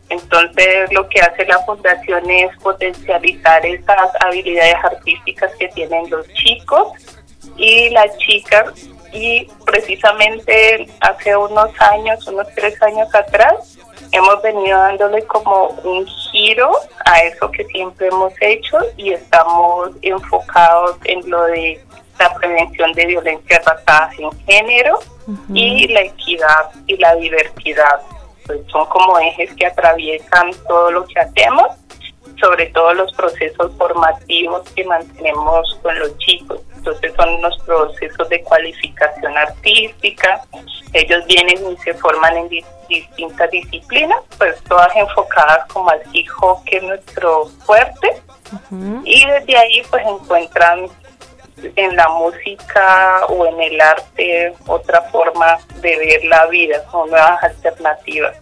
Entonces 0.09 0.91
lo 0.91 1.07
que 1.09 1.21
hace 1.21 1.45
la 1.45 1.59
fundación 1.59 2.27
es 2.31 2.57
potencializar 2.57 3.63
esas 3.67 4.09
habilidades 4.19 4.83
artísticas 4.83 5.51
que 5.59 5.67
tienen 5.67 6.09
los 6.09 6.27
chicos 6.33 7.20
y 7.57 7.89
las 7.89 8.17
chicas 8.17 8.73
y 9.13 9.47
precisamente 9.65 10.87
hace 11.01 11.35
unos 11.35 11.69
años, 11.79 12.25
unos 12.27 12.47
tres 12.55 12.81
años 12.81 13.13
atrás, 13.13 13.77
hemos 14.11 14.41
venido 14.41 14.77
dándole 14.77 15.23
como 15.23 15.67
un 15.83 16.05
giro 16.07 16.71
a 17.05 17.19
eso 17.19 17.51
que 17.51 17.65
siempre 17.65 18.07
hemos 18.07 18.33
hecho 18.41 18.77
y 18.97 19.11
estamos 19.11 19.91
enfocados 20.01 20.97
en 21.05 21.29
lo 21.29 21.43
de 21.45 21.83
la 22.19 22.33
prevención 22.35 22.93
de 22.93 23.05
violencia 23.05 23.61
basada 23.65 24.11
en 24.17 24.31
género 24.45 24.99
y 25.53 25.87
la 25.87 26.01
equidad 26.01 26.71
y 26.87 26.97
la 26.97 27.15
diversidad. 27.15 28.01
Pues 28.45 28.59
son 28.71 28.85
como 28.87 29.19
ejes 29.19 29.53
que 29.55 29.65
atraviesan 29.65 30.51
todo 30.67 30.91
lo 30.91 31.05
que 31.05 31.19
hacemos, 31.19 31.67
sobre 32.41 32.65
todo 32.67 32.93
los 32.93 33.13
procesos 33.13 33.71
formativos 33.77 34.67
que 34.71 34.83
mantenemos 34.83 35.79
con 35.81 35.97
los 35.99 36.17
chicos. 36.17 36.59
Entonces 36.75 37.13
son 37.15 37.35
unos 37.35 37.57
procesos 37.59 38.27
de 38.29 38.41
cualificación 38.43 39.37
artística. 39.37 40.41
Ellos 40.93 41.25
vienen 41.27 41.71
y 41.71 41.77
se 41.77 41.93
forman 41.93 42.35
en 42.37 42.49
distintas 42.89 43.49
disciplinas, 43.51 44.19
pues 44.37 44.61
todas 44.63 44.93
enfocadas 44.95 45.67
como 45.71 45.89
al 45.89 46.01
hijo 46.11 46.61
que 46.65 46.77
es 46.77 46.83
nuestro 46.83 47.45
fuerte. 47.65 48.21
Y 49.05 49.25
desde 49.25 49.57
ahí 49.57 49.81
pues 49.89 50.03
encuentran 50.05 50.87
en 51.75 51.95
la 51.95 52.09
música 52.09 53.25
o 53.27 53.45
en 53.45 53.61
el 53.61 53.79
arte 53.79 54.53
otra 54.65 55.03
forma 55.03 55.59
de 55.81 55.95
ver 55.95 56.25
la 56.25 56.47
vida 56.47 56.83
o 56.91 57.05
nuevas 57.05 57.43
alternativas 57.43 58.35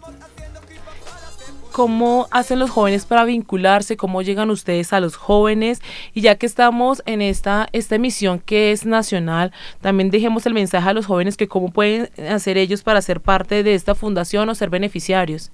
cómo 1.79 2.27
hacen 2.31 2.59
los 2.59 2.71
jóvenes 2.71 3.05
para 3.05 3.23
vincularse, 3.23 3.95
cómo 3.95 4.21
llegan 4.21 4.49
ustedes 4.49 4.91
a 4.91 4.99
los 4.99 5.15
jóvenes. 5.15 5.79
Y 6.13 6.19
ya 6.19 6.35
que 6.35 6.45
estamos 6.45 7.01
en 7.05 7.21
esta, 7.21 7.69
esta 7.71 7.95
emisión 7.95 8.41
que 8.41 8.73
es 8.73 8.85
nacional, 8.85 9.53
también 9.81 10.11
dejemos 10.11 10.45
el 10.45 10.53
mensaje 10.53 10.89
a 10.89 10.91
los 10.91 11.05
jóvenes 11.05 11.37
que 11.37 11.47
cómo 11.47 11.71
pueden 11.71 12.09
hacer 12.29 12.57
ellos 12.57 12.83
para 12.83 13.01
ser 13.01 13.21
parte 13.21 13.63
de 13.63 13.75
esta 13.75 13.95
fundación 13.95 14.49
o 14.49 14.55
ser 14.55 14.69
beneficiarios. 14.69 15.53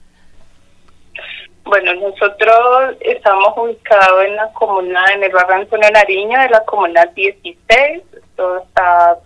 Bueno, 1.64 1.94
nosotros 1.94 2.96
estamos 3.02 3.50
ubicados 3.56 4.26
en 4.26 4.36
la 4.36 4.52
comuna, 4.54 5.06
en 5.14 5.22
el 5.22 5.32
barrio 5.32 5.58
Antonio 5.58 5.92
Nariño 5.92 6.40
de 6.40 6.50
la 6.50 6.66
comuna 6.66 7.06
16, 7.06 8.02
esto 8.18 8.64
está 8.64 9.20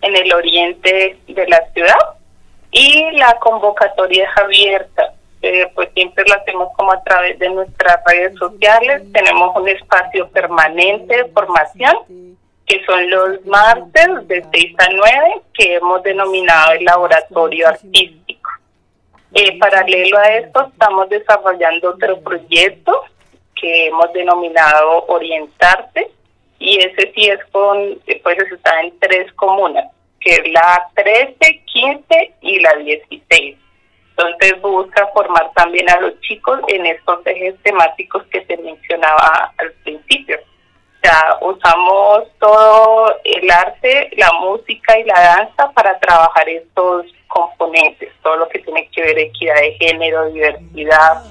en 0.00 0.16
el 0.16 0.32
oriente 0.32 1.16
de 1.28 1.46
la 1.46 1.64
ciudad. 1.72 2.16
Y 2.72 3.12
la 3.12 3.38
convocatoria 3.38 4.24
es 4.24 4.38
abierta 4.42 5.12
eh, 5.42 5.68
pues 5.74 5.90
siempre 5.92 6.24
lo 6.28 6.34
hacemos 6.34 6.68
como 6.76 6.92
a 6.92 7.02
través 7.02 7.36
de 7.40 7.50
nuestras 7.50 7.98
redes 8.06 8.38
sociales. 8.38 9.02
Tenemos 9.12 9.56
un 9.56 9.68
espacio 9.68 10.28
permanente 10.28 11.16
de 11.16 11.24
formación, 11.30 11.96
que 12.64 12.84
son 12.84 13.10
los 13.10 13.44
martes 13.44 14.28
de 14.28 14.44
6 14.52 14.74
a 14.78 14.86
9, 14.92 15.42
que 15.54 15.74
hemos 15.74 16.00
denominado 16.04 16.72
el 16.74 16.84
laboratorio 16.84 17.68
artístico. 17.68 18.50
Eh, 19.34 19.58
paralelo 19.58 20.16
a 20.18 20.28
esto, 20.34 20.68
estamos 20.72 21.08
desarrollando 21.08 21.90
otro 21.90 22.20
proyecto 22.20 23.02
que 23.60 23.86
hemos 23.86 24.12
denominado 24.12 25.06
Orientarte, 25.06 26.08
y 26.60 26.78
ese 26.78 27.12
sí 27.14 27.28
es 27.28 27.44
con, 27.50 27.98
pues 28.22 28.38
está 28.38 28.80
en 28.82 28.96
tres 29.00 29.32
comunas, 29.32 29.86
que 30.20 30.34
es 30.34 30.52
la 30.52 30.88
13, 30.94 31.36
15 31.64 32.34
y 32.42 32.60
la 32.60 32.76
16. 32.76 33.61
Entonces 34.22 34.60
busca 34.60 35.06
formar 35.08 35.50
también 35.54 35.90
a 35.90 36.00
los 36.00 36.20
chicos 36.20 36.60
en 36.68 36.86
estos 36.86 37.26
ejes 37.26 37.54
temáticos 37.62 38.22
que 38.30 38.44
se 38.44 38.56
mencionaba 38.58 39.52
al 39.58 39.72
principio. 39.84 40.38
O 40.38 41.00
sea, 41.02 41.38
usamos 41.40 42.28
todo 42.38 43.16
el 43.24 43.50
arte, 43.50 44.10
la 44.16 44.30
música 44.40 44.98
y 44.98 45.04
la 45.04 45.20
danza 45.20 45.72
para 45.72 45.98
trabajar 45.98 46.48
estos 46.48 47.06
componentes, 47.26 48.12
todo 48.22 48.36
lo 48.36 48.48
que 48.48 48.60
tiene 48.60 48.88
que 48.94 49.02
ver 49.02 49.18
equidad 49.18 49.56
de 49.56 49.72
género, 49.80 50.30
diversidad, 50.30 51.24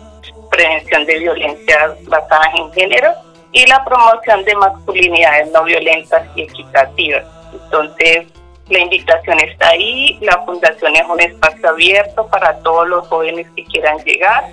prevención 0.50 1.06
de 1.06 1.20
violencia 1.20 1.96
basadas 2.08 2.50
en 2.56 2.74
género 2.74 3.14
y 3.54 3.66
la 3.68 3.84
promoción 3.86 4.44
de 4.44 4.56
masculinidades 4.56 5.50
no 5.52 5.64
violentas 5.64 6.28
y 6.36 6.42
equitativas. 6.44 7.26
Entonces, 7.54 8.28
la 8.70 8.80
invitación 8.80 9.40
está 9.40 9.70
ahí, 9.70 10.18
la 10.22 10.44
fundación 10.46 10.96
es 10.96 11.04
un 11.08 11.20
espacio 11.20 11.70
abierto 11.70 12.28
para 12.28 12.58
todos 12.60 12.88
los 12.88 13.08
jóvenes 13.08 13.48
que 13.56 13.66
quieran 13.66 13.98
llegar. 14.00 14.46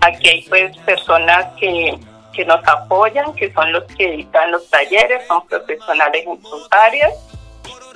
Aquí 0.00 0.28
hay 0.28 0.42
pues 0.48 0.76
personas 0.78 1.46
que, 1.58 1.98
que 2.32 2.44
nos 2.44 2.66
apoyan, 2.66 3.32
que 3.34 3.52
son 3.52 3.72
los 3.72 3.84
que 3.84 4.14
editan 4.14 4.50
los 4.50 4.68
talleres, 4.68 5.26
son 5.28 5.46
profesionales 5.46 6.24
en 6.26 6.42
sus 6.42 6.68
áreas. 6.70 7.12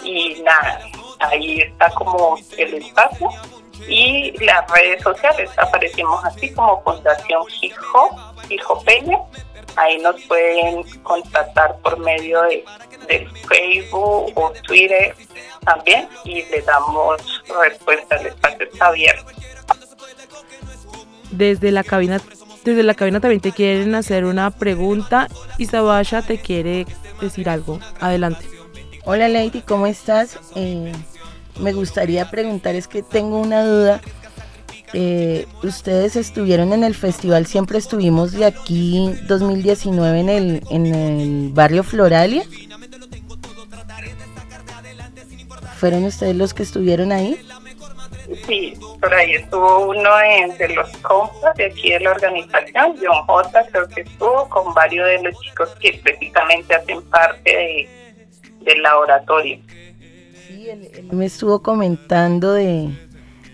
Y 0.05 0.41
nada, 0.43 0.81
ahí 1.21 1.61
está 1.61 1.91
como 1.91 2.37
el 2.59 2.75
espacio. 2.75 3.29
Y 3.89 4.33
las 4.45 4.71
redes 4.71 5.03
sociales 5.03 5.51
aparecemos 5.59 6.25
así 6.25 6.53
como 6.55 6.83
Fundación 6.83 7.43
Hijo, 7.61 8.11
Hijo 8.49 8.83
Peña, 8.85 9.19
ahí 9.77 9.99
nos 9.99 10.20
pueden 10.24 10.83
contactar 11.03 11.77
por 11.79 11.99
medio 11.99 12.43
de, 12.43 12.64
de 13.09 13.29
Facebook 13.49 14.33
o 14.35 14.53
Twitter 14.66 15.14
también 15.64 16.09
y 16.24 16.43
le 16.45 16.62
damos 16.62 17.20
respuesta, 17.62 18.16
el 18.16 18.27
espacio 18.29 18.66
está 18.72 18.87
abierto. 18.87 19.33
Desde 21.31 21.70
la 21.70 21.85
cabina, 21.85 22.20
desde 22.64 22.83
la 22.83 22.95
cabina 22.95 23.20
también 23.20 23.41
te 23.41 23.53
quieren 23.53 23.95
hacer 23.95 24.24
una 24.24 24.51
pregunta 24.51 25.29
y 25.59 25.66
Sabasha 25.66 26.22
te 26.22 26.39
quiere 26.39 26.87
decir 27.20 27.49
algo. 27.49 27.81
Adelante. 28.01 28.47
Hola 29.05 29.29
Lady, 29.29 29.61
¿cómo 29.61 29.87
estás? 29.87 30.39
Eh, 30.55 30.93
me 31.61 31.72
gustaría 31.72 32.31
preguntar, 32.31 32.74
es 32.74 32.89
que 32.89 33.03
tengo 33.03 33.39
una 33.39 33.64
duda. 33.64 34.01
Eh, 34.99 35.47
ustedes 35.62 36.16
estuvieron 36.16 36.72
en 36.72 36.82
el 36.82 36.94
festival, 36.94 37.44
siempre 37.44 37.76
estuvimos 37.76 38.32
de 38.32 38.47
aquí 38.47 39.12
2019 39.28 40.20
en 40.20 40.28
el, 40.30 40.62
en 40.70 40.86
el 40.86 41.51
barrio 41.53 41.82
Floralia. 41.82 42.44
¿Fueron 45.76 46.05
ustedes 46.05 46.34
los 46.34 46.55
que 46.55 46.62
estuvieron 46.62 47.12
ahí? 47.12 47.38
Sí, 48.47 48.72
por 48.99 49.12
ahí 49.12 49.34
estuvo 49.34 49.88
uno 49.88 50.11
de 50.59 50.68
los 50.70 50.88
compas 51.03 51.55
de 51.57 51.66
aquí 51.66 51.90
de 51.90 52.01
la 52.01 52.12
organización, 52.12 52.97
John 52.99 53.26
J. 53.26 53.66
creo 53.70 53.88
que 53.88 54.01
estuvo 54.01 54.49
con 54.49 54.72
varios 54.72 55.07
de 55.09 55.22
los 55.24 55.38
chicos 55.42 55.76
que 55.78 56.01
precisamente 56.03 56.74
hacen 56.74 57.03
parte 57.11 57.86
del 58.62 58.82
laboratorio. 58.82 59.59
Sí, 60.49 60.70
él, 60.70 61.09
me 61.12 61.26
estuvo 61.26 61.62
comentando 61.62 62.55
de, 62.55 62.88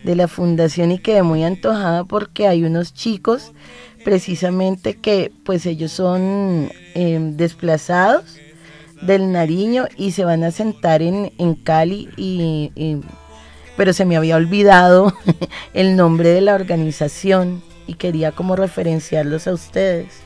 la 0.05 0.29
fundación 0.29 0.93
y 0.93 0.99
quedé 0.99 1.23
muy 1.23 1.45
antojada 1.45 2.05
porque 2.05 2.49
hay 2.49 2.65
unos 2.65 2.93
chicos 2.95 3.53
precisamente 4.05 4.97
que 4.97 5.33
pues 5.45 5.67
ellos 5.67 5.93
son 5.93 6.71
em, 6.95 7.37
desplazados 7.37 8.39
del 9.01 9.33
Nariño 9.33 9.87
y 9.97 10.13
se 10.13 10.25
van 10.25 10.45
a 10.45 10.51
sentar 10.51 11.03
en, 11.03 11.33
en 11.39 11.55
Cali 11.55 12.09
y, 12.17 13.01
pero 13.77 13.93
se 13.93 14.05
me 14.05 14.17
había 14.17 14.37
olvidado 14.37 15.13
el 15.75 15.97
nombre 15.97 16.31
de 16.31 16.41
la 16.41 16.55
organización 16.55 17.63
y 17.87 17.95
quería 17.95 18.33
como 18.33 18.57
referenciarlos 18.57 19.47
a 19.47 19.53
ustedes. 19.53 20.23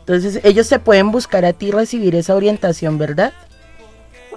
Entonces 0.00 0.40
ellos 0.44 0.66
se 0.66 0.78
pueden 0.78 1.10
buscar 1.12 1.44
a 1.44 1.52
ti 1.52 1.66
y 1.68 1.70
recibir 1.70 2.14
esa 2.14 2.34
orientación, 2.34 2.98
¿verdad? 2.98 3.32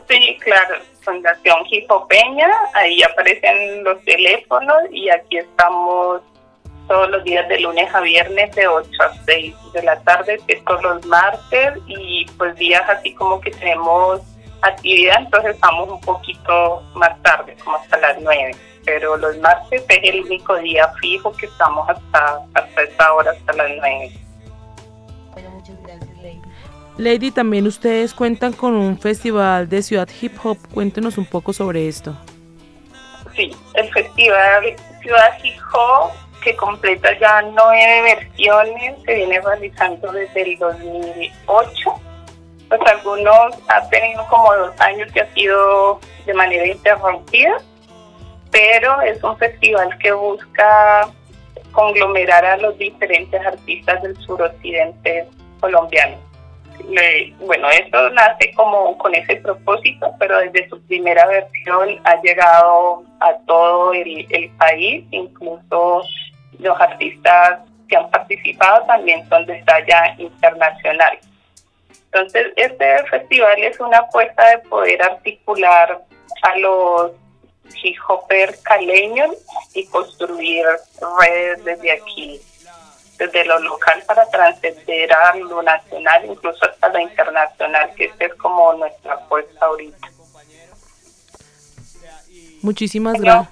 Sí, 0.08 0.38
claro. 0.44 0.76
Fundación 1.06 1.60
Hipopeña, 1.70 2.50
ahí 2.74 3.02
aparecen 3.04 3.84
los 3.84 4.04
teléfonos 4.04 4.78
y 4.92 5.10
aquí 5.10 5.38
estamos 5.38 6.22
todos 6.88 7.10
los 7.10 7.24
días 7.24 7.48
de 7.48 7.60
lunes 7.60 7.94
a 7.94 8.02
viernes 8.02 8.54
de 8.56 8.68
8 8.68 8.90
a 9.04 9.14
6 9.26 9.56
de 9.74 9.84
la 9.84 10.00
tarde, 10.02 10.40
que 10.48 10.58
todos 10.68 10.84
los 10.84 11.06
martes 11.06 11.74
y 11.88 12.26
pues 12.38 12.56
días 12.58 12.84
así 12.90 13.14
como 13.14 13.40
que 13.40 13.52
tenemos 13.52 14.22
actividad, 14.62 15.20
entonces 15.20 15.56
estamos 15.56 15.90
un 15.90 16.02
poquito 16.02 16.84
más 16.96 17.22
tarde, 17.22 17.56
como 17.64 17.78
hasta 17.78 17.98
las 17.98 18.20
9. 18.20 18.56
Pero 18.86 19.18
los 19.18 19.38
martes 19.40 19.84
es 19.88 20.00
el 20.04 20.26
único 20.26 20.56
día 20.58 20.92
fijo 21.02 21.32
que 21.34 21.48
estamos 21.48 21.90
hasta, 21.90 22.42
hasta 22.54 22.82
esta 22.84 23.14
hora, 23.14 23.32
hasta 23.32 23.54
las 23.54 23.70
9. 23.78 24.25
Lady, 26.98 27.32
también 27.32 27.68
ustedes 27.68 28.14
cuentan 28.14 28.54
con 28.54 28.74
un 28.74 28.98
festival 28.98 29.68
de 29.68 29.84
ciudad 29.84 30.08
hip 30.22 30.34
hop. 30.44 30.58
Cuéntenos 30.74 31.18
un 31.18 31.26
poco 31.26 31.52
sobre 31.52 31.90
esto. 31.90 32.16
Sí, 33.36 33.54
el 33.74 33.92
festival 33.92 34.76
Ciudad 35.02 35.38
Hip 35.44 35.60
Hop, 35.74 36.12
que 36.42 36.56
completa 36.56 37.10
ya 37.20 37.42
nueve 37.42 38.16
versiones, 38.16 38.96
se 39.06 39.14
viene 39.14 39.42
realizando 39.42 40.12
desde 40.14 40.54
el 40.54 40.58
2008. 40.58 41.94
Pues 42.70 42.82
algunos 42.86 43.54
ha 43.68 43.90
tenido 43.90 44.26
como 44.28 44.56
dos 44.56 44.80
años 44.80 45.12
que 45.12 45.20
ha 45.20 45.34
sido 45.34 46.00
de 46.26 46.34
manera 46.34 46.66
interrumpida, 46.66 47.58
pero 48.52 49.02
es 49.02 49.22
un 49.22 49.38
festival 49.38 49.96
que 50.00 50.14
busca 50.14 51.10
conglomerar 51.74 52.46
a 52.46 52.58
los 52.58 52.78
diferentes 52.78 53.46
artistas 53.46 54.02
del 54.02 54.16
suroccidente 54.22 55.28
colombiano 55.60 56.25
bueno, 57.40 57.70
esto 57.70 58.10
nace 58.12 58.52
como 58.54 58.98
con 58.98 59.14
ese 59.16 59.38
propósito, 59.38 60.14
pero 60.20 60.40
desde 60.40 60.70
su 60.70 60.82
primera 60.86 61.26
versión 61.28 62.00
ha 62.04 62.22
llegado 62.22 63.04
a 63.20 63.34
todo 63.46 63.94
el, 63.94 64.26
el 64.30 64.50
país, 64.52 65.06
incluso 65.12 66.04
los 66.60 66.80
artistas 66.80 67.60
que 67.88 67.98
han 67.98 68.10
participado 68.10 68.86
también 68.86 69.28
son 69.30 69.46
de 69.46 69.62
talla 69.64 70.16
internacional. 70.18 71.20
Entonces, 72.06 72.48
este 72.56 73.04
festival 73.10 73.62
es 73.64 73.80
una 73.80 73.98
apuesta 73.98 74.50
de 74.50 74.60
poder 74.70 75.02
articular 75.02 76.02
a 76.44 76.58
los 76.60 77.12
hip 77.84 77.98
hopers 78.08 78.62
caleños 78.62 79.32
y 79.74 79.86
construir 79.88 80.66
redes 81.20 81.64
desde 81.66 81.92
aquí 81.92 82.42
desde 83.18 83.46
lo 83.46 83.60
local 83.60 84.04
para 84.08 84.30
trascender 84.30 85.14
a 85.14 85.36
lo 85.36 85.62
nacional, 85.62 86.26
incluso 86.26 86.66
hasta 86.66 86.90
lo 86.90 87.00
internacional, 87.00 87.92
que 87.96 88.12
es 88.20 88.34
como 88.36 88.74
nuestra 88.74 89.14
apuesta 89.14 89.66
ahorita. 89.66 90.08
Muchísimas 92.62 93.20
gracias. 93.20 93.50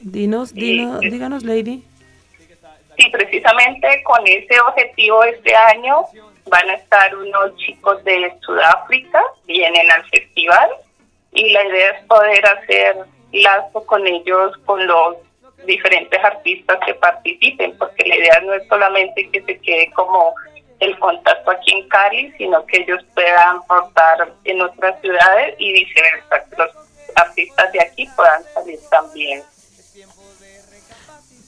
Dinos, 0.00 0.54
dinos, 0.54 1.00
díganos, 1.00 1.42
Lady. 1.42 1.84
Sí, 2.96 3.08
precisamente 3.10 4.02
con 4.04 4.26
ese 4.26 4.58
objetivo 4.60 5.22
este 5.24 5.54
año 5.54 6.06
van 6.46 6.70
a 6.70 6.74
estar 6.74 7.14
unos 7.16 7.56
chicos 7.56 8.02
de 8.04 8.32
Sudáfrica, 8.40 9.20
vienen 9.46 9.90
al 9.90 10.04
festival 10.08 10.70
y 11.32 11.50
la 11.50 11.64
idea 11.66 11.90
es 11.90 12.04
poder 12.06 12.46
hacer 12.46 12.96
lazo 13.32 13.84
con 13.84 14.06
ellos, 14.06 14.56
con 14.64 14.86
los 14.86 15.16
diferentes 15.66 16.22
artistas 16.24 16.78
que 16.86 16.94
participen, 16.94 17.76
porque 17.78 18.08
la 18.08 18.16
idea 18.16 18.40
no 18.44 18.54
es 18.54 18.66
solamente 18.68 19.28
que 19.30 19.42
se 19.42 19.58
quede 19.60 19.90
como 19.92 20.34
el 20.80 20.98
contacto 20.98 21.50
aquí 21.50 21.72
en 21.72 21.88
Cali, 21.88 22.32
sino 22.38 22.64
que 22.66 22.82
ellos 22.82 23.02
puedan 23.14 23.62
portar 23.62 24.32
en 24.44 24.60
otras 24.60 25.00
ciudades 25.00 25.54
y 25.58 25.72
viceversa, 25.72 26.44
que 26.50 26.56
los 26.56 26.70
artistas 27.14 27.72
de 27.72 27.80
aquí 27.80 28.06
puedan 28.14 28.42
salir 28.54 28.78
también. 28.90 29.42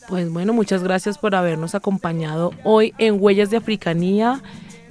Pues 0.08 0.32
bueno, 0.32 0.54
muchas 0.54 0.82
gracias 0.82 1.18
por 1.18 1.34
habernos 1.34 1.74
acompañado 1.74 2.52
hoy 2.64 2.94
en 2.96 3.22
Huellas 3.22 3.50
de 3.50 3.58
Africanía. 3.58 4.40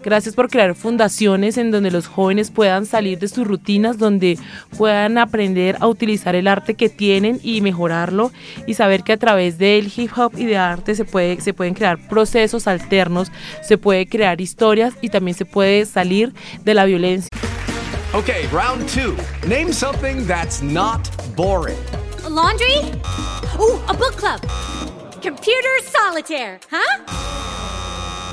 Gracias 0.07 0.35
por 0.35 0.49
crear 0.49 0.73
fundaciones 0.73 1.57
en 1.57 1.69
donde 1.69 1.91
los 1.91 2.07
jóvenes 2.07 2.49
puedan 2.49 2.85
salir 2.85 3.19
de 3.19 3.27
sus 3.27 3.45
rutinas, 3.45 3.97
donde 3.97 4.39
puedan 4.77 5.17
aprender 5.17 5.75
a 5.81 5.87
utilizar 5.87 6.33
el 6.33 6.47
arte 6.47 6.75
que 6.75 6.87
tienen 6.87 7.41
y 7.43 7.59
mejorarlo 7.59 8.31
y 8.65 8.75
saber 8.75 9.03
que 9.03 9.11
a 9.11 9.17
través 9.17 9.57
del 9.57 9.91
hip 9.93 10.17
hop 10.17 10.31
y 10.37 10.45
de 10.45 10.55
arte 10.55 10.95
se, 10.95 11.03
puede, 11.03 11.41
se 11.41 11.53
pueden 11.53 11.73
crear 11.73 11.97
procesos 12.07 12.67
alternos, 12.67 13.33
se 13.61 13.77
puede 13.77 14.07
crear 14.07 14.39
historias 14.39 14.93
y 15.01 15.09
también 15.09 15.35
se 15.35 15.43
puede 15.43 15.85
salir 15.85 16.33
de 16.63 16.73
la 16.73 16.85
violencia. 16.85 17.27
Okay, 18.13 18.47
round 18.53 18.87
two. 18.87 19.13
Name 19.45 19.73
something 19.73 20.25
that's 20.25 20.61
not 20.61 21.09
boring. 21.35 21.75
laundry? 22.29 22.77
Ooh, 23.59 23.77
a 23.89 23.93
book 23.93 24.15
club. 24.15 24.39
Computer 25.21 25.81
solitaire, 25.83 26.61
huh? 26.71 27.03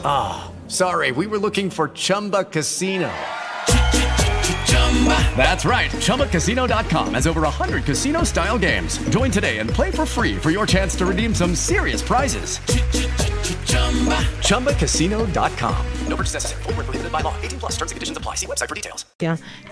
Ah. 0.04 0.53
Sorry, 0.74 1.12
we 1.12 1.28
were 1.28 1.38
looking 1.38 1.70
for 1.70 1.86
Chumba 1.86 2.42
Casino. 2.42 3.08
That's 5.36 5.64
right. 5.66 5.90
ChumbaCasino.com 5.90 7.14
has 7.14 7.26
over 7.26 7.42
100 7.42 7.84
casino 7.84 8.22
style 8.22 8.59
games. 8.59 8.99
Join 9.11 9.30
today 9.30 9.59
and 9.59 9.68
play 9.68 9.90
for 9.90 10.07
free 10.07 10.36
for 10.36 10.51
your 10.51 10.66
chance 10.66 10.97
to 10.97 11.05
redeem 11.05 11.34
some 11.34 11.55
serious 11.55 12.01
prizes. 12.01 12.61
ChumbaCasino.com. 14.40 15.76
No 16.09 16.16
purchase 16.16 16.34
necessary. 16.34 16.62
Forward, 16.62 16.86
prohibited 16.86 17.12
by 17.12 17.20
law. 17.20 17.34
18 17.42 17.59
plus 17.59 17.72
terms 17.72 17.90
and 17.90 17.97
conditions 17.97 18.16
apply. 18.16 18.36
See 18.36 18.47
website 18.47 18.68
for 18.68 18.74
details. 18.74 19.05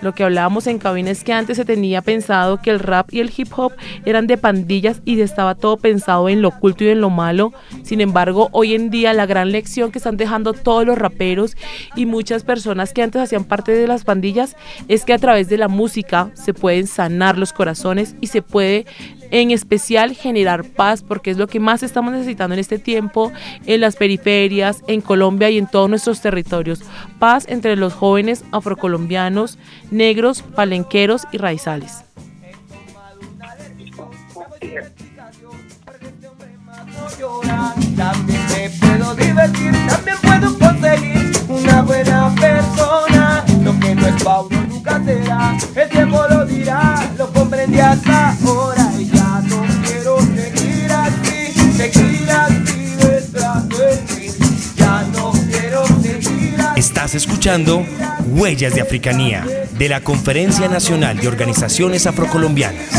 Lo 0.01 0.13
que 0.13 0.23
hablábamos 0.23 0.67
en 0.67 0.79
cabina 0.79 1.11
es 1.11 1.23
que 1.23 1.33
antes 1.33 1.57
se 1.57 1.65
tenía 1.65 2.01
pensado 2.01 2.61
que 2.61 2.71
el 2.71 2.79
rap 2.79 3.13
y 3.13 3.19
el 3.19 3.31
hip 3.35 3.49
hop 3.55 3.73
eran 4.05 4.25
de 4.25 4.37
pandillas 4.37 5.01
y 5.05 5.21
estaba 5.21 5.55
todo 5.55 5.77
pensado 5.77 6.27
en 6.29 6.41
lo 6.41 6.49
oculto 6.49 6.83
y 6.83 6.89
en 6.89 7.01
lo 7.01 7.09
malo. 7.09 7.53
Sin 7.83 8.01
embargo, 8.01 8.49
hoy 8.51 8.73
en 8.73 8.89
día 8.89 9.13
la 9.13 9.25
gran 9.25 9.51
lección 9.51 9.91
que 9.91 9.99
están 9.99 10.17
dejando 10.17 10.53
todos 10.53 10.85
los 10.85 10.97
raperos 10.97 11.55
y 11.95 12.05
muchas 12.05 12.43
personas 12.43 12.93
que 12.93 13.03
antes 13.03 13.21
hacían 13.21 13.43
parte 13.43 13.73
de 13.73 13.87
las 13.87 14.03
pandillas 14.03 14.55
es 14.87 15.05
que 15.05 15.12
a 15.13 15.19
través 15.19 15.49
de 15.49 15.57
la 15.57 15.67
música 15.67 16.31
se 16.33 16.53
pueden 16.53 16.87
sanar 16.87 17.37
los 17.37 17.53
corazones 17.53 18.15
y 18.21 18.27
se 18.27 18.41
puede 18.41 18.85
en 19.31 19.49
especial 19.49 20.13
generar 20.13 20.63
paz, 20.63 21.01
porque 21.01 21.31
es 21.31 21.37
lo 21.37 21.47
que 21.47 21.59
más 21.59 21.81
estamos 21.81 22.13
necesitando 22.13 22.53
en 22.53 22.59
este 22.59 22.77
tiempo, 22.77 23.31
en 23.65 23.81
las 23.81 23.95
periferias, 23.95 24.83
en 24.87 25.01
Colombia 25.01 25.49
y 25.49 25.57
en 25.57 25.65
todos 25.65 25.89
nuestros 25.89 26.21
territorios. 26.21 26.81
Paz 27.17 27.45
entre 27.49 27.75
los 27.75 27.93
jóvenes 27.93 28.43
afrocolombianos, 28.51 29.57
negros, 29.89 30.43
palenqueros 30.43 31.23
y 31.31 31.37
raizales. 31.37 32.03
Paulo 44.23 44.57
nunca 44.67 45.03
será, 45.03 45.57
el 45.75 45.89
tiempo 45.89 46.21
lo 46.29 46.45
dirá, 46.45 47.11
lo 47.17 47.31
comprendí 47.31 47.79
hasta 47.79 48.35
ahora 48.45 48.91
y 48.97 49.05
ya 49.05 49.41
no 49.47 49.63
quiero 49.85 50.19
seguir 50.19 50.91
así, 50.91 51.73
seguir 51.77 52.29
así 52.29 52.95
detrás 52.97 53.69
de 53.69 53.97
ti. 54.07 54.31
Ya 54.77 55.03
no 55.13 55.31
quiero 55.31 55.85
seguir 56.01 56.59
así. 56.59 56.79
Estás 56.79 57.15
escuchando 57.15 57.85
Huellas 58.27 58.73
de 58.75 58.81
Africanía 58.81 59.45
de 59.77 59.89
la 59.89 60.01
Conferencia 60.01 60.67
Nacional 60.67 61.17
de 61.17 61.27
Organizaciones 61.27 62.07
Afrocolombianas. 62.07 62.89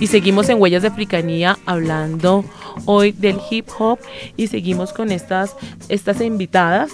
Y 0.00 0.06
seguimos 0.06 0.48
en 0.48 0.60
Huellas 0.60 0.82
de 0.82 0.88
Africanía 0.88 1.58
hablando 1.66 2.44
hoy 2.86 3.12
del 3.12 3.38
hip 3.50 3.68
hop 3.78 3.98
y 4.36 4.46
seguimos 4.48 4.92
con 4.92 5.10
estas, 5.12 5.56
estas 5.88 6.20
invitadas 6.20 6.90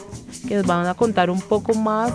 que 0.49 0.57
nos 0.57 0.67
van 0.67 0.87
a 0.87 0.95
contar 0.95 1.31
un 1.31 1.41
poco 1.41 1.75
más 1.75 2.13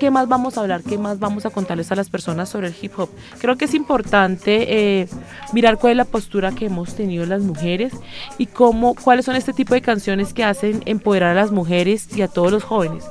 qué 0.00 0.10
más 0.10 0.28
vamos 0.28 0.56
a 0.56 0.62
hablar, 0.62 0.82
qué 0.82 0.98
más 0.98 1.18
vamos 1.18 1.46
a 1.46 1.50
contarles 1.50 1.90
a 1.92 1.94
las 1.94 2.08
personas 2.10 2.48
sobre 2.48 2.68
el 2.68 2.74
hip 2.80 2.92
hop. 2.98 3.08
Creo 3.40 3.56
que 3.56 3.66
es 3.66 3.74
importante 3.74 5.00
eh, 5.00 5.08
mirar 5.52 5.78
cuál 5.78 5.92
es 5.92 5.96
la 5.98 6.04
postura 6.04 6.52
que 6.52 6.66
hemos 6.66 6.94
tenido 6.94 7.24
las 7.26 7.42
mujeres 7.42 7.92
y 8.38 8.46
cómo, 8.46 8.94
cuáles 8.94 9.24
son 9.24 9.36
este 9.36 9.52
tipo 9.52 9.74
de 9.74 9.82
canciones 9.82 10.32
que 10.34 10.44
hacen 10.44 10.82
empoderar 10.86 11.36
a 11.36 11.40
las 11.42 11.52
mujeres 11.52 12.08
y 12.16 12.22
a 12.22 12.28
todos 12.28 12.50
los 12.52 12.64
jóvenes. 12.64 13.04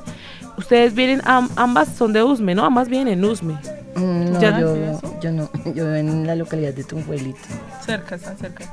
Ustedes 0.56 0.94
vienen, 0.94 1.20
am- 1.24 1.50
ambas 1.56 1.88
son 1.96 2.12
de 2.12 2.22
Usme, 2.22 2.54
¿no? 2.54 2.64
Ambas 2.64 2.88
vienen 2.88 3.08
en 3.18 3.24
Usme. 3.24 3.56
Mm, 3.96 4.32
No, 4.32 4.40
¿Ya? 4.40 4.60
yo, 4.60 5.00
yo 5.20 5.32
no, 5.32 5.50
yo 5.66 5.72
vivo 5.84 5.94
en 5.94 6.26
la 6.26 6.34
localidad 6.36 6.74
de 6.74 6.84
Tunjuelito. 6.84 7.38
Cerca, 7.84 8.16
están 8.16 8.36
cerca. 8.38 8.64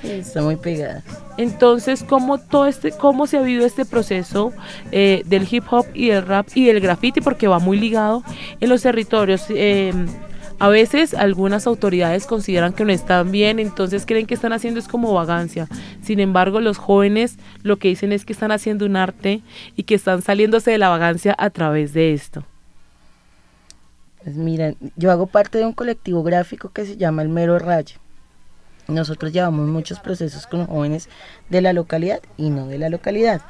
Sí, 0.00 0.10
está 0.10 0.42
muy 0.42 0.56
pegada. 0.56 1.02
Entonces, 1.38 2.02
¿cómo, 2.02 2.38
todo 2.38 2.66
este, 2.66 2.92
cómo 2.92 3.26
se 3.26 3.38
ha 3.38 3.42
vivido 3.42 3.64
este 3.64 3.84
proceso 3.86 4.52
eh, 4.92 5.22
del 5.26 5.46
hip 5.50 5.64
hop 5.70 5.86
y 5.94 6.08
del 6.08 6.26
rap 6.26 6.48
y 6.54 6.66
del 6.66 6.80
graffiti? 6.80 7.20
Porque 7.20 7.48
va 7.48 7.58
muy 7.58 7.78
ligado 7.78 8.22
en 8.60 8.68
los 8.68 8.82
territorios. 8.82 9.46
Eh, 9.48 9.92
A 10.58 10.68
veces 10.70 11.12
algunas 11.12 11.66
autoridades 11.66 12.26
consideran 12.26 12.72
que 12.72 12.84
no 12.86 12.90
están 12.92 13.30
bien, 13.30 13.58
entonces 13.58 14.06
creen 14.06 14.26
que 14.26 14.32
están 14.34 14.54
haciendo 14.54 14.80
es 14.80 14.88
como 14.88 15.12
vagancia. 15.12 15.68
Sin 16.02 16.18
embargo, 16.18 16.60
los 16.60 16.78
jóvenes 16.78 17.36
lo 17.62 17.76
que 17.76 17.88
dicen 17.88 18.10
es 18.12 18.24
que 18.24 18.32
están 18.32 18.52
haciendo 18.52 18.86
un 18.86 18.96
arte 18.96 19.42
y 19.76 19.82
que 19.82 19.94
están 19.94 20.22
saliéndose 20.22 20.70
de 20.70 20.78
la 20.78 20.88
vagancia 20.88 21.34
a 21.38 21.50
través 21.50 21.92
de 21.92 22.14
esto. 22.14 22.42
Pues 24.26 24.34
mira, 24.34 24.74
yo 24.96 25.12
hago 25.12 25.28
parte 25.28 25.58
de 25.58 25.66
un 25.66 25.72
colectivo 25.72 26.24
gráfico 26.24 26.72
que 26.72 26.84
se 26.84 26.96
llama 26.96 27.22
El 27.22 27.28
Mero 27.28 27.60
Rayo. 27.60 27.98
Nosotros 28.88 29.32
llevamos 29.32 29.68
muchos 29.68 30.00
procesos 30.00 30.48
con 30.48 30.66
jóvenes 30.66 31.08
de 31.48 31.60
la 31.60 31.72
localidad 31.72 32.18
y 32.36 32.50
no 32.50 32.66
de 32.66 32.76
la 32.78 32.88
localidad. 32.88 33.42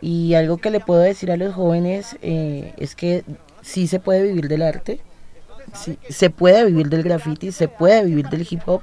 Y 0.00 0.34
algo 0.34 0.56
que 0.56 0.72
le 0.72 0.80
puedo 0.80 0.98
decir 0.98 1.30
a 1.30 1.36
los 1.36 1.54
jóvenes 1.54 2.16
eh, 2.22 2.74
es 2.76 2.96
que 2.96 3.22
sí 3.62 3.86
se 3.86 4.00
puede 4.00 4.24
vivir 4.24 4.48
del 4.48 4.62
arte, 4.62 4.98
sí, 5.72 5.96
se 6.08 6.28
puede 6.28 6.64
vivir 6.64 6.88
del 6.88 7.04
graffiti, 7.04 7.52
se 7.52 7.68
puede 7.68 8.04
vivir 8.04 8.28
del 8.28 8.48
hip 8.50 8.62
hop, 8.66 8.82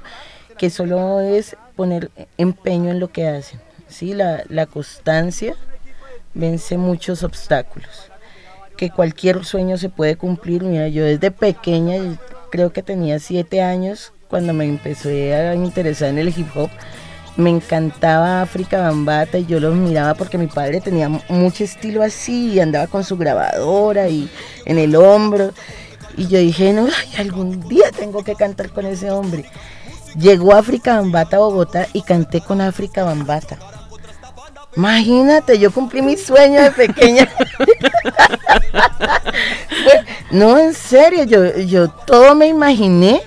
que 0.56 0.70
solo 0.70 1.20
es 1.20 1.58
poner 1.76 2.10
empeño 2.38 2.90
en 2.90 3.00
lo 3.00 3.08
que 3.08 3.28
hacen. 3.28 3.60
¿sí? 3.86 4.14
La, 4.14 4.44
la 4.48 4.64
constancia 4.64 5.56
vence 6.32 6.78
muchos 6.78 7.22
obstáculos. 7.22 8.13
Que 8.76 8.90
cualquier 8.90 9.44
sueño 9.44 9.78
se 9.78 9.88
puede 9.88 10.16
cumplir. 10.16 10.62
Mira, 10.64 10.88
yo 10.88 11.04
desde 11.04 11.30
pequeña, 11.30 12.18
creo 12.50 12.72
que 12.72 12.82
tenía 12.82 13.18
siete 13.18 13.62
años, 13.62 14.12
cuando 14.28 14.52
me 14.52 14.64
empecé 14.64 15.34
a 15.34 15.54
interesar 15.54 16.08
en 16.08 16.18
el 16.18 16.28
hip 16.28 16.48
hop, 16.56 16.70
me 17.36 17.50
encantaba 17.50 18.42
África 18.42 18.80
Bambata 18.80 19.38
y 19.38 19.46
yo 19.46 19.58
los 19.58 19.74
miraba 19.74 20.14
porque 20.14 20.38
mi 20.38 20.46
padre 20.46 20.80
tenía 20.80 21.08
mucho 21.08 21.64
estilo 21.64 22.02
así 22.02 22.52
y 22.52 22.60
andaba 22.60 22.86
con 22.86 23.02
su 23.02 23.16
grabadora 23.16 24.08
y 24.08 24.28
en 24.66 24.78
el 24.78 24.94
hombro. 24.94 25.52
Y 26.16 26.28
yo 26.28 26.38
dije, 26.38 26.72
no, 26.72 26.86
algún 27.18 27.68
día 27.68 27.90
tengo 27.96 28.22
que 28.22 28.34
cantar 28.34 28.70
con 28.70 28.86
ese 28.86 29.10
hombre. 29.10 29.44
Llegó 30.16 30.54
África 30.54 30.96
Bambata 30.96 31.36
a 31.36 31.40
Bogotá 31.40 31.88
y 31.92 32.02
canté 32.02 32.40
con 32.40 32.60
África 32.60 33.02
Bambata. 33.02 33.58
Imagínate, 34.76 35.58
yo 35.58 35.70
cumplí 35.70 36.02
mi 36.02 36.16
sueño 36.16 36.62
de 36.62 36.70
pequeña. 36.70 37.28
no, 40.30 40.58
en 40.58 40.74
serio, 40.74 41.24
yo, 41.24 41.56
yo 41.58 41.88
todo 41.88 42.34
me 42.34 42.48
imaginé 42.48 43.22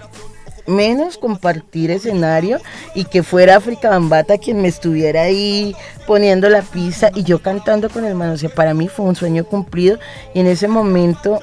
menos 0.67 1.17
compartir 1.17 1.91
escenario 1.91 2.59
y 2.93 3.05
que 3.05 3.23
fuera 3.23 3.55
África 3.55 3.89
Bambata 3.89 4.37
quien 4.37 4.61
me 4.61 4.67
estuviera 4.67 5.21
ahí 5.21 5.73
poniendo 6.05 6.49
la 6.49 6.61
pizza 6.61 7.09
y 7.15 7.23
yo 7.23 7.41
cantando 7.41 7.89
con 7.89 8.03
el 8.03 8.11
hermano. 8.11 8.33
O 8.33 8.37
sea, 8.37 8.49
para 8.49 8.73
mí 8.73 8.89
fue 8.89 9.05
un 9.05 9.15
sueño 9.15 9.45
cumplido 9.45 9.97
y 10.33 10.41
en 10.41 10.47
ese 10.47 10.67
momento 10.67 11.39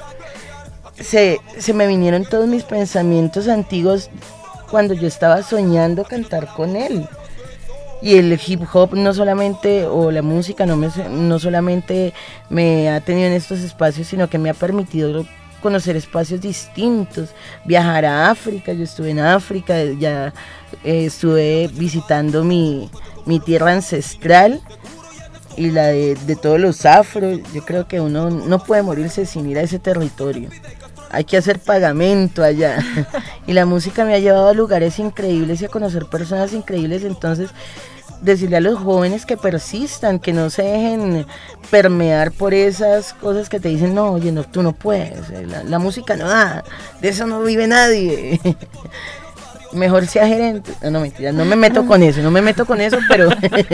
se, 0.99 1.39
se 1.57 1.73
me 1.73 1.87
vinieron 1.87 2.25
todos 2.25 2.47
mis 2.47 2.63
pensamientos 2.63 3.47
antiguos 3.47 4.09
cuando 4.69 4.93
yo 4.93 5.07
estaba 5.07 5.43
soñando 5.43 6.03
cantar 6.03 6.47
con 6.53 6.75
él. 6.75 7.07
Y 8.05 8.19
el 8.19 8.39
hip 8.45 8.61
hop 8.71 8.93
no 8.93 9.15
solamente, 9.15 9.87
o 9.87 10.11
la 10.11 10.21
música 10.21 10.67
no, 10.67 10.77
me, 10.77 10.89
no 11.09 11.39
solamente 11.39 12.13
me 12.51 12.87
ha 12.87 13.01
tenido 13.01 13.25
en 13.25 13.33
estos 13.33 13.61
espacios, 13.61 14.05
sino 14.05 14.29
que 14.29 14.37
me 14.37 14.51
ha 14.51 14.53
permitido 14.53 15.25
conocer 15.59 15.95
espacios 15.95 16.39
distintos, 16.39 17.29
viajar 17.65 18.05
a 18.05 18.29
África, 18.29 18.73
yo 18.73 18.83
estuve 18.83 19.09
en 19.09 19.17
África, 19.17 19.85
ya 19.97 20.31
eh, 20.83 21.05
estuve 21.05 21.67
visitando 21.73 22.43
mi, 22.43 22.91
mi, 23.25 23.39
tierra 23.39 23.71
ancestral 23.71 24.61
y 25.57 25.71
la 25.71 25.87
de, 25.87 26.13
de, 26.13 26.35
todos 26.35 26.59
los 26.59 26.85
afros, 26.85 27.39
yo 27.55 27.65
creo 27.65 27.87
que 27.87 27.99
uno 28.01 28.29
no 28.29 28.59
puede 28.59 28.83
morirse 28.83 29.25
sin 29.25 29.49
ir 29.49 29.57
a 29.57 29.63
ese 29.63 29.79
territorio. 29.79 30.51
Hay 31.09 31.23
que 31.23 31.37
hacer 31.37 31.59
pagamento 31.59 32.43
allá. 32.43 32.77
y 33.47 33.53
la 33.53 33.65
música 33.65 34.05
me 34.05 34.13
ha 34.13 34.19
llevado 34.19 34.49
a 34.49 34.53
lugares 34.53 34.99
increíbles 34.99 35.61
y 35.61 35.65
a 35.65 35.69
conocer 35.69 36.05
personas 36.05 36.51
increíbles. 36.53 37.03
Entonces, 37.03 37.49
decirle 38.21 38.57
a 38.57 38.61
los 38.61 38.79
jóvenes 38.79 39.25
que 39.25 39.37
persistan, 39.37 40.19
que 40.19 40.33
no 40.33 40.49
se 40.49 40.63
dejen 40.63 41.25
permear 41.69 42.31
por 42.31 42.53
esas 42.53 43.13
cosas 43.13 43.49
que 43.49 43.59
te 43.59 43.69
dicen, 43.69 43.93
no, 43.93 44.13
oye, 44.13 44.31
no, 44.31 44.43
tú 44.43 44.63
no 44.63 44.73
puedes, 44.73 45.29
eh, 45.29 45.45
la, 45.65 45.79
música 45.79 46.15
no 46.15 46.27
da, 46.27 46.63
de 47.01 47.09
eso 47.09 47.27
no 47.27 47.41
vive 47.41 47.67
nadie. 47.67 48.39
Mejor 49.71 50.07
sea 50.07 50.25
gerente. 50.25 50.71
No, 50.83 50.91
no, 50.91 50.99
mentira, 51.01 51.33
no 51.33 51.43
me 51.43 51.57
meto 51.57 51.85
con 51.85 52.01
eso, 52.01 52.21
no 52.21 52.31
me 52.31 52.41
meto 52.41 52.65
con 52.65 52.79
eso, 52.79 52.97
pero 53.09 53.27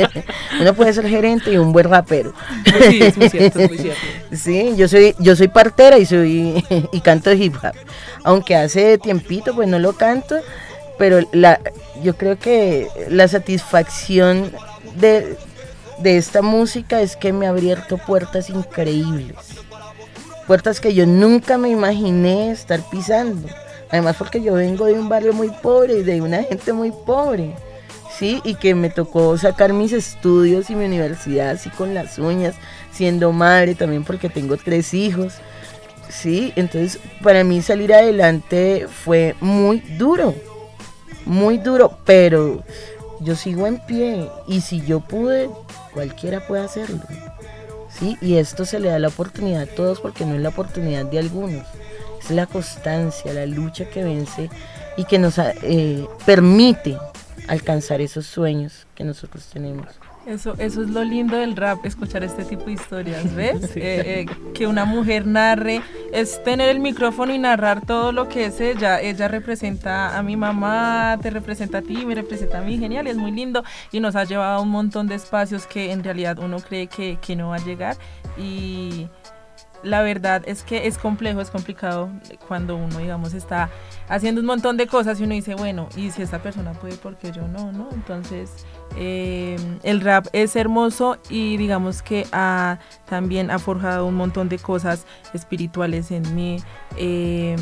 uno 0.60 0.74
puede 0.74 0.94
ser 0.94 1.08
gerente 1.08 1.52
y 1.52 1.58
un 1.58 1.72
buen 1.72 1.88
rapero. 1.88 2.34
Sí, 2.90 3.04
es 3.04 3.18
muy 3.18 3.30
cierto, 3.30 3.60
es 3.60 3.70
muy 3.70 3.78
cierto. 3.78 4.02
Sí, 4.32 4.74
yo 4.76 4.88
soy, 4.88 5.14
yo 5.20 5.36
soy 5.36 5.50
partera 5.50 6.00
y 6.00 6.06
soy 6.08 6.66
y 6.92 7.02
canto 7.02 7.32
hip 7.34 7.56
hop. 7.58 7.76
Aunque 8.24 8.56
hace 8.56 8.98
tiempito 8.98 9.54
pues 9.54 9.68
no 9.68 9.78
lo 9.78 9.94
canto, 9.94 10.38
pero 10.98 11.20
la, 11.34 11.60
yo 12.02 12.16
creo 12.16 12.38
que 12.38 12.88
la 13.10 13.28
satisfacción 13.28 14.52
de, 14.96 15.38
esta 16.04 16.42
música 16.42 17.02
es 17.02 17.16
que 17.16 17.32
me 17.32 17.46
ha 17.46 17.50
abierto 17.50 17.98
puertas 17.98 18.50
increíbles. 18.50 19.36
Puertas 20.48 20.80
que 20.80 20.94
yo 20.94 21.06
nunca 21.06 21.58
me 21.58 21.70
imaginé 21.70 22.52
estar 22.52 22.82
pisando. 22.90 23.48
Además 23.90 24.16
porque 24.18 24.42
yo 24.42 24.54
vengo 24.54 24.86
de 24.86 24.94
un 24.94 25.10
barrio 25.10 25.34
muy 25.34 25.50
pobre 25.50 26.00
y 26.00 26.04
de 26.04 26.22
una 26.22 26.44
gente 26.44 26.74
muy 26.74 26.92
pobre. 26.92 27.56
¿sí? 28.18 28.42
Y 28.44 28.56
que 28.56 28.74
me 28.74 28.90
tocó 28.90 29.38
sacar 29.38 29.74
mis 29.74 29.94
estudios 29.94 30.70
y 30.70 30.76
mi 30.76 30.86
universidad 30.86 31.52
así 31.52 31.70
con 31.70 31.94
las 31.94 32.18
uñas, 32.18 32.56
siendo 32.92 33.32
madre 33.32 33.76
también 33.76 34.04
porque 34.04 34.30
tengo 34.30 34.58
tres 34.58 34.94
hijos. 34.94 35.36
Sí, 36.10 36.52
entonces 36.56 37.00
para 37.24 37.44
mí 37.44 37.62
salir 37.62 37.94
adelante 37.94 38.88
fue 38.90 39.36
muy 39.40 39.80
duro 39.98 40.36
muy 41.26 41.58
duro, 41.58 41.98
pero 42.06 42.64
yo 43.20 43.36
sigo 43.36 43.68
en 43.68 43.80
pie 43.80 44.30
y 44.48 44.62
si 44.62 44.82
yo 44.82 45.00
pude, 45.00 45.50
cualquiera 45.94 46.46
puede 46.48 46.64
hacerlo. 46.64 47.02
¿sí? 47.90 48.18
Y 48.22 48.38
esto 48.38 48.66
se 48.66 48.80
le 48.80 48.90
da 48.90 49.00
la 49.00 49.10
oportunidad 49.10 49.64
a 49.64 49.68
todos 49.68 50.00
porque 50.00 50.26
no 50.26 50.36
es 50.36 50.42
la 50.42 50.50
oportunidad 50.50 51.06
de 51.06 51.20
algunos, 51.20 51.66
es 52.22 52.32
la 52.32 52.48
constancia, 52.48 53.34
la 53.34 53.46
lucha 53.46 53.90
que 53.90 54.04
vence 54.04 54.50
y 54.98 55.06
que 55.06 55.20
nos 55.20 55.38
eh, 55.38 56.06
permite 56.26 56.98
alcanzar 57.48 58.02
esos 58.02 58.26
sueños 58.26 58.88
que 58.96 59.04
nosotros 59.04 59.46
tenemos. 59.52 59.88
Eso, 60.26 60.54
eso 60.60 60.84
es 60.84 60.90
lo 60.90 61.04
lindo 61.04 61.36
del 61.36 61.56
rap, 61.56 61.84
escuchar 61.86 62.24
este 62.24 62.46
tipo 62.46 62.66
de 62.66 62.74
historias, 62.74 63.36
¿ves? 63.36 63.76
Eh, 63.76 64.26
eh, 64.26 64.26
que 64.54 64.68
una 64.68 64.86
mujer 64.86 65.26
narre, 65.26 65.82
es 66.14 66.44
tener 66.44 66.70
el 66.70 66.80
micrófono 66.80 67.34
y 67.34 67.40
narrar 67.40 67.86
todo 67.86 68.12
lo 68.12 68.30
que 68.30 68.46
es 68.46 68.62
ella. 68.62 69.02
Ella 69.02 69.28
representa 69.28 70.18
a 70.18 70.24
mi 70.24 70.36
mamá, 70.36 71.18
te 71.22 71.30
representa 71.32 71.80
a 71.80 71.82
ti, 71.82 72.06
me 72.06 72.16
representa 72.16 72.60
a 72.60 72.62
mí, 72.62 72.78
genial, 72.78 73.08
es 73.08 73.18
muy 73.18 73.32
lindo 73.32 73.64
y 73.92 74.00
nos 74.00 74.16
ha 74.16 74.24
llevado 74.24 74.60
a 74.60 74.62
un 74.62 74.70
montón 74.70 75.08
de 75.08 75.16
espacios 75.16 75.66
que 75.66 75.92
en 75.92 76.04
realidad 76.04 76.38
uno 76.40 76.60
cree 76.60 76.88
que, 76.88 77.18
que 77.20 77.36
no 77.36 77.50
va 77.50 77.56
a 77.56 77.66
llegar 77.66 77.98
y 78.38 79.08
la 79.84 80.02
verdad 80.02 80.44
es 80.46 80.64
que 80.64 80.88
es 80.88 80.98
complejo, 80.98 81.42
es 81.42 81.50
complicado 81.50 82.10
cuando 82.48 82.76
uno, 82.76 83.00
digamos, 83.00 83.34
está 83.34 83.70
haciendo 84.08 84.42
un 84.42 84.48
montón 84.48 84.78
de 84.78 84.88
cosas 84.88 85.20
y 85.20 85.24
uno 85.24 85.34
dice, 85.34 85.56
bueno, 85.56 85.90
y 85.96 86.12
si 86.12 86.22
esta 86.22 86.42
persona 86.42 86.74
puede, 86.74 86.96
porque 86.96 87.32
yo 87.32 87.48
no? 87.48 87.72
¿no? 87.72 87.90
Entonces, 87.92 88.66
eh, 88.98 89.58
el 89.84 90.02
rap 90.02 90.28
es 90.34 90.56
hermoso 90.56 91.18
y 91.30 91.58
digamos 91.58 92.02
que 92.02 92.28
ha, 92.32 92.80
también 93.08 93.52
ha 93.52 93.60
forjado 93.60 94.06
un 94.06 94.16
montón 94.16 94.50
de 94.50 94.60
cosas 94.60 95.06
espirituales 95.34 96.12
en 96.12 96.36
mí. 96.36 96.58
Eh, 96.98 97.56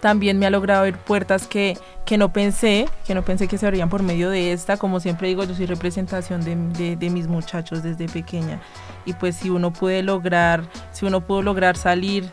también 0.00 0.38
me 0.38 0.46
ha 0.46 0.50
logrado 0.50 0.80
abrir 0.80 0.96
puertas 0.96 1.46
que, 1.46 1.76
que, 2.04 2.18
no 2.18 2.32
pensé, 2.32 2.86
que 3.06 3.14
no 3.14 3.24
pensé 3.24 3.48
que 3.48 3.58
se 3.58 3.66
abrían 3.66 3.88
por 3.88 4.02
medio 4.02 4.30
de 4.30 4.52
esta. 4.52 4.76
Como 4.76 5.00
siempre 5.00 5.28
digo, 5.28 5.44
yo 5.44 5.54
soy 5.54 5.66
representación 5.66 6.42
de, 6.44 6.96
de, 6.96 7.10
mis 7.10 7.26
muchachos 7.26 7.82
desde 7.82 8.08
pequeña. 8.08 8.60
Y 9.04 9.14
pues 9.14 9.36
si 9.36 9.50
uno 9.50 9.72
puede 9.72 10.02
lograr, 10.02 10.62
si 10.92 11.06
uno 11.06 11.20
pudo 11.26 11.42
lograr 11.42 11.76
salir 11.76 12.30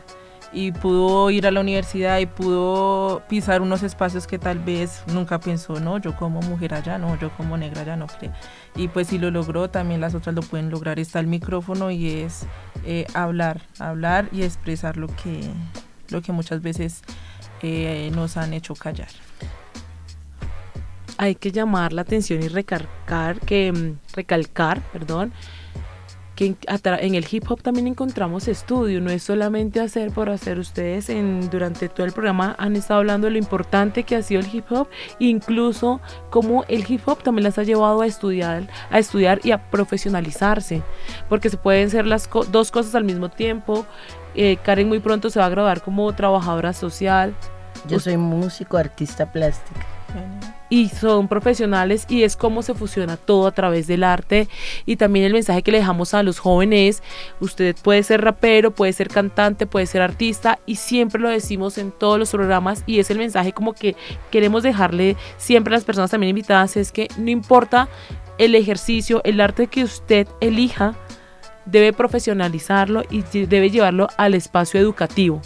y 0.53 0.71
pudo 0.71 1.29
ir 1.31 1.47
a 1.47 1.51
la 1.51 1.59
universidad 1.59 2.19
y 2.19 2.27
pudo 2.27 3.23
pisar 3.27 3.61
unos 3.61 3.83
espacios 3.83 4.25
que 4.25 4.39
tal 4.39 4.59
vez 4.59 5.03
nunca 5.13 5.39
pensó, 5.39 5.79
no, 5.81 5.97
yo 5.97 6.15
como 6.15 6.39
mujer 6.41 6.73
allá, 6.73 6.97
no, 6.97 7.19
yo 7.19 7.29
como 7.35 7.57
negra 7.57 7.81
allá 7.81 7.97
no 7.97 8.07
creo. 8.07 8.31
Y 8.75 8.87
pues 8.87 9.07
si 9.07 9.17
lo 9.17 9.31
logró, 9.31 9.69
también 9.69 9.99
las 10.01 10.15
otras 10.15 10.33
lo 10.35 10.41
pueden 10.41 10.69
lograr. 10.69 10.99
Está 10.99 11.19
el 11.19 11.27
micrófono 11.27 11.91
y 11.91 12.09
es 12.09 12.45
eh, 12.85 13.05
hablar, 13.13 13.61
hablar 13.79 14.29
y 14.31 14.43
expresar 14.43 14.97
lo 14.97 15.07
que, 15.07 15.41
lo 16.09 16.21
que 16.21 16.31
muchas 16.31 16.61
veces 16.61 17.01
eh, 17.65 18.11
nos 18.11 18.37
han 18.37 18.53
hecho 18.53 18.75
callar. 18.75 19.09
Hay 21.17 21.35
que 21.35 21.51
llamar 21.51 21.93
la 21.93 22.01
atención 22.01 22.43
y 22.43 22.47
recalcar 22.47 23.39
que, 23.39 23.71
mm, 23.71 24.15
recalcar, 24.15 24.81
perdón, 24.91 25.31
que 26.35 26.55
en, 26.67 27.15
el 27.15 27.25
hip 27.29 27.49
hop 27.49 27.61
también 27.61 27.87
encontramos 27.87 28.47
estudio, 28.47 28.99
no 28.99 29.09
es 29.09 29.23
solamente 29.23 29.79
hacer 29.79 30.11
por 30.11 30.29
hacer. 30.29 30.59
Ustedes 30.59 31.09
en, 31.09 31.49
durante 31.49 31.87
todo 31.87 32.05
el 32.05 32.11
programa 32.11 32.55
han 32.59 32.75
estado 32.75 32.99
hablando 32.99 33.27
de 33.27 33.31
lo 33.31 33.37
importante 33.37 34.03
que 34.03 34.15
ha 34.15 34.21
sido 34.21 34.41
el 34.41 34.53
hip 34.53 34.65
hop, 34.71 34.89
incluso 35.19 36.01
cómo 36.29 36.65
el 36.67 36.85
hip 36.87 37.07
hop 37.07 37.23
también 37.23 37.45
las 37.45 37.57
ha 37.57 37.63
llevado 37.63 38.01
a 38.01 38.07
estudiar, 38.07 38.67
a 38.89 38.99
estudiar 38.99 39.39
y 39.43 39.51
a 39.51 39.69
profesionalizarse, 39.69 40.83
porque 41.29 41.49
se 41.49 41.57
pueden 41.57 41.89
ser 41.89 42.05
las 42.05 42.29
dos 42.51 42.71
cosas 42.71 42.95
al 42.95 43.05
mismo 43.05 43.29
tiempo. 43.29 43.85
Eh, 44.35 44.57
Karen 44.61 44.89
muy 44.89 44.99
pronto 44.99 45.29
se 45.29 45.39
va 45.39 45.45
a 45.45 45.49
graduar 45.49 45.81
como 45.81 46.11
trabajadora 46.13 46.73
social, 46.73 47.33
Yo 47.87 47.99
soy 47.99 48.17
músico, 48.17 48.77
artista 48.77 49.31
plástico. 49.31 49.79
y 50.69 50.89
son 50.89 51.27
profesionales 51.27 52.05
y 52.09 52.23
es 52.23 52.35
cómo 52.35 52.63
se 52.63 52.73
fusiona 52.73 53.17
todo 53.17 53.47
a 53.47 53.51
través 53.51 53.85
del 53.85 54.03
arte 54.03 54.47
y 54.85 54.95
también 54.95 55.25
el 55.25 55.33
mensaje 55.33 55.61
que 55.61 55.71
le 55.71 55.77
dejamos 55.77 56.13
a 56.13 56.23
los 56.23 56.39
jóvenes, 56.39 57.03
usted 57.39 57.75
puede 57.83 58.01
ser 58.01 58.21
rapero, 58.21 58.71
puede 58.71 58.93
ser 58.93 59.09
cantante, 59.09 59.67
puede 59.67 59.85
ser 59.85 60.01
artista 60.01 60.57
y 60.65 60.77
siempre 60.77 61.21
lo 61.21 61.29
decimos 61.29 61.77
en 61.77 61.91
todos 61.91 62.17
los 62.17 62.31
programas 62.31 62.83
y 62.87 62.99
es 62.99 63.11
el 63.11 63.19
mensaje 63.19 63.51
como 63.51 63.73
que 63.73 63.95
queremos 64.31 64.63
dejarle 64.63 65.17
siempre 65.37 65.73
a 65.73 65.77
las 65.77 65.85
personas 65.85 66.11
también 66.11 66.31
invitadas 66.31 66.77
es 66.77 66.91
que 66.91 67.09
no 67.17 67.29
importa 67.29 67.87
el 68.37 68.55
ejercicio, 68.55 69.21
el 69.23 69.39
arte 69.41 69.67
que 69.67 69.83
usted 69.83 70.27
elija, 70.41 70.95
debe 71.65 71.93
profesionalizarlo 71.93 73.03
y 73.09 73.21
debe 73.45 73.69
llevarlo 73.69 74.07
al 74.17 74.33
espacio 74.33 74.79
educativo. 74.79 75.41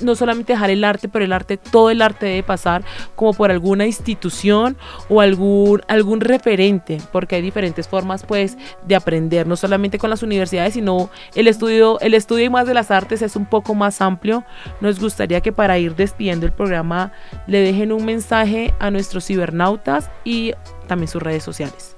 No 0.00 0.14
solamente 0.14 0.52
dejar 0.52 0.70
el 0.70 0.84
arte, 0.84 1.08
pero 1.08 1.24
el 1.24 1.32
arte, 1.32 1.56
todo 1.56 1.90
el 1.90 2.02
arte 2.02 2.26
debe 2.26 2.42
pasar 2.42 2.84
como 3.14 3.32
por 3.32 3.50
alguna 3.50 3.86
institución 3.86 4.76
o 5.08 5.20
algún, 5.20 5.82
algún 5.88 6.20
referente, 6.20 7.00
porque 7.12 7.36
hay 7.36 7.42
diferentes 7.42 7.88
formas 7.88 8.24
pues 8.24 8.56
de 8.86 8.96
aprender, 8.96 9.46
no 9.46 9.56
solamente 9.56 9.98
con 9.98 10.10
las 10.10 10.22
universidades, 10.22 10.74
sino 10.74 11.10
el 11.34 11.48
estudio, 11.48 12.00
el 12.00 12.14
estudio 12.14 12.46
y 12.46 12.50
más 12.50 12.66
de 12.66 12.74
las 12.74 12.90
artes 12.90 13.22
es 13.22 13.36
un 13.36 13.46
poco 13.46 13.74
más 13.74 14.00
amplio. 14.00 14.44
Nos 14.80 15.00
gustaría 15.00 15.40
que 15.40 15.52
para 15.52 15.78
ir 15.78 15.94
despidiendo 15.94 16.46
el 16.46 16.52
programa 16.52 17.12
le 17.46 17.60
dejen 17.60 17.92
un 17.92 18.04
mensaje 18.04 18.74
a 18.78 18.90
nuestros 18.90 19.26
cibernautas 19.26 20.10
y 20.24 20.52
también 20.86 21.08
sus 21.08 21.22
redes 21.22 21.42
sociales. 21.42 21.96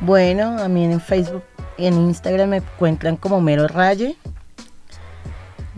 Bueno, 0.00 0.58
a 0.58 0.68
mí 0.68 0.84
en 0.84 1.00
Facebook 1.00 1.44
y 1.76 1.86
en 1.86 1.94
Instagram 1.94 2.50
me 2.50 2.56
encuentran 2.58 3.16
como 3.16 3.40
Mero 3.40 3.68
Raye. 3.68 4.16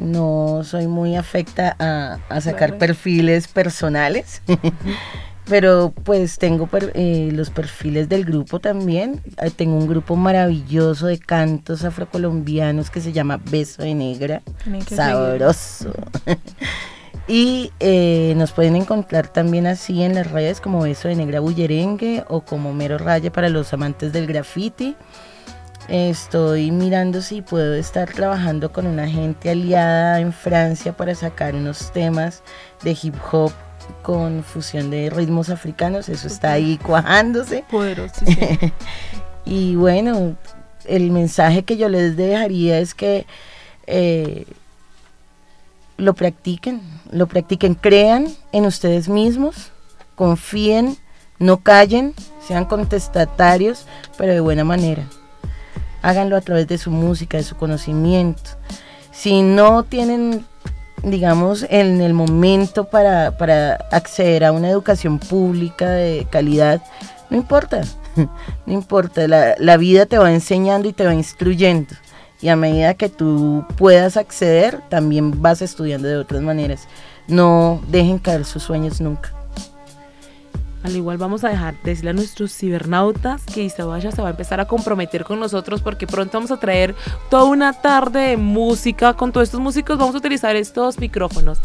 No 0.02 0.62
soy 0.64 0.86
muy 0.86 1.16
afecta 1.16 1.76
a, 1.78 2.18
a 2.28 2.40
sacar 2.40 2.70
Claro. 2.70 2.78
perfiles 2.78 3.48
personales, 3.48 4.42
pero 5.48 5.92
pues 6.04 6.38
tengo 6.38 6.66
per- 6.66 6.92
eh, 6.94 7.30
los 7.32 7.50
perfiles 7.50 8.08
del 8.08 8.24
grupo 8.24 8.58
también. 8.60 9.20
Eh, 9.40 9.50
Tengo 9.50 9.76
un 9.76 9.86
grupo 9.88 10.16
maravilloso 10.16 11.06
de 11.06 11.18
cantos 11.18 11.84
afrocolombianos 11.84 12.90
que 12.90 13.00
se 13.00 13.12
llama 13.12 13.40
Beso 13.50 13.82
de 13.82 13.94
Negra. 13.94 14.42
Sabroso. 14.88 15.92
y 17.28 17.70
eh, 17.80 18.34
nos 18.36 18.52
pueden 18.52 18.76
encontrar 18.76 19.28
también 19.28 19.66
así 19.66 20.02
en 20.02 20.14
las 20.14 20.30
redes 20.30 20.60
como 20.60 20.80
Beso 20.82 21.08
de 21.08 21.14
Negra 21.16 21.40
Bullerengue 21.40 22.24
o 22.28 22.40
como 22.42 22.72
Mero 22.74 22.98
Raye 22.98 23.30
para 23.30 23.48
los 23.48 23.72
amantes 23.72 24.12
del 24.12 24.26
graffiti. 24.26 24.96
Estoy 25.92 26.70
mirando 26.70 27.20
si 27.20 27.42
puedo 27.42 27.74
estar 27.74 28.10
trabajando 28.10 28.72
con 28.72 28.86
una 28.86 29.06
gente 29.06 29.50
aliada 29.50 30.20
en 30.20 30.32
Francia 30.32 30.96
para 30.96 31.14
sacar 31.14 31.54
unos 31.54 31.92
temas 31.92 32.42
de 32.82 32.96
hip 33.02 33.14
hop 33.30 33.52
con 34.00 34.42
fusión 34.42 34.88
de 34.88 35.10
ritmos 35.10 35.50
africanos. 35.50 36.08
Eso 36.08 36.28
está 36.28 36.52
ahí 36.52 36.78
cuajándose. 36.78 37.66
Poderosísimo. 37.70 38.72
y 39.44 39.76
bueno, 39.76 40.34
el 40.86 41.10
mensaje 41.10 41.62
que 41.62 41.76
yo 41.76 41.90
les 41.90 42.16
dejaría 42.16 42.78
es 42.78 42.94
que 42.94 43.26
eh, 43.86 44.46
lo 45.98 46.14
practiquen, 46.14 46.80
lo 47.10 47.26
practiquen, 47.26 47.74
crean 47.74 48.28
en 48.52 48.64
ustedes 48.64 49.10
mismos, 49.10 49.72
confíen, 50.14 50.96
no 51.38 51.58
callen, 51.58 52.14
sean 52.48 52.64
contestatarios, 52.64 53.84
pero 54.16 54.32
de 54.32 54.40
buena 54.40 54.64
manera. 54.64 55.06
Háganlo 56.02 56.36
a 56.36 56.40
través 56.40 56.66
de 56.66 56.78
su 56.78 56.90
música, 56.90 57.36
de 57.36 57.44
su 57.44 57.56
conocimiento. 57.56 58.42
Si 59.12 59.42
no 59.42 59.84
tienen, 59.84 60.44
digamos, 61.02 61.64
en 61.70 62.00
el 62.00 62.12
momento 62.12 62.84
para, 62.84 63.36
para 63.38 63.74
acceder 63.90 64.44
a 64.44 64.52
una 64.52 64.68
educación 64.68 65.18
pública 65.18 65.90
de 65.90 66.26
calidad, 66.30 66.82
no 67.30 67.36
importa, 67.36 67.82
no 68.66 68.72
importa, 68.72 69.28
la, 69.28 69.54
la 69.58 69.76
vida 69.76 70.06
te 70.06 70.18
va 70.18 70.32
enseñando 70.32 70.88
y 70.88 70.92
te 70.92 71.06
va 71.06 71.14
instruyendo. 71.14 71.94
Y 72.40 72.48
a 72.48 72.56
medida 72.56 72.94
que 72.94 73.08
tú 73.08 73.64
puedas 73.76 74.16
acceder, 74.16 74.80
también 74.88 75.40
vas 75.40 75.62
estudiando 75.62 76.08
de 76.08 76.16
otras 76.16 76.42
maneras. 76.42 76.88
No 77.28 77.80
dejen 77.86 78.18
caer 78.18 78.44
sus 78.44 78.64
sueños 78.64 79.00
nunca. 79.00 79.32
Al 80.82 80.96
igual 80.96 81.16
vamos 81.16 81.44
a 81.44 81.48
dejar 81.48 81.74
decirle 81.82 82.10
a 82.10 82.12
nuestros 82.14 82.52
cibernautas 82.52 83.44
que 83.44 83.62
Isabaya 83.62 84.10
se 84.10 84.20
va 84.20 84.28
a 84.28 84.30
empezar 84.32 84.60
a 84.60 84.66
comprometer 84.66 85.24
con 85.24 85.38
nosotros 85.38 85.80
porque 85.80 86.06
pronto 86.06 86.38
vamos 86.38 86.50
a 86.50 86.58
traer 86.58 86.94
toda 87.30 87.44
una 87.44 87.72
tarde 87.72 88.20
de 88.20 88.36
música. 88.36 89.14
Con 89.14 89.32
todos 89.32 89.48
estos 89.48 89.60
músicos 89.60 89.98
vamos 89.98 90.14
a 90.14 90.18
utilizar 90.18 90.56
estos 90.56 90.98
micrófonos. 90.98 91.58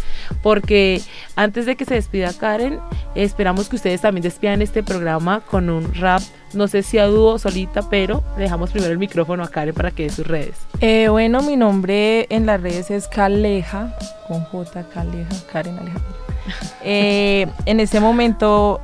Porque 0.44 1.02
antes 1.36 1.66
de 1.66 1.76
que 1.76 1.86
se 1.86 1.96
despida 1.96 2.32
Karen, 2.34 2.80
esperamos 3.16 3.70
que 3.70 3.78
ustedes 3.78 4.02
también 4.02 4.24
despidan 4.24 4.62
este 4.62 4.84
programa 4.84 5.42
con 5.42 5.70
un 5.70 5.94
rap. 5.96 6.22
No 6.54 6.68
sé 6.68 6.84
si 6.84 6.98
a 6.98 7.08
dúo 7.08 7.34
o 7.34 7.40
solita, 7.40 7.90
pero 7.90 8.24
dejamos 8.38 8.72
primero 8.72 8.94
el 8.94 9.00
micrófono 9.00 9.44
a 9.44 9.50
Karen 9.50 9.74
para 9.74 9.92
que 9.92 10.04
dé 10.04 10.10
sus 10.10 10.28
redes. 10.28 10.56
Eh, 10.80 11.08
bueno, 11.10 11.42
mi 11.42 11.56
nombre 11.56 12.28
en 12.30 12.46
las 12.46 12.62
redes 12.62 12.92
es 12.92 13.08
Caleja, 13.08 13.98
con 14.28 14.44
J, 14.46 14.84
Caleja, 14.94 15.36
Karen 15.52 15.78
Alejandra. 15.80 16.04
Eh, 16.82 17.46
en 17.66 17.82
este 17.82 18.00
momento 18.00 18.80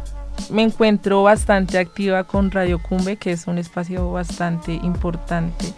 me 0.50 0.64
encuentro 0.64 1.24
bastante 1.24 1.78
activa 1.78 2.24
con 2.24 2.52
Radio 2.52 2.82
Cumbe, 2.82 3.18
que 3.18 3.32
es 3.32 3.48
un 3.48 3.58
espacio 3.58 4.12
bastante 4.12 4.74
importante 4.74 5.74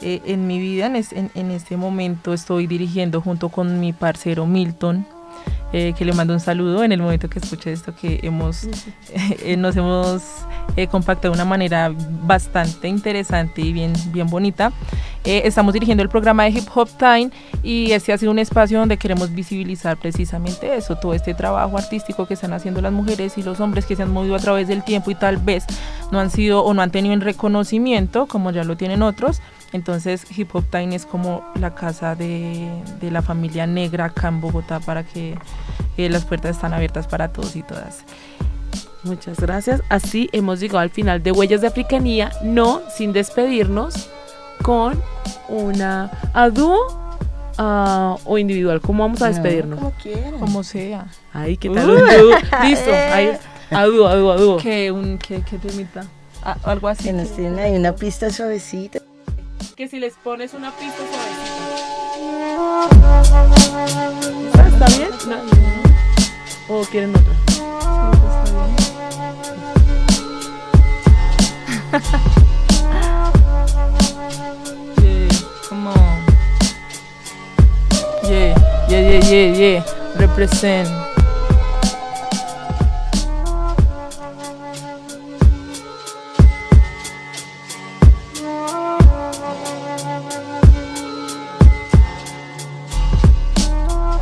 eh, 0.00 0.20
en 0.26 0.46
mi 0.46 0.58
vida. 0.58 0.86
En, 0.86 1.30
en 1.34 1.50
este 1.50 1.76
momento 1.76 2.32
estoy 2.32 2.66
dirigiendo 2.66 3.20
junto 3.20 3.48
con 3.48 3.80
mi 3.80 3.92
parcero 3.92 4.46
Milton, 4.46 5.06
eh, 5.72 5.94
que 5.96 6.04
le 6.04 6.12
mando 6.12 6.32
un 6.32 6.40
saludo 6.40 6.82
en 6.82 6.92
el 6.92 7.02
momento 7.02 7.28
que 7.28 7.38
escuche 7.38 7.72
esto, 7.72 7.94
que 7.94 8.20
hemos, 8.22 8.64
eh, 9.44 9.56
nos 9.56 9.76
hemos 9.76 10.22
eh, 10.76 10.86
compactado 10.86 11.32
de 11.32 11.40
una 11.40 11.44
manera 11.44 11.92
bastante 12.22 12.88
interesante 12.88 13.60
y 13.60 13.72
bien, 13.72 13.92
bien 14.12 14.28
bonita. 14.28 14.72
Eh, 15.24 15.42
estamos 15.44 15.74
dirigiendo 15.74 16.02
el 16.02 16.08
programa 16.08 16.44
de 16.44 16.50
Hip 16.50 16.68
Hop 16.74 16.88
Time 16.98 17.30
y 17.62 17.92
este 17.92 18.12
ha 18.12 18.18
sido 18.18 18.30
un 18.30 18.38
espacio 18.38 18.78
donde 18.78 18.96
queremos 18.96 19.34
visibilizar 19.34 19.98
precisamente 19.98 20.74
eso, 20.76 20.96
todo 20.96 21.12
este 21.12 21.34
trabajo 21.34 21.76
artístico 21.76 22.26
que 22.26 22.34
están 22.34 22.52
haciendo 22.52 22.80
las 22.80 22.92
mujeres 22.92 23.36
y 23.36 23.42
los 23.42 23.60
hombres 23.60 23.84
que 23.84 23.96
se 23.96 24.04
han 24.04 24.12
movido 24.12 24.36
a 24.36 24.38
través 24.38 24.68
del 24.68 24.84
tiempo 24.84 25.10
y 25.10 25.14
tal 25.16 25.36
vez 25.36 25.64
no 26.12 26.20
han 26.20 26.30
sido 26.30 26.64
o 26.64 26.72
no 26.72 26.80
han 26.80 26.90
tenido 26.90 27.14
un 27.14 27.20
reconocimiento 27.20 28.26
como 28.26 28.52
ya 28.52 28.64
lo 28.64 28.76
tienen 28.76 29.02
otros. 29.02 29.42
Entonces 29.72 30.24
Hip 30.36 30.54
Hop 30.54 30.64
Time 30.70 30.94
es 30.94 31.04
como 31.04 31.44
la 31.60 31.74
casa 31.74 32.14
de, 32.14 32.70
de 33.00 33.10
la 33.10 33.20
familia 33.22 33.66
negra 33.66 34.06
acá 34.06 34.28
en 34.28 34.40
Bogotá 34.40 34.80
para 34.80 35.04
que 35.04 35.36
eh, 35.96 36.08
las 36.08 36.24
puertas 36.24 36.56
están 36.56 36.72
abiertas 36.72 37.06
para 37.06 37.28
todos 37.32 37.54
y 37.56 37.62
todas. 37.62 38.04
Muchas 39.04 39.38
gracias. 39.38 39.82
Así 39.88 40.28
hemos 40.32 40.60
llegado 40.60 40.80
al 40.80 40.90
final 40.90 41.22
de 41.22 41.32
Huellas 41.32 41.60
de 41.60 41.66
Africanía, 41.68 42.32
no 42.42 42.82
sin 42.94 43.12
despedirnos 43.12 44.08
con 44.62 45.00
una 45.48 46.10
a 46.34 46.48
dúo 46.50 46.78
ah, 47.58 48.16
o 48.24 48.38
individual. 48.38 48.80
¿Cómo 48.80 49.04
vamos 49.04 49.22
a 49.22 49.28
No, 49.28 49.34
despedirnos? 49.34 49.78
como 49.78 49.92
quieran. 49.92 50.38
Como 50.40 50.62
sea. 50.64 51.06
Ay, 51.32 51.56
¿qué 51.56 51.68
tal? 51.70 51.90
un 51.90 51.96
dúo? 51.98 52.36
Listo, 52.64 52.90
ahí 52.90 53.38
a 53.70 53.84
dúo, 53.84 54.08
a 54.08 54.14
dúo, 54.16 54.32
a 54.32 54.36
dúo. 54.36 54.56
Que 54.56 54.90
un 54.90 55.18
que, 55.18 55.42
que 55.42 55.58
temita. 55.58 56.04
Ah, 56.42 56.56
algo 56.64 56.88
así. 56.88 57.04
Que 57.04 57.12
nos 57.12 57.30
tienen 57.34 57.58
ahí 57.58 57.76
una 57.76 57.94
pista 57.94 58.30
suavecita. 58.30 59.00
Que 59.76 59.88
si 59.88 59.98
les 59.98 60.14
pones 60.14 60.54
una 60.54 60.72
pista 60.72 60.98
suavecita. 60.98 61.68
¿Está 64.68 64.86
bien? 64.96 65.10
No. 65.28 65.36
¿O 66.68 66.82
quieren 66.84 67.14
otra? 67.14 67.32
Yeah, 75.00 75.28
come 75.68 75.86
on. 75.88 76.24
Yeah, 78.24 78.54
yeah, 78.88 79.00
yeah, 79.00 79.20
yeah, 79.24 79.52
yeah. 79.56 79.82
Represent. 80.16 81.07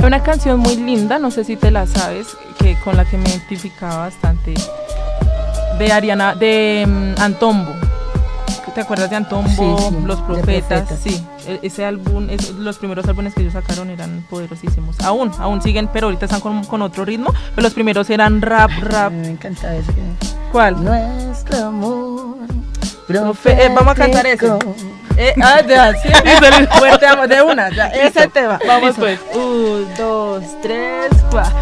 Una 0.06 0.22
canción 0.22 0.60
muy 0.60 0.76
linda, 0.76 1.18
no 1.18 1.32
sé 1.32 1.42
si 1.42 1.56
te 1.56 1.72
la 1.72 1.84
sabes, 1.84 2.28
que 2.60 2.76
con 2.84 2.96
la 2.96 3.04
que 3.04 3.18
me 3.18 3.28
identificaba 3.28 3.96
bastante. 3.98 4.54
De 5.80 5.92
Ariana, 5.92 6.36
de 6.36 6.86
mm, 6.86 7.20
Antombo. 7.20 7.72
¿Te 8.72 8.82
acuerdas 8.82 9.10
de 9.10 9.16
Antombo? 9.16 9.48
Sí, 9.48 9.88
sí, 9.88 9.96
Los 10.04 10.20
Profetas, 10.20 10.88
sí. 11.02 11.20
E- 11.48 11.58
Ese 11.62 11.84
álbum, 11.84 12.28
es- 12.30 12.50
los 12.50 12.78
primeros 12.78 13.04
álbumes 13.08 13.34
que 13.34 13.40
ellos 13.40 13.54
sacaron 13.54 13.90
eran 13.90 14.24
poderosísimos. 14.30 15.00
Aún, 15.00 15.32
aún 15.40 15.60
siguen, 15.60 15.88
pero 15.92 16.06
ahorita 16.06 16.26
están 16.26 16.40
con, 16.40 16.62
con 16.64 16.82
otro 16.82 17.04
ritmo. 17.04 17.32
Pero 17.56 17.62
los 17.64 17.74
primeros 17.74 18.08
eran 18.08 18.40
rap, 18.42 18.70
rap. 18.82 19.12
Me 19.12 19.30
encanta 19.30 19.74
ese. 19.74 19.90
¿Cuál? 20.52 20.84
Nuestro 20.84 21.66
amor. 21.66 22.36
Eh, 23.08 23.70
vamos 23.74 23.92
a 23.92 23.94
cantar 23.96 24.26
ese. 24.26 24.46
Eh, 25.16 25.34
ah, 25.42 25.62
ya, 25.66 25.94
sí. 25.94 26.08
Fuerte 26.78 27.06
de 27.28 27.42
una, 27.42 27.70
ya, 27.70 27.86
ese 27.88 28.28
tema. 28.28 28.58
Vamos 28.66 28.98
Listo. 28.98 29.02
pues. 29.02 29.18
Un, 29.34 29.88
dos, 29.96 30.44
tres, 30.60 31.08
cuatro. 31.30 31.56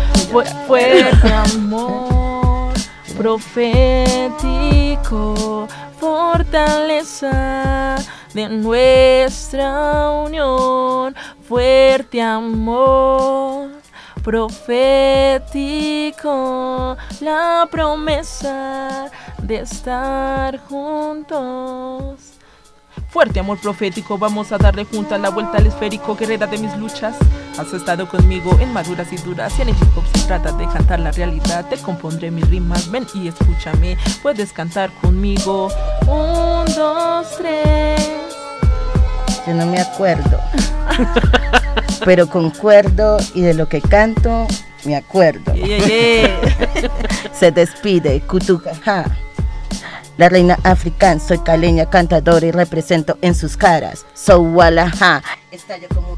Fuerte 0.66 1.32
amor 1.32 2.72
profético, 3.16 3.68
fortaleza 6.00 7.96
de 8.32 8.48
nuestra 8.48 10.10
unión. 10.10 11.14
Fuerte 11.46 12.20
amor 12.20 13.70
profético, 14.24 14.56
la 17.20 17.68
promesa 17.70 19.10
de 19.38 19.56
estar 19.60 20.58
juntos. 20.66 22.33
Fuerte 23.14 23.38
amor 23.38 23.58
profético, 23.58 24.18
vamos 24.18 24.50
a 24.50 24.58
darle 24.58 24.84
juntas 24.86 25.20
la 25.20 25.30
vuelta 25.30 25.58
al 25.58 25.68
esférico, 25.68 26.16
guerrera 26.16 26.48
de 26.48 26.58
mis 26.58 26.76
luchas. 26.76 27.14
Has 27.56 27.72
estado 27.72 28.08
conmigo 28.08 28.58
en 28.58 28.72
maduras 28.72 29.12
y 29.12 29.16
duras, 29.18 29.56
y 29.56 29.62
en 29.62 29.68
el 29.68 29.76
hip 29.76 29.96
hop 29.96 30.02
se 30.12 30.26
trata 30.26 30.50
de 30.50 30.66
cantar 30.66 30.98
la 30.98 31.12
realidad. 31.12 31.64
Te 31.68 31.76
compondré 31.76 32.32
mis 32.32 32.50
rimas, 32.50 32.90
ven 32.90 33.06
y 33.14 33.28
escúchame, 33.28 33.96
puedes 34.20 34.52
cantar 34.52 34.90
conmigo. 34.94 35.68
Un, 36.08 36.64
dos, 36.74 37.28
tres. 37.38 38.02
Yo 39.46 39.54
no 39.54 39.66
me 39.66 39.80
acuerdo. 39.80 40.40
Pero 42.04 42.26
concuerdo 42.28 43.18
y 43.32 43.42
de 43.42 43.54
lo 43.54 43.68
que 43.68 43.80
canto 43.80 44.48
me 44.82 44.96
acuerdo. 44.96 45.54
Yeah, 45.54 45.86
yeah, 45.86 46.90
Se 47.32 47.52
despide 47.52 48.22
Kutujaja. 48.22 49.04
La 50.16 50.28
reina 50.28 50.58
africana, 50.62 51.20
soy 51.20 51.38
caleña, 51.38 51.90
cantadora 51.90 52.46
y 52.46 52.52
represento 52.52 53.18
en 53.20 53.34
sus 53.34 53.56
caras. 53.56 54.06
So 54.14 54.40
Walaha. 54.40 55.22
Estalla 55.50 55.88
como 55.88 56.16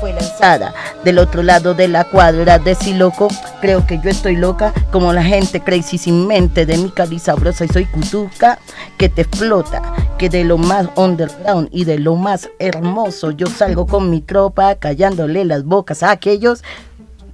fue 0.00 0.14
lanzada 0.14 0.72
del 1.04 1.18
otro 1.18 1.42
lado 1.42 1.74
de 1.74 1.86
la 1.86 2.04
cuadra 2.04 2.58
de 2.58 2.74
si 2.74 2.94
loco. 2.94 3.28
Creo 3.60 3.86
que 3.86 4.00
yo 4.02 4.08
estoy 4.08 4.34
loca, 4.34 4.72
como 4.90 5.12
la 5.12 5.22
gente 5.22 5.60
crazy 5.60 5.98
sin 5.98 6.26
mente 6.26 6.64
de 6.64 6.78
mi 6.78 6.90
cali 6.90 7.18
sabrosa 7.18 7.66
y 7.66 7.68
soy 7.68 7.84
cutuca 7.84 8.58
que 8.96 9.10
te 9.10 9.22
explota, 9.22 9.82
que 10.18 10.30
de 10.30 10.44
lo 10.44 10.56
más 10.56 10.88
underground 10.96 11.68
y 11.70 11.84
de 11.84 11.98
lo 11.98 12.16
más 12.16 12.48
hermoso 12.58 13.30
yo 13.30 13.46
salgo 13.46 13.86
con 13.86 14.08
mi 14.08 14.22
tropa 14.22 14.74
callándole 14.76 15.44
las 15.44 15.64
bocas 15.64 16.02
a 16.02 16.10
aquellos 16.10 16.64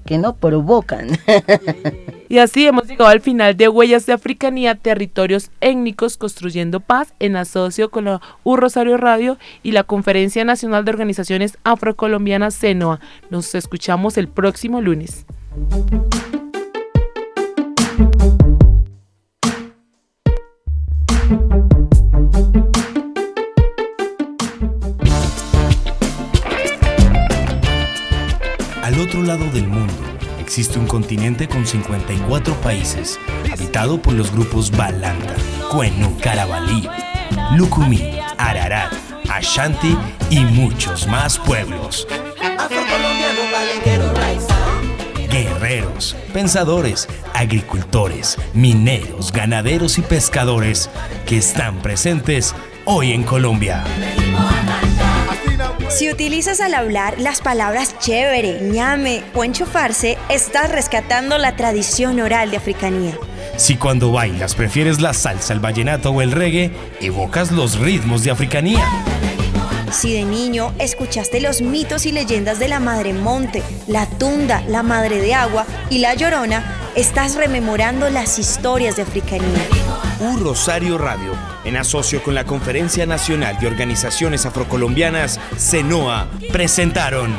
que 0.06 0.18
no 0.18 0.36
provocan. 0.36 1.08
Y 2.28 2.38
así 2.38 2.66
hemos 2.66 2.88
llegado 2.88 3.08
al 3.08 3.20
final 3.20 3.56
de 3.56 3.68
Huellas 3.68 4.04
de 4.06 4.12
Africanía, 4.12 4.74
Territorios 4.74 5.50
Étnicos 5.60 6.16
Construyendo 6.16 6.80
Paz, 6.80 7.14
en 7.20 7.36
asocio 7.36 7.90
con 7.90 8.06
la 8.06 8.20
U 8.42 8.56
Rosario 8.56 8.96
Radio 8.96 9.38
y 9.62 9.72
la 9.72 9.84
Conferencia 9.84 10.44
Nacional 10.44 10.84
de 10.84 10.90
Organizaciones 10.90 11.56
Afrocolombianas 11.62 12.58
CENOA. 12.58 12.98
Nos 13.30 13.54
escuchamos 13.54 14.18
el 14.18 14.26
próximo 14.26 14.80
lunes. 14.80 15.24
Otro 29.16 29.34
lado 29.34 29.50
del 29.50 29.66
mundo 29.66 29.94
existe 30.38 30.78
un 30.78 30.86
continente 30.86 31.48
con 31.48 31.66
54 31.66 32.54
países, 32.60 33.18
habitado 33.50 34.00
por 34.02 34.12
los 34.12 34.30
grupos 34.30 34.70
Balanta, 34.70 35.34
Cuenu, 35.70 36.18
Carabalí, 36.20 36.86
Lucumí, 37.56 38.18
Ararat, 38.36 38.92
Ashanti 39.30 39.96
y 40.28 40.40
muchos 40.40 41.06
más 41.06 41.38
pueblos. 41.38 42.06
Guerreros, 45.30 46.14
pensadores, 46.34 47.08
agricultores, 47.32 48.36
mineros, 48.52 49.32
ganaderos 49.32 49.96
y 49.96 50.02
pescadores 50.02 50.90
que 51.24 51.38
están 51.38 51.78
presentes 51.78 52.54
hoy 52.84 53.12
en 53.12 53.22
Colombia. 53.22 53.82
Si 55.88 56.10
utilizas 56.10 56.60
al 56.60 56.74
hablar 56.74 57.18
las 57.18 57.40
palabras 57.40 57.98
chévere, 57.98 58.60
ñame 58.60 59.22
o 59.34 59.44
enchufarse, 59.44 60.18
estás 60.28 60.70
rescatando 60.70 61.38
la 61.38 61.56
tradición 61.56 62.20
oral 62.20 62.50
de 62.50 62.56
africanía. 62.56 63.16
Si 63.56 63.76
cuando 63.76 64.12
bailas 64.12 64.54
prefieres 64.54 65.00
la 65.00 65.14
salsa, 65.14 65.54
el 65.54 65.60
vallenato 65.60 66.10
o 66.10 66.22
el 66.22 66.32
reggae, 66.32 66.72
evocas 67.00 67.52
los 67.52 67.78
ritmos 67.78 68.24
de 68.24 68.32
africanía. 68.32 68.84
Si 69.92 70.12
de 70.12 70.24
niño 70.24 70.74
escuchaste 70.78 71.40
los 71.40 71.62
mitos 71.62 72.04
y 72.04 72.12
leyendas 72.12 72.58
de 72.58 72.68
la 72.68 72.80
Madre 72.80 73.14
Monte, 73.14 73.62
la 73.86 74.06
Tunda, 74.06 74.62
la 74.68 74.82
Madre 74.82 75.20
de 75.20 75.32
Agua 75.32 75.64
y 75.88 75.98
la 75.98 76.14
Llorona, 76.14 76.90
estás 76.96 77.36
rememorando 77.36 78.10
las 78.10 78.38
historias 78.38 78.96
de 78.96 79.02
africanía. 79.02 79.66
U 80.20 80.36
Rosario 80.38 80.98
Radio, 80.98 81.32
en 81.66 81.76
asocio 81.76 82.22
con 82.22 82.34
la 82.34 82.44
Conferencia 82.44 83.06
Nacional 83.06 83.58
de 83.58 83.66
Organizaciones 83.66 84.46
Afrocolombianas, 84.46 85.40
CENOA, 85.58 86.28
presentaron 86.52 87.36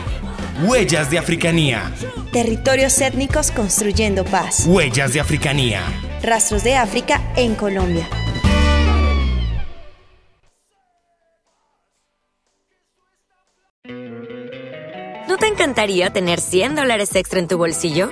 Huellas 0.64 1.10
de 1.10 1.18
Africanía. 1.18 1.92
Territorios 2.32 3.00
étnicos 3.00 3.52
construyendo 3.52 4.26
paz. 4.26 4.66
Huellas 4.68 5.14
de 5.14 5.22
Africanía. 5.22 5.82
Rastros 6.22 6.64
de 6.64 6.76
África 6.76 7.22
en 7.36 7.56
Colombia. 7.56 8.08
¿No 15.28 15.38
te 15.38 15.48
encantaría 15.48 16.12
tener 16.12 16.42
100 16.42 16.76
dólares 16.76 17.16
extra 17.16 17.40
en 17.40 17.48
tu 17.48 17.58
bolsillo? 17.58 18.12